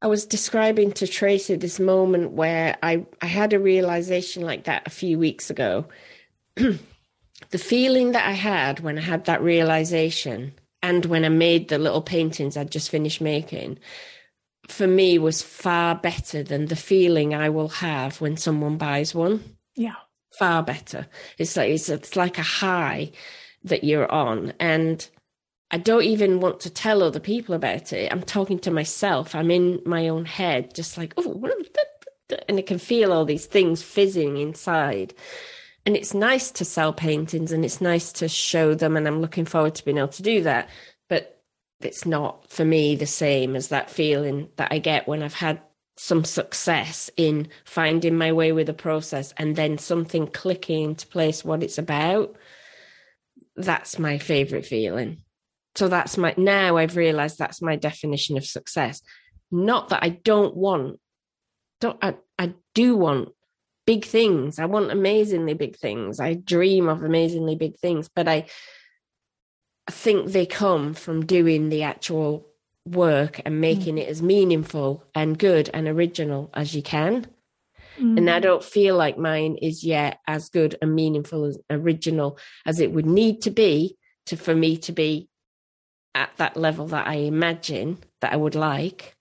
I 0.00 0.06
was 0.06 0.24
describing 0.24 0.92
to 0.92 1.06
Tracy 1.06 1.56
this 1.56 1.78
moment 1.78 2.32
where 2.32 2.78
I, 2.82 3.04
I 3.20 3.26
had 3.26 3.52
a 3.52 3.60
realization 3.60 4.42
like 4.42 4.64
that 4.64 4.86
a 4.86 4.90
few 4.90 5.18
weeks 5.18 5.50
ago. 5.50 5.86
the 6.56 7.58
feeling 7.58 8.12
that 8.12 8.26
I 8.26 8.32
had 8.32 8.80
when 8.80 8.96
I 8.98 9.02
had 9.02 9.26
that 9.26 9.42
realization 9.42 10.54
and 10.82 11.04
when 11.06 11.24
I 11.24 11.28
made 11.28 11.68
the 11.68 11.78
little 11.78 12.02
paintings 12.02 12.56
I'd 12.56 12.70
just 12.70 12.90
finished 12.90 13.20
making 13.20 13.78
for 14.68 14.86
me 14.86 15.18
was 15.18 15.42
far 15.42 15.94
better 15.94 16.42
than 16.42 16.66
the 16.66 16.76
feeling 16.76 17.34
I 17.34 17.48
will 17.48 17.68
have 17.68 18.20
when 18.20 18.36
someone 18.36 18.76
buys 18.76 19.14
one. 19.14 19.56
Yeah. 19.74 19.96
Far 20.38 20.62
better. 20.62 21.06
It's 21.38 21.56
like 21.56 21.70
it's, 21.70 21.88
it's 21.88 22.16
like 22.16 22.38
a 22.38 22.42
high 22.42 23.12
that 23.64 23.84
you're 23.84 24.10
on. 24.10 24.52
And 24.60 25.06
I 25.70 25.78
don't 25.78 26.04
even 26.04 26.40
want 26.40 26.60
to 26.60 26.70
tell 26.70 27.02
other 27.02 27.20
people 27.20 27.54
about 27.54 27.92
it. 27.92 28.12
I'm 28.12 28.22
talking 28.22 28.58
to 28.60 28.70
myself. 28.70 29.34
I'm 29.34 29.50
in 29.50 29.80
my 29.84 30.08
own 30.08 30.24
head, 30.24 30.74
just 30.74 30.96
like, 30.96 31.14
oh, 31.16 31.50
and 32.48 32.58
I 32.58 32.62
can 32.62 32.78
feel 32.78 33.12
all 33.12 33.24
these 33.24 33.46
things 33.46 33.82
fizzing 33.82 34.38
inside. 34.38 35.14
And 35.84 35.96
it's 35.96 36.14
nice 36.14 36.50
to 36.52 36.64
sell 36.64 36.92
paintings 36.92 37.50
and 37.52 37.64
it's 37.64 37.80
nice 37.80 38.12
to 38.14 38.28
show 38.28 38.74
them. 38.74 38.96
And 38.96 39.06
I'm 39.06 39.20
looking 39.20 39.44
forward 39.44 39.74
to 39.76 39.84
being 39.84 39.98
able 39.98 40.08
to 40.08 40.22
do 40.22 40.42
that. 40.42 40.68
But 41.08 41.42
it's 41.80 42.06
not 42.06 42.48
for 42.50 42.64
me 42.64 42.94
the 42.94 43.06
same 43.06 43.56
as 43.56 43.68
that 43.68 43.90
feeling 43.90 44.48
that 44.56 44.72
I 44.72 44.78
get 44.78 45.08
when 45.08 45.22
I've 45.22 45.34
had 45.34 45.60
some 45.96 46.24
success 46.24 47.10
in 47.16 47.48
finding 47.64 48.16
my 48.16 48.32
way 48.32 48.52
with 48.52 48.68
a 48.68 48.74
process 48.74 49.34
and 49.36 49.56
then 49.56 49.78
something 49.78 50.26
clicking 50.26 50.84
into 50.84 51.06
place 51.06 51.44
what 51.44 51.62
it's 51.62 51.78
about. 51.78 52.36
That's 53.56 53.98
my 53.98 54.18
favorite 54.18 54.64
feeling 54.64 55.22
so 55.74 55.88
that's 55.88 56.18
my 56.18 56.34
now 56.36 56.76
i've 56.76 56.96
realized 56.96 57.38
that's 57.38 57.62
my 57.62 57.76
definition 57.76 58.36
of 58.36 58.44
success 58.44 59.02
not 59.50 59.88
that 59.88 60.02
i 60.02 60.08
don't 60.08 60.56
want 60.56 60.98
don't 61.80 61.98
i, 62.02 62.14
I 62.38 62.54
do 62.74 62.96
want 62.96 63.30
big 63.86 64.04
things 64.04 64.58
i 64.58 64.64
want 64.64 64.90
amazingly 64.90 65.54
big 65.54 65.76
things 65.76 66.20
i 66.20 66.34
dream 66.34 66.88
of 66.88 67.02
amazingly 67.02 67.56
big 67.56 67.76
things 67.78 68.08
but 68.14 68.28
i 68.28 68.44
think 69.90 70.28
they 70.28 70.46
come 70.46 70.94
from 70.94 71.26
doing 71.26 71.68
the 71.68 71.82
actual 71.82 72.46
work 72.86 73.40
and 73.44 73.60
making 73.60 73.96
mm. 73.96 74.00
it 74.00 74.08
as 74.08 74.22
meaningful 74.22 75.04
and 75.14 75.38
good 75.38 75.70
and 75.72 75.86
original 75.86 76.50
as 76.54 76.74
you 76.74 76.82
can 76.82 77.26
mm. 77.96 78.16
and 78.16 78.28
i 78.30 78.38
mm. 78.38 78.42
don't 78.42 78.64
feel 78.64 78.96
like 78.96 79.18
mine 79.18 79.56
is 79.60 79.84
yet 79.84 80.18
as 80.26 80.48
good 80.48 80.76
and 80.80 80.94
meaningful 80.94 81.44
as 81.44 81.58
original 81.70 82.38
as 82.66 82.80
it 82.80 82.92
would 82.92 83.06
need 83.06 83.42
to 83.42 83.50
be 83.50 83.96
to 84.26 84.36
for 84.36 84.54
me 84.54 84.76
to 84.76 84.92
be 84.92 85.28
at 86.14 86.30
that 86.36 86.56
level 86.56 86.86
that 86.88 87.06
I 87.06 87.14
imagine 87.14 87.98
that 88.20 88.32
I 88.32 88.36
would 88.36 88.54
like. 88.54 89.16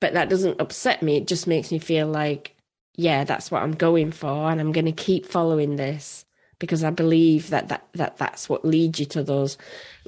But 0.00 0.14
that 0.14 0.28
doesn't 0.28 0.60
upset 0.60 1.02
me. 1.02 1.16
It 1.16 1.26
just 1.26 1.46
makes 1.46 1.72
me 1.72 1.78
feel 1.78 2.06
like, 2.06 2.56
yeah, 2.98 3.22
that's 3.22 3.48
what 3.48 3.62
I'm 3.62 3.76
going 3.76 4.10
for, 4.10 4.50
and 4.50 4.60
I'm 4.60 4.72
going 4.72 4.84
to 4.86 4.92
keep 4.92 5.24
following 5.24 5.76
this 5.76 6.24
because 6.58 6.82
I 6.82 6.90
believe 6.90 7.50
that, 7.50 7.68
that 7.68 7.86
that 7.94 8.16
that's 8.16 8.48
what 8.48 8.64
leads 8.64 8.98
you 8.98 9.06
to 9.06 9.22
those 9.22 9.56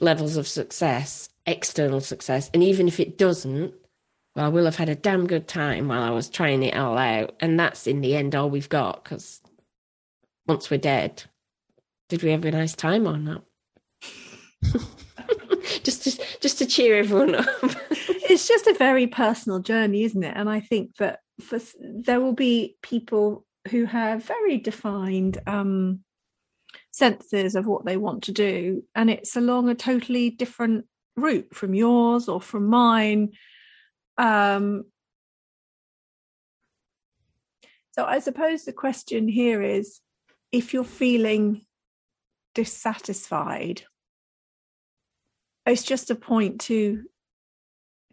levels 0.01 0.37
of 0.37 0.49
success, 0.49 1.29
external 1.47 2.01
success. 2.01 2.51
And 2.53 2.65
even 2.65 2.89
if 2.89 2.99
it 2.99 3.17
doesn't, 3.17 3.75
well, 4.35 4.47
I 4.47 4.49
will 4.49 4.65
have 4.65 4.75
had 4.75 4.89
a 4.89 4.97
damn 4.97 5.29
good 5.29 5.47
time 5.47 5.87
while 5.87 6.03
I 6.03 6.11
was 6.11 6.29
trying 6.29 6.65
it 6.65 6.77
all 6.77 6.99
out. 6.99 7.37
And 7.39 7.61
that's 7.61 7.87
in 7.87 8.01
the 8.01 8.17
end 8.17 8.35
all 8.35 8.51
we've 8.51 8.69
got 8.69 9.05
because 9.05 9.41
once 10.49 10.69
we're 10.69 10.79
dead, 10.79 11.23
did 12.09 12.25
we 12.25 12.33
have 12.33 12.45
a 12.45 12.51
nice 12.51 12.75
time 12.75 13.07
or 13.07 13.19
not? 13.19 13.45
just 15.85 16.03
to, 16.03 16.25
just 16.41 16.59
to 16.59 16.67
cheer 16.67 16.97
everyone 16.97 17.37
up. 17.37 17.47
it's 17.93 18.49
just 18.49 18.67
a 18.67 18.75
very 18.75 19.07
personal 19.07 19.61
journey, 19.61 20.03
isn't 20.03 20.25
it? 20.25 20.37
And 20.37 20.51
I 20.51 20.59
think 20.59 20.97
that 20.97 21.21
for, 21.41 21.59
there 21.81 22.21
will 22.21 22.35
be 22.35 22.77
people 22.83 23.47
who 23.71 23.85
have 23.85 24.25
very 24.25 24.59
defined 24.59 25.39
um, 25.47 26.01
senses 26.91 27.55
of 27.55 27.67
what 27.67 27.85
they 27.85 27.97
want 27.97 28.25
to 28.25 28.33
do, 28.33 28.85
and 28.95 29.11
it's 29.11 29.37
along 29.37 29.69
a 29.69 29.75
totally 29.75 30.31
different 30.31 30.87
route 31.17 31.55
from 31.55 31.75
yours 31.75 32.29
or 32.29 32.41
from 32.41 32.67
mine. 32.67 33.33
Um, 34.17 34.85
so 37.93 38.05
I 38.05 38.21
suppose 38.21 38.65
the 38.65 38.73
question 38.73 39.29
here 39.29 39.63
is 39.63 40.01
if 40.53 40.73
you're 40.73 40.85
feeling 40.85 41.63
dissatisfied, 42.55 43.83
it's 45.67 45.83
just 45.83 46.11
a 46.11 46.15
point 46.15 46.63
to 46.63 47.05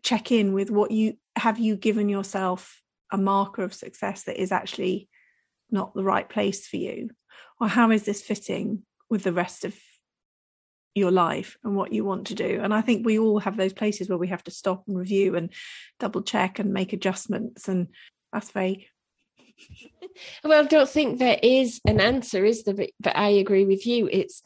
check 0.04 0.32
in 0.32 0.54
with 0.54 0.70
what 0.70 0.92
you 0.92 1.18
have 1.36 1.60
you 1.60 1.76
given 1.76 2.10
yourself 2.10 2.82
a 3.12 3.18
marker 3.18 3.64
of 3.64 3.74
success 3.74 4.24
that 4.24 4.42
is 4.42 4.52
actually 4.52 5.10
not 5.72 5.94
the 5.94 6.04
right 6.04 6.28
place 6.28 6.68
for 6.68 6.78
you 6.78 7.10
or 7.60 7.68
how 7.68 7.92
is 7.92 8.04
this 8.04 8.22
fitting 8.22 8.84
with 9.10 9.24
the 9.24 9.34
rest 9.34 9.66
of 9.66 9.76
your 10.96 11.12
life 11.12 11.58
and 11.64 11.76
what 11.76 11.94
you 11.94 12.04
want 12.04 12.28
to 12.28 12.36
do 12.36 12.60
and 12.62 12.74
i 12.74 12.82
think 12.82 13.06
we 13.06 13.20
all 13.20 13.40
have 13.40 13.56
those 13.56 13.74
places 13.74 14.10
where 14.10 14.18
we 14.18 14.28
have 14.28 14.44
to 14.44 14.52
stop 14.52 14.84
and 14.88 14.98
review 14.98 15.36
and 15.36 15.54
double 16.00 16.22
check 16.22 16.58
and 16.58 16.74
make 16.74 16.92
adjustments 16.92 17.68
and 17.68 17.88
that's 18.34 18.52
vague 18.52 18.88
well, 20.44 20.64
I 20.64 20.68
don't 20.68 20.90
think 20.90 21.20
there 21.20 21.40
is 21.42 21.80
an 21.86 22.00
answer, 22.00 22.46
is 22.46 22.64
there? 22.64 22.76
But, 23.00 23.18
I 23.18 23.30
agree 23.30 23.66
with 23.66 23.86
you. 23.86 24.10
It's 24.12 24.42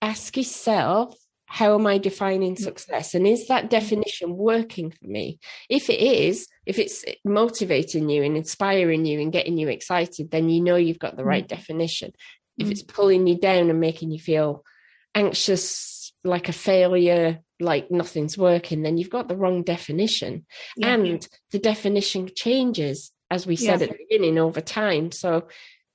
ask 0.00 0.36
yourself, 0.36 1.16
how 1.48 1.74
am 1.74 1.86
I 1.86 1.98
defining 1.98 2.54
mm. 2.54 2.58
success? 2.58 3.14
And 3.14 3.26
is 3.26 3.48
that 3.48 3.70
definition 3.70 4.36
working 4.36 4.90
for 4.90 5.06
me? 5.06 5.38
If 5.68 5.90
it 5.90 6.00
is, 6.00 6.46
if 6.66 6.78
it's 6.78 7.04
motivating 7.24 8.08
you 8.08 8.22
and 8.22 8.36
inspiring 8.36 9.04
you 9.04 9.20
and 9.20 9.32
getting 9.32 9.58
you 9.58 9.68
excited, 9.68 10.30
then 10.30 10.48
you 10.48 10.60
know 10.62 10.76
you've 10.76 10.98
got 10.98 11.16
the 11.16 11.24
right 11.24 11.44
mm. 11.44 11.48
definition. 11.48 12.12
If 12.58 12.68
mm. 12.68 12.70
it's 12.70 12.82
pulling 12.82 13.26
you 13.26 13.38
down 13.38 13.70
and 13.70 13.80
making 13.80 14.10
you 14.10 14.20
feel 14.20 14.64
anxious, 15.14 16.12
like 16.22 16.48
a 16.48 16.52
failure, 16.52 17.40
like 17.60 17.90
nothing's 17.90 18.36
working, 18.36 18.82
then 18.82 18.98
you've 18.98 19.10
got 19.10 19.28
the 19.28 19.36
wrong 19.36 19.62
definition. 19.62 20.46
Yeah. 20.76 20.94
And 20.94 21.28
the 21.50 21.58
definition 21.58 22.30
changes 22.34 23.10
as 23.30 23.46
we 23.46 23.56
said 23.56 23.82
at 23.82 23.90
the 23.90 23.96
beginning, 24.08 24.38
over 24.38 24.60
time. 24.60 25.12
So 25.12 25.48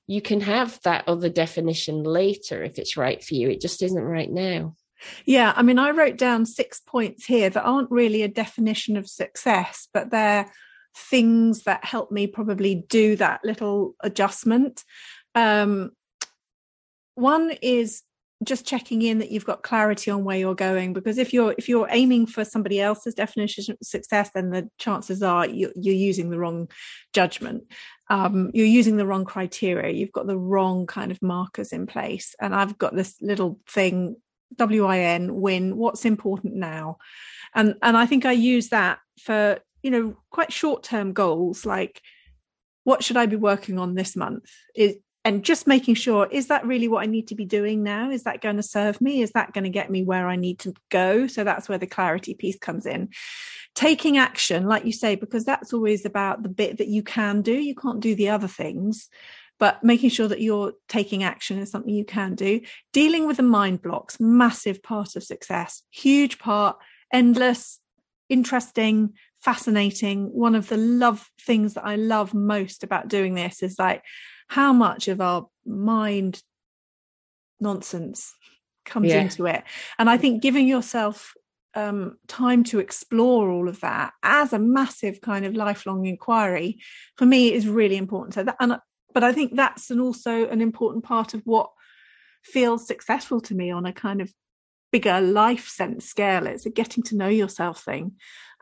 you 0.06 0.20
can 0.20 0.40
have 0.40 0.78
that 0.84 1.08
other 1.08 1.28
definition 1.28 2.02
later 2.02 2.62
if 2.62 2.78
it's 2.78 2.96
right 2.96 3.22
for 3.22 3.34
you. 3.34 3.50
It 3.50 3.60
just 3.60 3.82
isn't 3.82 4.02
right 4.02 4.30
now. 4.30 4.76
Yeah, 5.24 5.52
I 5.56 5.62
mean, 5.62 5.78
I 5.78 5.90
wrote 5.90 6.16
down 6.16 6.46
six 6.46 6.80
points 6.80 7.24
here 7.24 7.50
that 7.50 7.64
aren't 7.64 7.90
really 7.90 8.22
a 8.22 8.28
definition 8.28 8.96
of 8.96 9.08
success, 9.08 9.88
but 9.92 10.10
they're 10.10 10.50
things 10.96 11.64
that 11.64 11.84
help 11.84 12.10
me 12.10 12.26
probably 12.26 12.74
do 12.88 13.16
that 13.16 13.40
little 13.44 13.94
adjustment. 14.00 14.84
Um, 15.34 15.90
one 17.14 17.52
is 17.62 18.02
just 18.42 18.66
checking 18.66 19.02
in 19.02 19.18
that 19.18 19.30
you've 19.30 19.44
got 19.44 19.62
clarity 19.62 20.10
on 20.10 20.24
where 20.24 20.36
you're 20.36 20.54
going 20.54 20.92
because 20.92 21.18
if 21.18 21.32
you're 21.32 21.54
if 21.56 21.68
you're 21.68 21.86
aiming 21.90 22.26
for 22.26 22.44
somebody 22.44 22.80
else's 22.80 23.14
definition 23.14 23.64
of 23.70 23.78
success 23.82 24.30
then 24.34 24.50
the 24.50 24.68
chances 24.78 25.22
are 25.22 25.46
you're, 25.46 25.70
you're 25.76 25.94
using 25.94 26.30
the 26.30 26.38
wrong 26.38 26.68
judgment. 27.12 27.64
Um, 28.10 28.50
you're 28.52 28.66
using 28.66 28.98
the 28.98 29.06
wrong 29.06 29.24
criteria. 29.24 29.94
You've 29.94 30.12
got 30.12 30.26
the 30.26 30.36
wrong 30.36 30.86
kind 30.86 31.10
of 31.10 31.22
markers 31.22 31.72
in 31.72 31.86
place. 31.86 32.34
And 32.40 32.54
i've 32.54 32.76
got 32.76 32.94
this 32.94 33.16
little 33.20 33.60
thing 33.68 34.16
win 34.58 35.40
win 35.40 35.76
what's 35.76 36.04
important 36.04 36.54
now? 36.54 36.98
And 37.54 37.76
and 37.82 37.96
i 37.96 38.06
think 38.06 38.24
i 38.26 38.32
use 38.32 38.68
that 38.70 38.98
for 39.20 39.58
you 39.82 39.90
know 39.90 40.16
quite 40.30 40.52
short 40.52 40.82
term 40.82 41.12
goals 41.12 41.64
like 41.64 42.00
what 42.84 43.02
should 43.02 43.16
i 43.16 43.26
be 43.26 43.36
working 43.36 43.78
on 43.78 43.94
this 43.94 44.14
month? 44.16 44.50
Is 44.74 44.96
and 45.26 45.42
just 45.42 45.66
making 45.66 45.94
sure 45.94 46.28
is 46.30 46.48
that 46.48 46.66
really 46.66 46.86
what 46.86 47.02
i 47.02 47.06
need 47.06 47.28
to 47.28 47.34
be 47.34 47.46
doing 47.46 47.82
now? 47.82 48.10
Is 48.10 48.24
that 48.24 48.42
going 48.42 48.56
to 48.56 48.62
serve 48.62 49.00
me? 49.00 49.22
Is 49.22 49.32
that 49.32 49.52
going 49.52 49.64
to 49.64 49.70
get 49.70 49.90
me 49.90 50.02
where 50.02 50.28
i 50.28 50.36
need 50.36 50.58
to 50.60 50.74
go? 50.90 51.26
So 51.26 51.44
that's 51.44 51.68
where 51.68 51.78
the 51.78 51.86
clarity 51.86 52.34
piece 52.34 52.58
comes 52.58 52.86
in. 52.86 53.08
Taking 53.74 54.18
action 54.18 54.66
like 54.66 54.84
you 54.84 54.92
say 54.92 55.16
because 55.16 55.44
that's 55.44 55.72
always 55.72 56.04
about 56.04 56.42
the 56.42 56.48
bit 56.48 56.78
that 56.78 56.88
you 56.88 57.02
can 57.02 57.42
do. 57.42 57.54
You 57.54 57.74
can't 57.74 58.00
do 58.00 58.14
the 58.14 58.28
other 58.28 58.48
things 58.48 59.08
but 59.58 59.82
making 59.84 60.10
sure 60.10 60.28
that 60.28 60.40
you're 60.40 60.72
taking 60.88 61.22
action 61.22 61.58
is 61.58 61.70
something 61.70 61.94
you 61.94 62.04
can 62.04 62.34
do. 62.34 62.60
Dealing 62.92 63.26
with 63.26 63.36
the 63.36 63.42
mind 63.42 63.82
blocks 63.82 64.18
massive 64.18 64.82
part 64.82 65.16
of 65.16 65.24
success 65.24 65.82
huge 65.90 66.38
part 66.38 66.76
endless 67.12 67.80
interesting 68.28 69.12
fascinating. 69.40 70.32
One 70.32 70.54
of 70.54 70.68
the 70.68 70.78
love 70.78 71.30
things 71.42 71.74
that 71.74 71.84
i 71.84 71.96
love 71.96 72.32
most 72.34 72.82
about 72.82 73.08
doing 73.08 73.34
this 73.34 73.62
is 73.62 73.78
like 73.78 74.02
how 74.48 74.72
much 74.72 75.08
of 75.08 75.20
our 75.20 75.46
mind 75.66 76.42
nonsense 77.60 78.34
comes 78.84 79.08
yeah. 79.08 79.20
into 79.20 79.46
it. 79.46 79.62
And 79.98 80.08
i 80.08 80.16
think 80.16 80.42
giving 80.42 80.66
yourself 80.66 81.34
um, 81.76 82.16
time 82.28 82.62
to 82.64 82.78
explore 82.78 83.50
all 83.50 83.68
of 83.68 83.80
that 83.80 84.12
as 84.22 84.52
a 84.52 84.58
massive 84.58 85.20
kind 85.20 85.44
of 85.44 85.56
lifelong 85.56 86.06
inquiry 86.06 86.78
for 87.16 87.26
me 87.26 87.52
is 87.52 87.66
really 87.66 87.96
important. 87.96 88.34
So 88.34 88.44
that 88.44 88.56
and 88.60 88.78
but 89.14 89.24
i 89.24 89.32
think 89.32 89.56
that's 89.56 89.90
an 89.90 90.00
also 90.00 90.46
an 90.48 90.60
important 90.60 91.04
part 91.04 91.32
of 91.32 91.40
what 91.44 91.70
feels 92.42 92.86
successful 92.86 93.40
to 93.40 93.54
me 93.54 93.70
on 93.70 93.86
a 93.86 93.92
kind 93.92 94.20
of 94.20 94.30
bigger 94.92 95.20
life 95.20 95.66
sense 95.66 96.04
scale 96.04 96.46
it's 96.46 96.66
a 96.66 96.70
getting 96.70 97.02
to 97.02 97.16
know 97.16 97.28
yourself 97.28 97.82
thing 97.82 98.12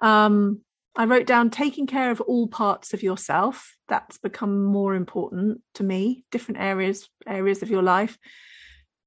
um, 0.00 0.60
I 0.94 1.06
wrote 1.06 1.26
down 1.26 1.48
taking 1.48 1.86
care 1.86 2.10
of 2.10 2.20
all 2.20 2.48
parts 2.48 2.92
of 2.92 3.02
yourself. 3.02 3.76
That's 3.88 4.18
become 4.18 4.64
more 4.64 4.94
important 4.94 5.62
to 5.74 5.84
me. 5.84 6.24
Different 6.30 6.60
areas 6.60 7.08
areas 7.26 7.62
of 7.62 7.70
your 7.70 7.82
life. 7.82 8.18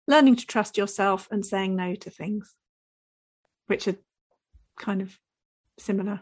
Learning 0.08 0.36
to 0.36 0.46
trust 0.46 0.78
yourself 0.78 1.28
and 1.32 1.46
saying 1.46 1.76
no 1.76 1.96
to 1.96 2.10
things, 2.10 2.56
which 3.68 3.88
are 3.88 3.98
kind 4.80 5.02
of 5.02 5.18
similar. 5.78 6.22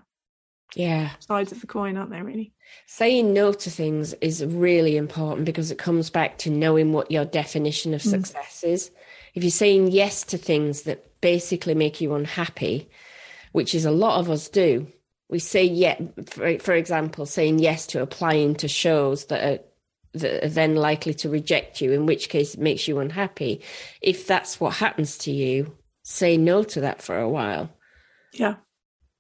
Yeah. 0.76 1.12
Sides 1.20 1.52
of 1.52 1.62
the 1.62 1.68
coin, 1.68 1.98
aren't 1.98 2.10
they, 2.10 2.22
really? 2.22 2.52
Saying 2.88 3.34
no 3.34 3.54
to 3.54 3.70
things 3.70 4.14
is 4.16 4.44
really 4.44 4.98
important 4.98 5.46
because 5.46 5.70
it 5.70 5.78
comes 5.78 6.10
back 6.10 6.38
to 6.40 6.50
knowing 6.50 6.94
what 6.94 7.12
your 7.12 7.26
definition 7.26 7.94
of 7.94 8.02
mm. 8.02 8.10
success 8.10 8.64
is. 8.64 8.92
If 9.36 9.44
you're 9.44 9.52
saying 9.52 9.92
yes 9.92 10.24
to 10.26 10.38
things 10.38 10.84
that 10.84 11.22
basically 11.22 11.76
make 11.76 12.02
you 12.02 12.16
unhappy, 12.16 12.90
which 13.52 13.76
is 13.76 13.86
a 13.86 13.92
lot 13.92 14.20
of 14.20 14.30
us 14.30 14.50
do, 14.50 14.88
we 15.34 15.40
say 15.40 15.64
yeah 15.64 15.98
for, 16.28 16.60
for 16.60 16.74
example 16.74 17.26
saying 17.26 17.58
yes 17.58 17.88
to 17.88 18.02
applying 18.02 18.56
to 18.56 18.68
shows 18.68 19.26
that 19.26 19.44
are 19.44 19.64
that 20.14 20.46
are 20.46 20.50
then 20.50 20.76
likely 20.76 21.14
to 21.14 21.28
reject 21.28 21.82
you 21.82 21.92
in 21.92 22.06
which 22.06 22.30
case 22.30 22.54
it 22.54 22.60
makes 22.60 22.88
you 22.88 23.00
unhappy 23.00 23.60
if 24.00 24.28
that's 24.28 24.60
what 24.60 24.76
happens 24.76 25.18
to 25.18 25.32
you 25.32 25.76
say 26.04 26.38
no 26.38 26.64
to 26.64 26.82
that 26.82 27.02
for 27.02 27.18
a 27.18 27.28
while 27.28 27.68
yeah 28.32 28.56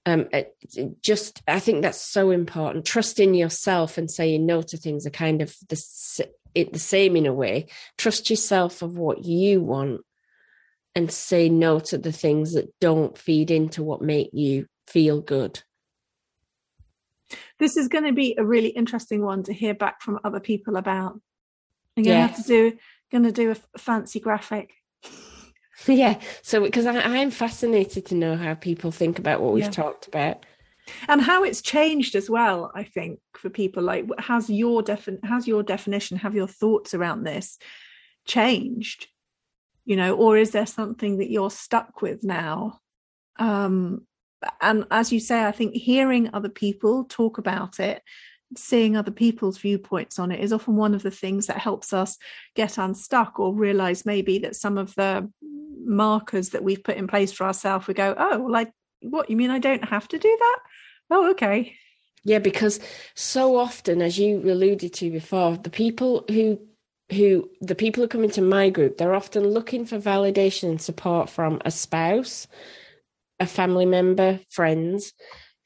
um 0.05 0.27
it, 0.31 0.55
it 0.75 1.01
just 1.01 1.41
i 1.47 1.59
think 1.59 1.81
that's 1.81 2.01
so 2.01 2.29
important 2.31 2.85
trusting 2.85 3.33
yourself 3.33 3.97
and 3.97 4.09
saying 4.09 4.45
no 4.45 4.61
to 4.61 4.77
things 4.77 5.05
are 5.05 5.11
kind 5.11 5.41
of 5.41 5.55
the 5.69 6.27
it 6.55 6.73
the 6.73 6.79
same 6.79 7.15
in 7.15 7.25
a 7.25 7.33
way 7.33 7.67
trust 7.97 8.29
yourself 8.29 8.81
of 8.81 8.97
what 8.97 9.25
you 9.25 9.61
want 9.61 10.01
and 10.95 11.11
say 11.11 11.49
no 11.49 11.79
to 11.79 11.97
the 11.97 12.11
things 12.11 12.53
that 12.53 12.71
don't 12.79 13.17
feed 13.17 13.49
into 13.49 13.81
what 13.81 14.01
make 14.01 14.29
you 14.33 14.67
feel 14.87 15.21
good 15.21 15.63
this 17.59 17.77
is 17.77 17.87
going 17.87 18.03
to 18.03 18.13
be 18.13 18.35
a 18.37 18.45
really 18.45 18.69
interesting 18.69 19.23
one 19.23 19.43
to 19.43 19.53
hear 19.53 19.73
back 19.73 20.01
from 20.01 20.19
other 20.23 20.39
people 20.39 20.75
about. 20.75 21.19
I'm 21.95 22.03
going 22.03 22.17
yes. 22.17 22.29
to 22.29 22.35
have 22.35 22.45
to 22.45 22.71
do 22.71 22.77
going 23.11 23.23
to 23.23 23.31
do 23.31 23.51
a 23.51 23.79
fancy 23.79 24.19
graphic. 24.19 24.73
Yeah, 25.87 26.19
so 26.41 26.61
because 26.61 26.85
I'm 26.85 27.31
fascinated 27.31 28.05
to 28.07 28.15
know 28.15 28.35
how 28.35 28.53
people 28.53 28.91
think 28.91 29.19
about 29.19 29.41
what 29.41 29.53
we've 29.53 29.65
yeah. 29.65 29.69
talked 29.69 30.07
about, 30.07 30.45
and 31.07 31.21
how 31.21 31.43
it's 31.43 31.61
changed 31.61 32.15
as 32.15 32.29
well. 32.29 32.71
I 32.73 32.83
think 32.83 33.19
for 33.33 33.49
people 33.49 33.83
like, 33.83 34.05
how's 34.17 34.49
your 34.49 34.81
defin- 34.81 35.23
how's 35.23 35.47
your 35.47 35.63
definition? 35.63 36.17
Have 36.17 36.35
your 36.35 36.47
thoughts 36.47 36.93
around 36.93 37.23
this 37.23 37.57
changed? 38.25 39.07
you 39.85 39.95
know 39.95 40.15
or 40.15 40.37
is 40.37 40.51
there 40.51 40.65
something 40.65 41.17
that 41.17 41.29
you're 41.29 41.51
stuck 41.51 42.01
with 42.01 42.23
now 42.23 42.79
um 43.37 44.05
and 44.61 44.85
as 44.91 45.11
you 45.11 45.19
say 45.19 45.45
i 45.45 45.51
think 45.51 45.73
hearing 45.73 46.29
other 46.33 46.49
people 46.49 47.05
talk 47.05 47.37
about 47.37 47.79
it 47.79 48.01
seeing 48.55 48.95
other 48.95 49.11
people's 49.11 49.57
viewpoints 49.57 50.19
on 50.19 50.31
it 50.31 50.39
is 50.39 50.53
often 50.53 50.75
one 50.75 50.93
of 50.93 51.03
the 51.03 51.11
things 51.11 51.47
that 51.47 51.57
helps 51.57 51.93
us 51.93 52.17
get 52.55 52.77
unstuck 52.77 53.39
or 53.39 53.53
realize 53.53 54.05
maybe 54.05 54.39
that 54.39 54.55
some 54.55 54.77
of 54.77 54.93
the 54.95 55.29
markers 55.85 56.49
that 56.49 56.63
we've 56.63 56.83
put 56.83 56.97
in 56.97 57.07
place 57.07 57.31
for 57.31 57.45
ourselves 57.45 57.87
we 57.87 57.93
go 57.93 58.15
oh 58.17 58.45
like 58.49 58.71
what 59.01 59.29
you 59.29 59.35
mean 59.35 59.49
i 59.49 59.59
don't 59.59 59.85
have 59.85 60.07
to 60.07 60.17
do 60.17 60.37
that? 60.39 60.59
Oh 61.09 61.31
okay. 61.31 61.75
Yeah 62.23 62.39
because 62.39 62.79
so 63.15 63.57
often 63.57 64.01
as 64.01 64.17
you 64.17 64.39
alluded 64.39 64.93
to 64.93 65.11
before 65.11 65.57
the 65.57 65.69
people 65.69 66.25
who 66.29 66.59
who 67.11 67.49
the 67.59 67.75
people 67.75 68.01
who 68.01 68.07
come 68.07 68.23
into 68.23 68.41
my 68.41 68.69
group 68.69 68.97
they're 68.97 69.13
often 69.13 69.47
looking 69.47 69.85
for 69.85 69.99
validation 69.99 70.69
and 70.69 70.81
support 70.81 71.29
from 71.29 71.61
a 71.65 71.71
spouse 71.71 72.47
a 73.39 73.45
family 73.45 73.85
member 73.85 74.39
friends 74.49 75.13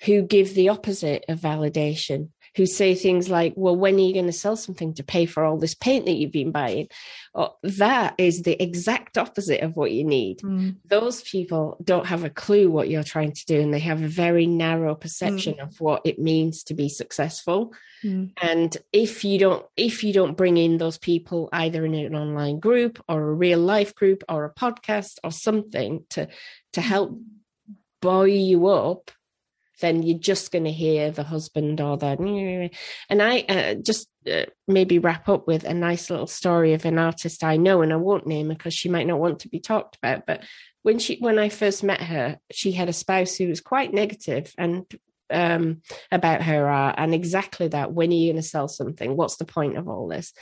who 0.04 0.22
give 0.22 0.54
the 0.54 0.70
opposite 0.70 1.24
of 1.28 1.40
validation 1.40 2.30
who 2.58 2.66
say 2.66 2.96
things 2.96 3.30
like, 3.30 3.54
well, 3.56 3.76
when 3.76 3.96
are 3.96 4.00
you 4.00 4.14
going 4.14 4.26
to 4.26 4.32
sell 4.32 4.58
something 4.58 4.96
to 4.96 5.04
pay 5.04 5.28
for 5.28 5.46
all 5.46 5.60
this 5.60 5.76
paint 5.76 6.06
that 6.06 6.16
you've 6.16 6.32
been 6.32 6.52
buying? 6.52 6.88
Or, 7.36 7.54
that 7.62 8.16
is 8.18 8.42
the 8.42 8.62
exact 8.62 9.16
opposite 9.16 9.62
of 9.62 9.76
what 9.76 9.92
you 9.92 10.04
need. 10.04 10.40
Mm. 10.40 10.78
Those 10.84 11.22
people 11.22 11.78
don't 11.84 12.08
have 12.08 12.24
a 12.24 12.32
clue 12.32 12.72
what 12.72 12.90
you're 12.90 13.04
trying 13.04 13.34
to 13.34 13.46
do, 13.46 13.62
and 13.62 13.72
they 13.72 13.80
have 13.80 14.02
a 14.02 14.08
very 14.08 14.48
narrow 14.48 14.96
perception 14.96 15.54
mm. 15.54 15.64
of 15.64 15.80
what 15.80 16.02
it 16.04 16.18
means 16.18 16.64
to 16.64 16.74
be 16.74 16.90
successful. 16.90 17.74
Mm. 18.04 18.32
And 18.42 18.76
if 18.92 19.24
you 19.24 19.38
don't, 19.38 19.64
if 19.76 20.04
you 20.04 20.12
don't 20.12 20.36
bring 20.36 20.58
in 20.58 20.80
those 20.80 20.98
people 20.98 21.50
either 21.54 21.86
in 21.86 21.94
an 21.94 22.16
online 22.16 22.60
group 22.60 23.04
or 23.08 23.22
a 23.22 23.34
real 23.34 23.60
life 23.60 23.94
group 23.94 24.24
or 24.28 24.46
a 24.46 24.54
podcast 24.54 25.20
or 25.24 25.32
something 25.32 26.06
to 26.10 26.28
to 26.74 26.82
help 26.82 27.20
buoy 28.02 28.40
you 28.40 28.68
up 28.68 29.12
then 29.82 30.04
you're 30.04 30.18
just 30.18 30.52
going 30.52 30.64
to 30.64 30.72
hear 30.72 31.12
the 31.12 31.24
husband 31.24 31.80
or 31.82 31.98
the 31.98 32.70
and 33.10 33.22
i 33.22 33.40
uh, 33.50 33.74
just 33.76 34.08
uh, 34.32 34.44
maybe 34.68 35.00
wrap 35.00 35.30
up 35.30 35.48
with 35.48 35.64
a 35.64 35.74
nice 35.74 36.10
little 36.10 36.28
story 36.28 36.74
of 36.74 36.86
an 36.86 36.98
artist 36.98 37.44
i 37.44 37.58
know 37.58 37.82
and 37.82 37.94
i 37.94 37.96
won't 37.96 38.28
name 38.28 38.48
her 38.48 38.56
because 38.56 38.74
she 38.74 38.90
might 38.90 39.08
not 39.08 39.20
want 39.20 39.40
to 39.40 39.50
be 39.50 39.60
talked 39.60 39.98
about 39.98 40.26
but 40.26 40.44
when 40.84 41.00
she 41.00 41.18
when 41.20 41.40
i 41.40 41.50
first 41.50 41.84
met 41.84 42.02
her 42.02 42.38
she 42.52 42.72
had 42.72 42.90
a 42.90 42.94
spouse 42.94 43.36
who 43.36 43.48
was 43.48 43.62
quite 43.62 43.94
negative 43.94 44.54
and 44.58 44.86
um, 45.30 45.82
about 46.12 46.42
her 46.44 46.70
art 46.70 46.96
and 46.98 47.14
exactly 47.14 47.68
that 47.70 47.92
when 47.92 48.12
are 48.12 48.14
you 48.14 48.32
going 48.32 48.42
to 48.42 48.48
sell 48.48 48.68
something? 48.68 49.16
What's 49.16 49.38
the 49.38 49.46
point 49.46 49.78
of 49.78 49.88
all 49.88 50.08
this? 50.08 50.34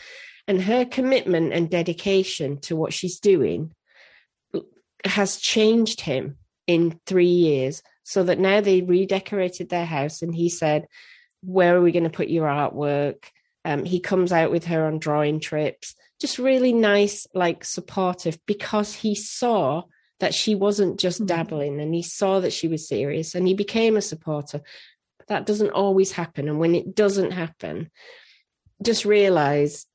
And 0.47 0.61
her 0.61 0.85
commitment 0.85 1.53
and 1.53 1.69
dedication 1.69 2.59
to 2.61 2.75
what 2.75 2.93
she's 2.93 3.19
doing 3.19 3.71
has 5.03 5.37
changed 5.37 6.01
him 6.01 6.37
in 6.67 6.99
three 7.05 7.25
years 7.25 7.81
so 8.05 8.23
that 8.23 8.39
now 8.39 8.61
they 8.61 8.81
redecorated 8.81 9.67
their 9.67 9.85
house 9.85 10.21
and 10.21 10.33
he 10.33 10.47
said 10.47 10.87
where 11.41 11.75
are 11.75 11.81
we 11.81 11.91
going 11.91 12.03
to 12.03 12.09
put 12.09 12.29
your 12.29 12.47
artwork 12.47 13.25
um, 13.65 13.83
he 13.83 13.99
comes 13.99 14.31
out 14.31 14.51
with 14.51 14.65
her 14.65 14.85
on 14.85 14.99
drawing 14.99 15.39
trips 15.39 15.95
just 16.21 16.39
really 16.39 16.71
nice 16.71 17.27
like 17.33 17.65
supportive 17.65 18.37
because 18.45 18.93
he 18.93 19.15
saw 19.15 19.83
that 20.19 20.33
she 20.33 20.55
wasn't 20.55 20.99
just 20.99 21.19
mm-hmm. 21.19 21.27
dabbling 21.27 21.81
and 21.81 21.93
he 21.93 22.01
saw 22.01 22.39
that 22.39 22.53
she 22.53 22.67
was 22.67 22.87
serious 22.87 23.35
and 23.35 23.47
he 23.47 23.53
became 23.53 23.97
a 23.97 24.01
supporter 24.01 24.61
but 25.17 25.27
that 25.27 25.45
doesn't 25.45 25.71
always 25.71 26.11
happen 26.11 26.47
and 26.47 26.59
when 26.59 26.75
it 26.75 26.95
doesn't 26.95 27.31
happen 27.31 27.89
just 28.81 29.03
realize 29.03 29.87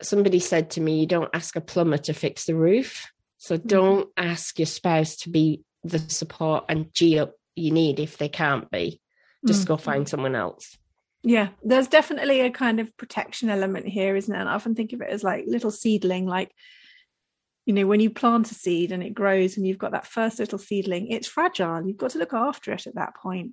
somebody 0.00 0.40
said 0.40 0.70
to 0.70 0.80
me 0.80 1.00
you 1.00 1.06
don't 1.06 1.30
ask 1.34 1.54
a 1.54 1.60
plumber 1.60 1.98
to 1.98 2.12
fix 2.14 2.46
the 2.46 2.54
roof 2.54 3.10
so 3.36 3.56
mm-hmm. 3.56 3.68
don't 3.68 4.08
ask 4.16 4.58
your 4.58 4.66
spouse 4.66 5.16
to 5.16 5.30
be 5.30 5.62
the 5.84 5.98
support 5.98 6.64
and 6.68 6.92
g 6.92 7.18
up 7.18 7.37
you 7.58 7.70
need 7.70 8.00
if 8.00 8.18
they 8.18 8.28
can't 8.28 8.70
be. 8.70 9.00
Just 9.46 9.64
mm. 9.64 9.68
go 9.68 9.76
find 9.76 10.08
someone 10.08 10.34
else. 10.34 10.76
Yeah, 11.22 11.48
there's 11.62 11.88
definitely 11.88 12.40
a 12.40 12.50
kind 12.50 12.80
of 12.80 12.96
protection 12.96 13.50
element 13.50 13.86
here, 13.86 14.16
isn't 14.16 14.34
it? 14.34 14.38
And 14.38 14.48
I 14.48 14.54
often 14.54 14.74
think 14.74 14.92
of 14.92 15.00
it 15.00 15.10
as 15.10 15.24
like 15.24 15.44
little 15.46 15.70
seedling, 15.70 16.26
like 16.26 16.52
you 17.66 17.74
know, 17.74 17.86
when 17.86 18.00
you 18.00 18.08
plant 18.08 18.50
a 18.50 18.54
seed 18.54 18.92
and 18.92 19.02
it 19.02 19.12
grows 19.12 19.58
and 19.58 19.66
you've 19.66 19.76
got 19.76 19.92
that 19.92 20.06
first 20.06 20.38
little 20.38 20.58
seedling, 20.58 21.08
it's 21.08 21.28
fragile. 21.28 21.86
You've 21.86 21.98
got 21.98 22.12
to 22.12 22.18
look 22.18 22.32
after 22.32 22.72
it 22.72 22.86
at 22.86 22.94
that 22.94 23.14
point. 23.14 23.52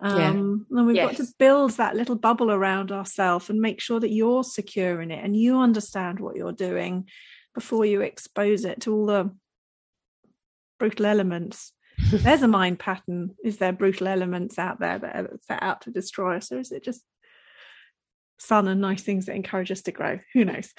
Um, 0.00 0.66
yeah. 0.70 0.78
and 0.78 0.86
we've 0.86 0.96
yes. 0.96 1.18
got 1.18 1.26
to 1.26 1.32
build 1.38 1.70
that 1.72 1.96
little 1.96 2.16
bubble 2.16 2.50
around 2.50 2.92
ourselves 2.92 3.50
and 3.50 3.60
make 3.60 3.82
sure 3.82 4.00
that 4.00 4.10
you're 4.10 4.42
secure 4.42 5.02
in 5.02 5.10
it 5.10 5.22
and 5.22 5.36
you 5.36 5.58
understand 5.58 6.18
what 6.18 6.36
you're 6.36 6.52
doing 6.52 7.08
before 7.54 7.84
you 7.84 8.00
expose 8.00 8.64
it 8.64 8.80
to 8.82 8.94
all 8.94 9.06
the 9.06 9.30
brutal 10.78 11.04
elements 11.04 11.72
there's 12.10 12.42
a 12.42 12.48
mind 12.48 12.78
pattern. 12.78 13.34
Is 13.44 13.58
there 13.58 13.72
brutal 13.72 14.08
elements 14.08 14.58
out 14.58 14.80
there 14.80 14.98
that 14.98 15.16
are 15.16 15.38
set 15.46 15.62
out 15.62 15.82
to 15.82 15.90
destroy 15.90 16.36
us, 16.36 16.52
or 16.52 16.58
is 16.58 16.72
it 16.72 16.84
just 16.84 17.02
fun 18.38 18.68
and 18.68 18.80
nice 18.80 19.02
things 19.02 19.26
that 19.26 19.34
encourage 19.34 19.70
us 19.70 19.82
to 19.82 19.92
grow? 19.92 20.18
Who 20.34 20.44
knows? 20.44 20.72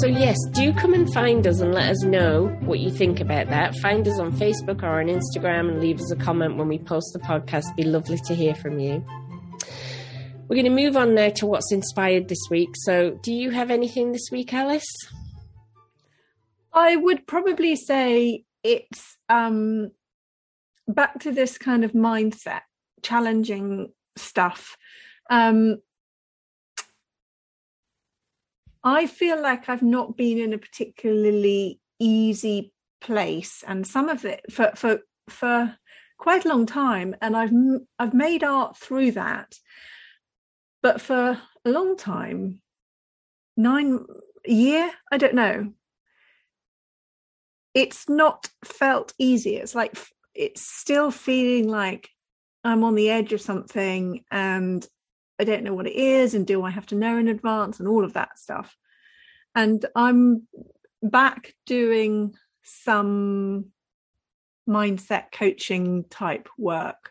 So, 0.00 0.06
yes, 0.06 0.38
do 0.52 0.72
come 0.72 0.94
and 0.94 1.12
find 1.12 1.46
us 1.46 1.60
and 1.60 1.74
let 1.74 1.90
us 1.90 2.02
know 2.04 2.46
what 2.60 2.78
you 2.78 2.90
think 2.90 3.20
about 3.20 3.48
that. 3.48 3.76
Find 3.80 4.08
us 4.08 4.18
on 4.18 4.32
Facebook 4.32 4.82
or 4.82 4.98
on 4.98 5.08
Instagram 5.08 5.68
and 5.68 5.78
leave 5.78 6.00
us 6.00 6.10
a 6.10 6.16
comment 6.16 6.56
when 6.56 6.68
we 6.68 6.78
post 6.78 7.12
the 7.12 7.18
podcast. 7.18 7.64
It'd 7.64 7.76
be 7.76 7.84
lovely 7.84 8.18
to 8.24 8.34
hear 8.34 8.54
from 8.54 8.78
you. 8.78 9.04
We're 10.50 10.56
going 10.56 10.76
to 10.76 10.82
move 10.82 10.96
on 10.96 11.14
now 11.14 11.28
to 11.28 11.46
what's 11.46 11.70
inspired 11.70 12.26
this 12.26 12.48
week. 12.50 12.70
So, 12.74 13.12
do 13.22 13.32
you 13.32 13.50
have 13.50 13.70
anything 13.70 14.10
this 14.10 14.30
week, 14.32 14.52
Alice? 14.52 14.92
I 16.72 16.96
would 16.96 17.24
probably 17.28 17.76
say 17.76 18.42
it's 18.64 19.16
um, 19.28 19.92
back 20.88 21.20
to 21.20 21.30
this 21.30 21.56
kind 21.56 21.84
of 21.84 21.92
mindset, 21.92 22.62
challenging 23.00 23.92
stuff. 24.16 24.76
Um, 25.30 25.76
I 28.82 29.06
feel 29.06 29.40
like 29.40 29.68
I've 29.68 29.82
not 29.82 30.16
been 30.16 30.38
in 30.38 30.52
a 30.52 30.58
particularly 30.58 31.78
easy 32.00 32.72
place, 33.00 33.62
and 33.68 33.86
some 33.86 34.08
of 34.08 34.24
it 34.24 34.40
for 34.50 34.72
for 34.74 34.98
for 35.28 35.76
quite 36.18 36.44
a 36.44 36.48
long 36.48 36.66
time, 36.66 37.14
and 37.22 37.36
I've 37.36 37.52
I've 38.00 38.14
made 38.14 38.42
art 38.42 38.76
through 38.76 39.12
that. 39.12 39.54
But 40.82 41.00
for 41.00 41.40
a 41.64 41.70
long 41.70 41.96
time, 41.96 42.60
nine 43.56 44.04
year, 44.46 44.90
I 45.12 45.18
don't 45.18 45.34
know. 45.34 45.72
It's 47.74 48.08
not 48.08 48.48
felt 48.64 49.12
easy. 49.18 49.56
It's 49.56 49.74
like 49.74 49.96
it's 50.34 50.62
still 50.62 51.10
feeling 51.10 51.68
like 51.68 52.08
I'm 52.64 52.84
on 52.84 52.94
the 52.94 53.10
edge 53.10 53.32
of 53.32 53.40
something 53.40 54.24
and 54.30 54.86
I 55.38 55.44
don't 55.44 55.64
know 55.64 55.74
what 55.74 55.86
it 55.86 55.94
is 55.94 56.34
and 56.34 56.46
do 56.46 56.62
I 56.62 56.70
have 56.70 56.86
to 56.86 56.94
know 56.94 57.16
in 57.16 57.28
advance 57.28 57.78
and 57.78 57.88
all 57.88 58.04
of 58.04 58.14
that 58.14 58.38
stuff. 58.38 58.76
And 59.54 59.84
I'm 59.94 60.46
back 61.02 61.54
doing 61.66 62.34
some 62.62 63.66
mindset 64.68 65.32
coaching 65.32 66.04
type 66.10 66.48
work 66.58 67.10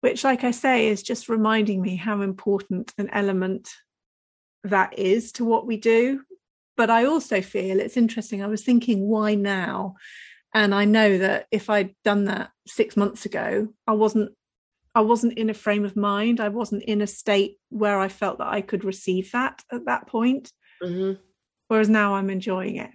which, 0.00 0.24
like 0.24 0.44
I 0.44 0.50
say, 0.52 0.88
is 0.88 1.02
just 1.02 1.28
reminding 1.28 1.82
me 1.82 1.96
how 1.96 2.20
important 2.22 2.92
an 2.98 3.08
element 3.12 3.70
that 4.64 4.98
is 4.98 5.32
to 5.32 5.44
what 5.44 5.66
we 5.66 5.76
do. 5.76 6.22
But 6.76 6.90
I 6.90 7.06
also 7.06 7.40
feel 7.40 7.80
it's 7.80 7.96
interesting. 7.96 8.42
I 8.42 8.46
was 8.46 8.62
thinking, 8.62 9.08
why 9.08 9.34
now? 9.34 9.96
And 10.54 10.74
I 10.74 10.84
know 10.84 11.18
that 11.18 11.46
if 11.50 11.68
I'd 11.68 11.94
done 12.04 12.26
that 12.26 12.50
six 12.66 12.96
months 12.96 13.26
ago, 13.26 13.68
I 13.86 13.92
wasn't 13.92 14.32
I 14.94 15.02
wasn't 15.02 15.38
in 15.38 15.50
a 15.50 15.54
frame 15.54 15.84
of 15.84 15.96
mind. 15.96 16.40
I 16.40 16.48
wasn't 16.48 16.82
in 16.84 17.02
a 17.02 17.06
state 17.06 17.58
where 17.68 18.00
I 18.00 18.08
felt 18.08 18.38
that 18.38 18.48
I 18.48 18.62
could 18.62 18.84
receive 18.84 19.30
that 19.32 19.62
at 19.70 19.84
that 19.84 20.08
point. 20.08 20.50
Mm-hmm. 20.82 21.20
Whereas 21.68 21.88
now 21.88 22.14
I'm 22.14 22.30
enjoying 22.30 22.76
it. 22.76 22.90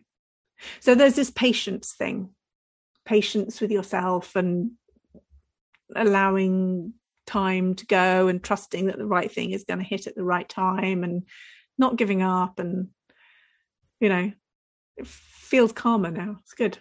So 0.79 0.95
there's 0.95 1.15
this 1.15 1.31
patience 1.31 1.93
thing, 1.93 2.29
patience 3.05 3.61
with 3.61 3.71
yourself 3.71 4.35
and 4.35 4.71
allowing 5.95 6.93
time 7.25 7.75
to 7.75 7.85
go 7.85 8.27
and 8.27 8.43
trusting 8.43 8.87
that 8.87 8.97
the 8.97 9.05
right 9.05 9.31
thing 9.31 9.51
is 9.51 9.63
going 9.63 9.79
to 9.79 9.85
hit 9.85 10.07
at 10.07 10.15
the 10.15 10.23
right 10.23 10.47
time 10.47 11.03
and 11.03 11.23
not 11.77 11.95
giving 11.95 12.21
up 12.21 12.59
and 12.59 12.89
you 13.99 14.09
know 14.09 14.31
it 14.97 15.07
feels 15.07 15.71
calmer 15.71 16.11
now 16.11 16.37
it's 16.41 16.53
good 16.53 16.77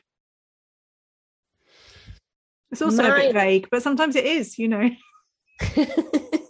it's 2.70 2.82
also 2.82 3.04
a 3.04 3.16
bit 3.16 3.34
vague 3.34 3.68
but 3.70 3.82
sometimes 3.82 4.16
it 4.16 4.24
is 4.24 4.58
you 4.58 4.68
know 4.68 4.90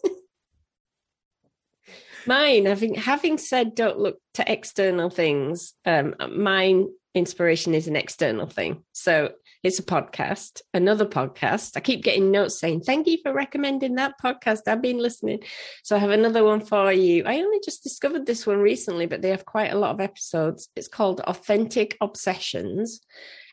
Mine, 2.26 2.66
having 2.66 2.94
having 2.94 3.38
said, 3.38 3.74
don't 3.74 3.98
look 3.98 4.18
to 4.34 4.50
external 4.50 5.10
things. 5.10 5.74
Um, 5.84 6.14
mine 6.30 6.88
inspiration 7.14 7.74
is 7.74 7.88
an 7.88 7.96
external 7.96 8.46
thing. 8.46 8.84
So 8.92 9.32
it's 9.62 9.78
a 9.78 9.84
podcast, 9.84 10.62
another 10.74 11.06
podcast. 11.06 11.76
I 11.76 11.80
keep 11.80 12.02
getting 12.02 12.30
notes 12.30 12.58
saying, 12.58 12.80
Thank 12.80 13.06
you 13.06 13.18
for 13.22 13.32
recommending 13.32 13.94
that 13.94 14.14
podcast. 14.22 14.62
I've 14.66 14.82
been 14.82 14.98
listening. 14.98 15.40
So 15.84 15.94
I 15.94 16.00
have 16.00 16.10
another 16.10 16.42
one 16.42 16.60
for 16.60 16.92
you. 16.92 17.22
I 17.24 17.36
only 17.36 17.60
just 17.64 17.82
discovered 17.82 18.26
this 18.26 18.46
one 18.46 18.58
recently, 18.58 19.06
but 19.06 19.22
they 19.22 19.30
have 19.30 19.44
quite 19.44 19.72
a 19.72 19.78
lot 19.78 19.92
of 19.92 20.00
episodes. 20.00 20.68
It's 20.74 20.88
called 20.88 21.20
Authentic 21.20 21.96
Obsessions. 22.00 23.00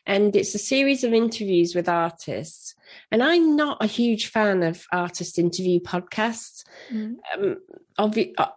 And 0.06 0.34
it's 0.34 0.54
a 0.54 0.58
series 0.58 1.04
of 1.04 1.12
interviews 1.12 1.74
with 1.74 1.88
artists. 1.88 2.74
And 3.12 3.22
I'm 3.22 3.54
not 3.54 3.78
a 3.80 3.86
huge 3.86 4.30
fan 4.30 4.64
of 4.64 4.84
artist 4.92 5.38
interview 5.38 5.78
podcasts. 5.78 6.64
Mm. 6.92 7.16
Um, 7.34 7.56
obvi- 7.98 8.32
uh, 8.36 8.48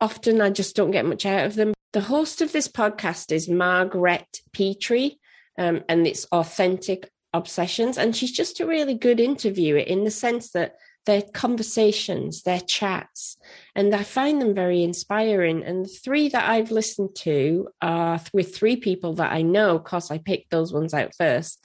often 0.00 0.40
I 0.40 0.50
just 0.50 0.74
don't 0.74 0.90
get 0.90 1.06
much 1.06 1.24
out 1.24 1.46
of 1.46 1.54
them. 1.54 1.74
The 1.92 2.00
host 2.00 2.42
of 2.42 2.50
this 2.50 2.66
podcast 2.66 3.30
is 3.30 3.48
Margaret 3.48 4.40
Petrie 4.52 5.20
um, 5.58 5.82
and 5.88 6.06
it's 6.06 6.24
authentic 6.26 7.10
obsessions. 7.32 7.98
And 7.98 8.14
she's 8.14 8.32
just 8.32 8.60
a 8.60 8.66
really 8.66 8.94
good 8.94 9.20
interviewer 9.20 9.78
in 9.78 10.04
the 10.04 10.10
sense 10.10 10.50
that 10.50 10.76
their 11.06 11.22
conversations, 11.22 12.42
their 12.42 12.60
chats, 12.60 13.36
and 13.74 13.94
I 13.94 14.04
find 14.04 14.40
them 14.40 14.54
very 14.54 14.82
inspiring. 14.82 15.62
And 15.62 15.84
the 15.84 15.90
three 15.90 16.28
that 16.30 16.48
I've 16.48 16.70
listened 16.70 17.14
to 17.16 17.68
are 17.82 18.20
with 18.32 18.56
three 18.56 18.76
people 18.76 19.14
that 19.14 19.32
I 19.32 19.42
know, 19.42 19.78
because 19.78 20.10
I 20.10 20.18
picked 20.18 20.50
those 20.50 20.72
ones 20.72 20.94
out 20.94 21.14
first. 21.14 21.62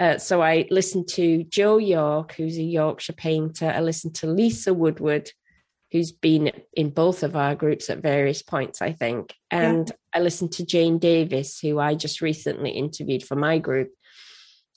Uh, 0.00 0.18
so 0.18 0.42
I 0.42 0.66
listened 0.70 1.06
to 1.08 1.44
Joe 1.44 1.78
York, 1.78 2.32
who's 2.32 2.58
a 2.58 2.62
Yorkshire 2.62 3.12
painter. 3.12 3.72
I 3.72 3.80
listened 3.80 4.14
to 4.16 4.26
Lisa 4.26 4.74
Woodward, 4.74 5.30
who's 5.92 6.10
been 6.10 6.50
in 6.72 6.88
both 6.88 7.22
of 7.22 7.36
our 7.36 7.54
groups 7.54 7.90
at 7.90 7.98
various 7.98 8.42
points, 8.42 8.80
I 8.80 8.92
think. 8.92 9.34
And 9.50 9.88
yeah. 9.88 10.18
I 10.18 10.22
listened 10.22 10.52
to 10.52 10.64
Jane 10.64 10.98
Davis, 10.98 11.60
who 11.60 11.78
I 11.78 11.94
just 11.94 12.22
recently 12.22 12.70
interviewed 12.70 13.22
for 13.22 13.36
my 13.36 13.58
group. 13.58 13.90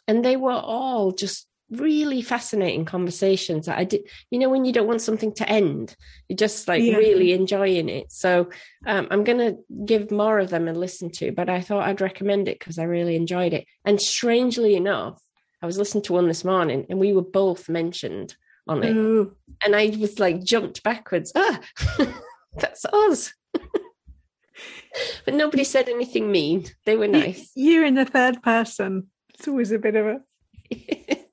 And 0.07 0.23
they 0.23 0.35
were 0.35 0.51
all 0.51 1.13
just 1.13 1.47
really 1.71 2.21
fascinating 2.21 2.85
conversations 2.85 3.65
that 3.65 3.77
I 3.77 3.85
did, 3.85 4.01
you 4.29 4.37
know, 4.37 4.49
when 4.49 4.65
you 4.65 4.73
don't 4.73 4.87
want 4.87 5.01
something 5.01 5.33
to 5.35 5.49
end, 5.49 5.95
you're 6.27 6.37
just 6.37 6.67
like 6.67 6.83
yeah. 6.83 6.97
really 6.97 7.31
enjoying 7.31 7.89
it. 7.89 8.11
So 8.11 8.49
um, 8.85 9.07
I'm 9.09 9.23
going 9.23 9.39
to 9.39 9.57
give 9.85 10.11
more 10.11 10.37
of 10.37 10.49
them 10.49 10.67
a 10.67 10.73
listen 10.73 11.09
to, 11.13 11.31
but 11.31 11.49
I 11.49 11.61
thought 11.61 11.87
I'd 11.87 12.01
recommend 12.01 12.49
it 12.49 12.59
because 12.59 12.77
I 12.77 12.83
really 12.83 13.15
enjoyed 13.15 13.53
it. 13.53 13.65
And 13.85 14.01
strangely 14.01 14.75
enough, 14.75 15.19
I 15.61 15.65
was 15.65 15.77
listening 15.77 16.03
to 16.03 16.13
one 16.13 16.27
this 16.27 16.43
morning 16.43 16.85
and 16.89 16.99
we 16.99 17.13
were 17.13 17.23
both 17.23 17.69
mentioned 17.69 18.35
on 18.67 18.83
it. 18.83 18.95
Ooh. 18.95 19.35
And 19.63 19.75
I 19.75 19.95
was 19.99 20.19
like 20.19 20.43
jumped 20.43 20.83
backwards. 20.83 21.31
Ah, 21.35 21.59
that's 22.57 22.85
us. 22.85 23.33
but 25.25 25.33
nobody 25.33 25.63
said 25.63 25.89
anything 25.89 26.31
mean. 26.31 26.65
They 26.85 26.97
were 26.97 27.07
nice. 27.07 27.51
You're 27.55 27.85
in 27.85 27.95
the 27.95 28.05
third 28.05 28.41
person. 28.41 29.07
It's 29.33 29.47
always 29.47 29.71
a 29.71 29.79
bit 29.79 29.95
of 29.95 30.05
a 30.07 30.19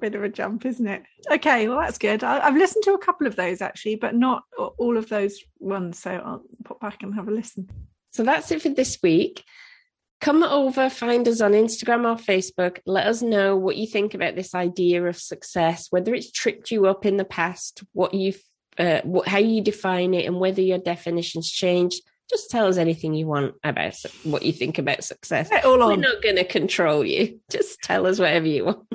bit 0.00 0.14
of 0.14 0.22
a 0.22 0.28
jump, 0.28 0.66
isn't 0.66 0.86
it? 0.86 1.02
Okay, 1.30 1.68
well 1.68 1.80
that's 1.80 1.98
good. 1.98 2.24
I, 2.24 2.40
have 2.40 2.56
listened 2.56 2.84
to 2.84 2.94
a 2.94 2.98
couple 2.98 3.26
of 3.26 3.36
those 3.36 3.60
actually, 3.60 3.96
but 3.96 4.14
not 4.14 4.44
all 4.56 4.96
of 4.96 5.08
those 5.08 5.40
ones. 5.58 5.98
So 5.98 6.10
I'll 6.10 6.42
pop 6.64 6.80
back 6.80 7.02
and 7.02 7.14
have 7.14 7.28
a 7.28 7.32
listen. 7.32 7.68
So 8.10 8.22
that's 8.22 8.50
it 8.50 8.62
for 8.62 8.70
this 8.70 8.98
week 9.02 9.44
come 10.20 10.42
over, 10.42 10.88
find 10.88 11.26
us 11.28 11.40
on 11.40 11.52
Instagram 11.52 12.04
or 12.04 12.20
Facebook. 12.20 12.78
Let 12.86 13.06
us 13.06 13.22
know 13.22 13.56
what 13.56 13.76
you 13.76 13.86
think 13.86 14.14
about 14.14 14.34
this 14.34 14.54
idea 14.54 15.04
of 15.04 15.18
success, 15.18 15.88
whether 15.90 16.14
it's 16.14 16.30
tripped 16.30 16.70
you 16.70 16.86
up 16.86 17.06
in 17.06 17.16
the 17.16 17.24
past, 17.24 17.82
what 17.92 18.14
you've, 18.14 18.42
uh, 18.78 19.00
what, 19.04 19.28
how 19.28 19.38
you 19.38 19.62
define 19.62 20.14
it, 20.14 20.26
and 20.26 20.40
whether 20.40 20.62
your 20.62 20.78
definitions 20.78 21.50
changed. 21.50 22.02
Just 22.28 22.50
tell 22.50 22.66
us 22.66 22.76
anything 22.76 23.14
you 23.14 23.26
want 23.26 23.54
about 23.62 23.94
what 24.24 24.42
you 24.42 24.52
think 24.52 24.78
about 24.78 25.04
success. 25.04 25.48
We're 25.90 25.96
not 25.96 26.22
going 26.22 26.36
to 26.36 26.44
control 26.44 27.04
you. 27.04 27.40
Just 27.50 27.80
tell 27.82 28.06
us 28.06 28.18
whatever 28.18 28.48
you 28.48 28.64
want. 28.64 28.88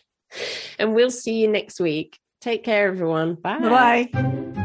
and 0.78 0.94
we'll 0.94 1.10
see 1.10 1.40
you 1.40 1.48
next 1.48 1.78
week. 1.78 2.18
Take 2.40 2.64
care, 2.64 2.88
everyone. 2.88 3.34
Bye. 3.34 3.58
Bye. 4.12 4.62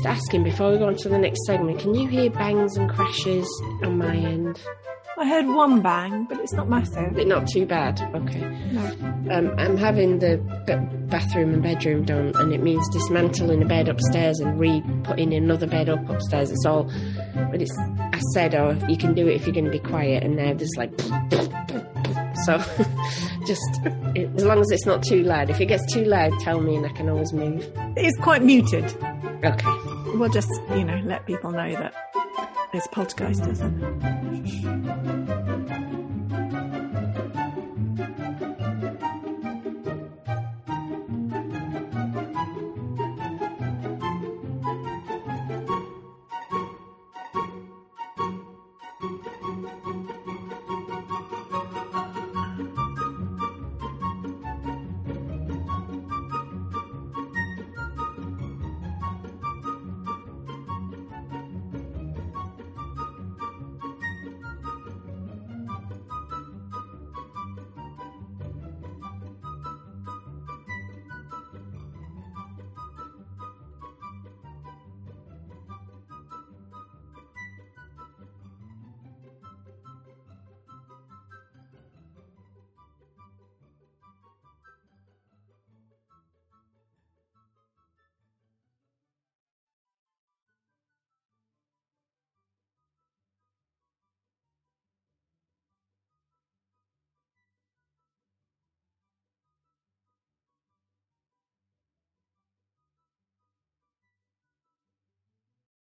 Just 0.00 0.06
asking 0.06 0.44
before 0.44 0.72
we 0.72 0.78
go 0.78 0.86
on 0.86 0.96
to 0.96 1.08
the 1.08 1.18
next 1.18 1.44
segment, 1.46 1.78
can 1.80 1.94
you 1.94 2.08
hear 2.08 2.30
bangs 2.30 2.76
and 2.76 2.88
crashes 2.88 3.46
on 3.82 3.98
my 3.98 4.14
end? 4.14 4.58
I 5.18 5.28
heard 5.28 5.46
one 5.46 5.82
bang, 5.82 6.24
but 6.24 6.38
it's 6.40 6.54
not 6.54 6.70
massive. 6.70 7.18
It's 7.18 7.28
not 7.28 7.46
too 7.46 7.66
bad. 7.66 8.00
Okay. 8.14 8.40
No. 8.72 8.86
Um, 9.30 9.54
I'm 9.58 9.76
having 9.76 10.18
the 10.18 10.38
bathroom 11.10 11.52
and 11.52 11.62
bedroom 11.62 12.04
done, 12.04 12.32
and 12.36 12.54
it 12.54 12.62
means 12.62 12.88
dismantling 12.88 13.62
a 13.62 13.66
bed 13.66 13.88
upstairs 13.88 14.40
and 14.40 14.58
re-putting 14.58 15.34
another 15.34 15.66
bed 15.66 15.90
up 15.90 16.08
upstairs. 16.08 16.50
It's 16.50 16.64
all, 16.64 16.84
but 17.50 17.60
it's. 17.60 17.76
I 17.98 18.20
said, 18.32 18.54
oh, 18.54 18.78
you 18.88 18.96
can 18.96 19.12
do 19.12 19.28
it 19.28 19.34
if 19.34 19.44
you're 19.44 19.52
going 19.52 19.66
to 19.66 19.70
be 19.70 19.80
quiet, 19.80 20.22
and 20.22 20.36
now 20.36 20.54
there's 20.54 20.74
like. 20.78 20.98
So, 22.46 22.56
just 23.46 23.80
as 23.84 24.44
long 24.46 24.60
as 24.60 24.70
it's 24.70 24.86
not 24.86 25.02
too 25.02 25.22
loud. 25.24 25.50
If 25.50 25.60
it 25.60 25.66
gets 25.66 25.92
too 25.92 26.04
loud, 26.04 26.32
tell 26.40 26.62
me, 26.62 26.76
and 26.76 26.86
I 26.86 26.90
can 26.90 27.10
always 27.10 27.34
move. 27.34 27.70
It's 27.96 28.18
quite 28.20 28.42
muted. 28.42 28.84
Okay. 29.44 29.89
We'll 30.14 30.28
just, 30.28 30.50
you 30.70 30.84
know, 30.84 31.00
let 31.04 31.26
people 31.26 31.50
know 31.50 31.72
that 31.72 31.94
it's 32.72 32.86
poltergeist, 32.88 33.46
isn't? 33.46 35.49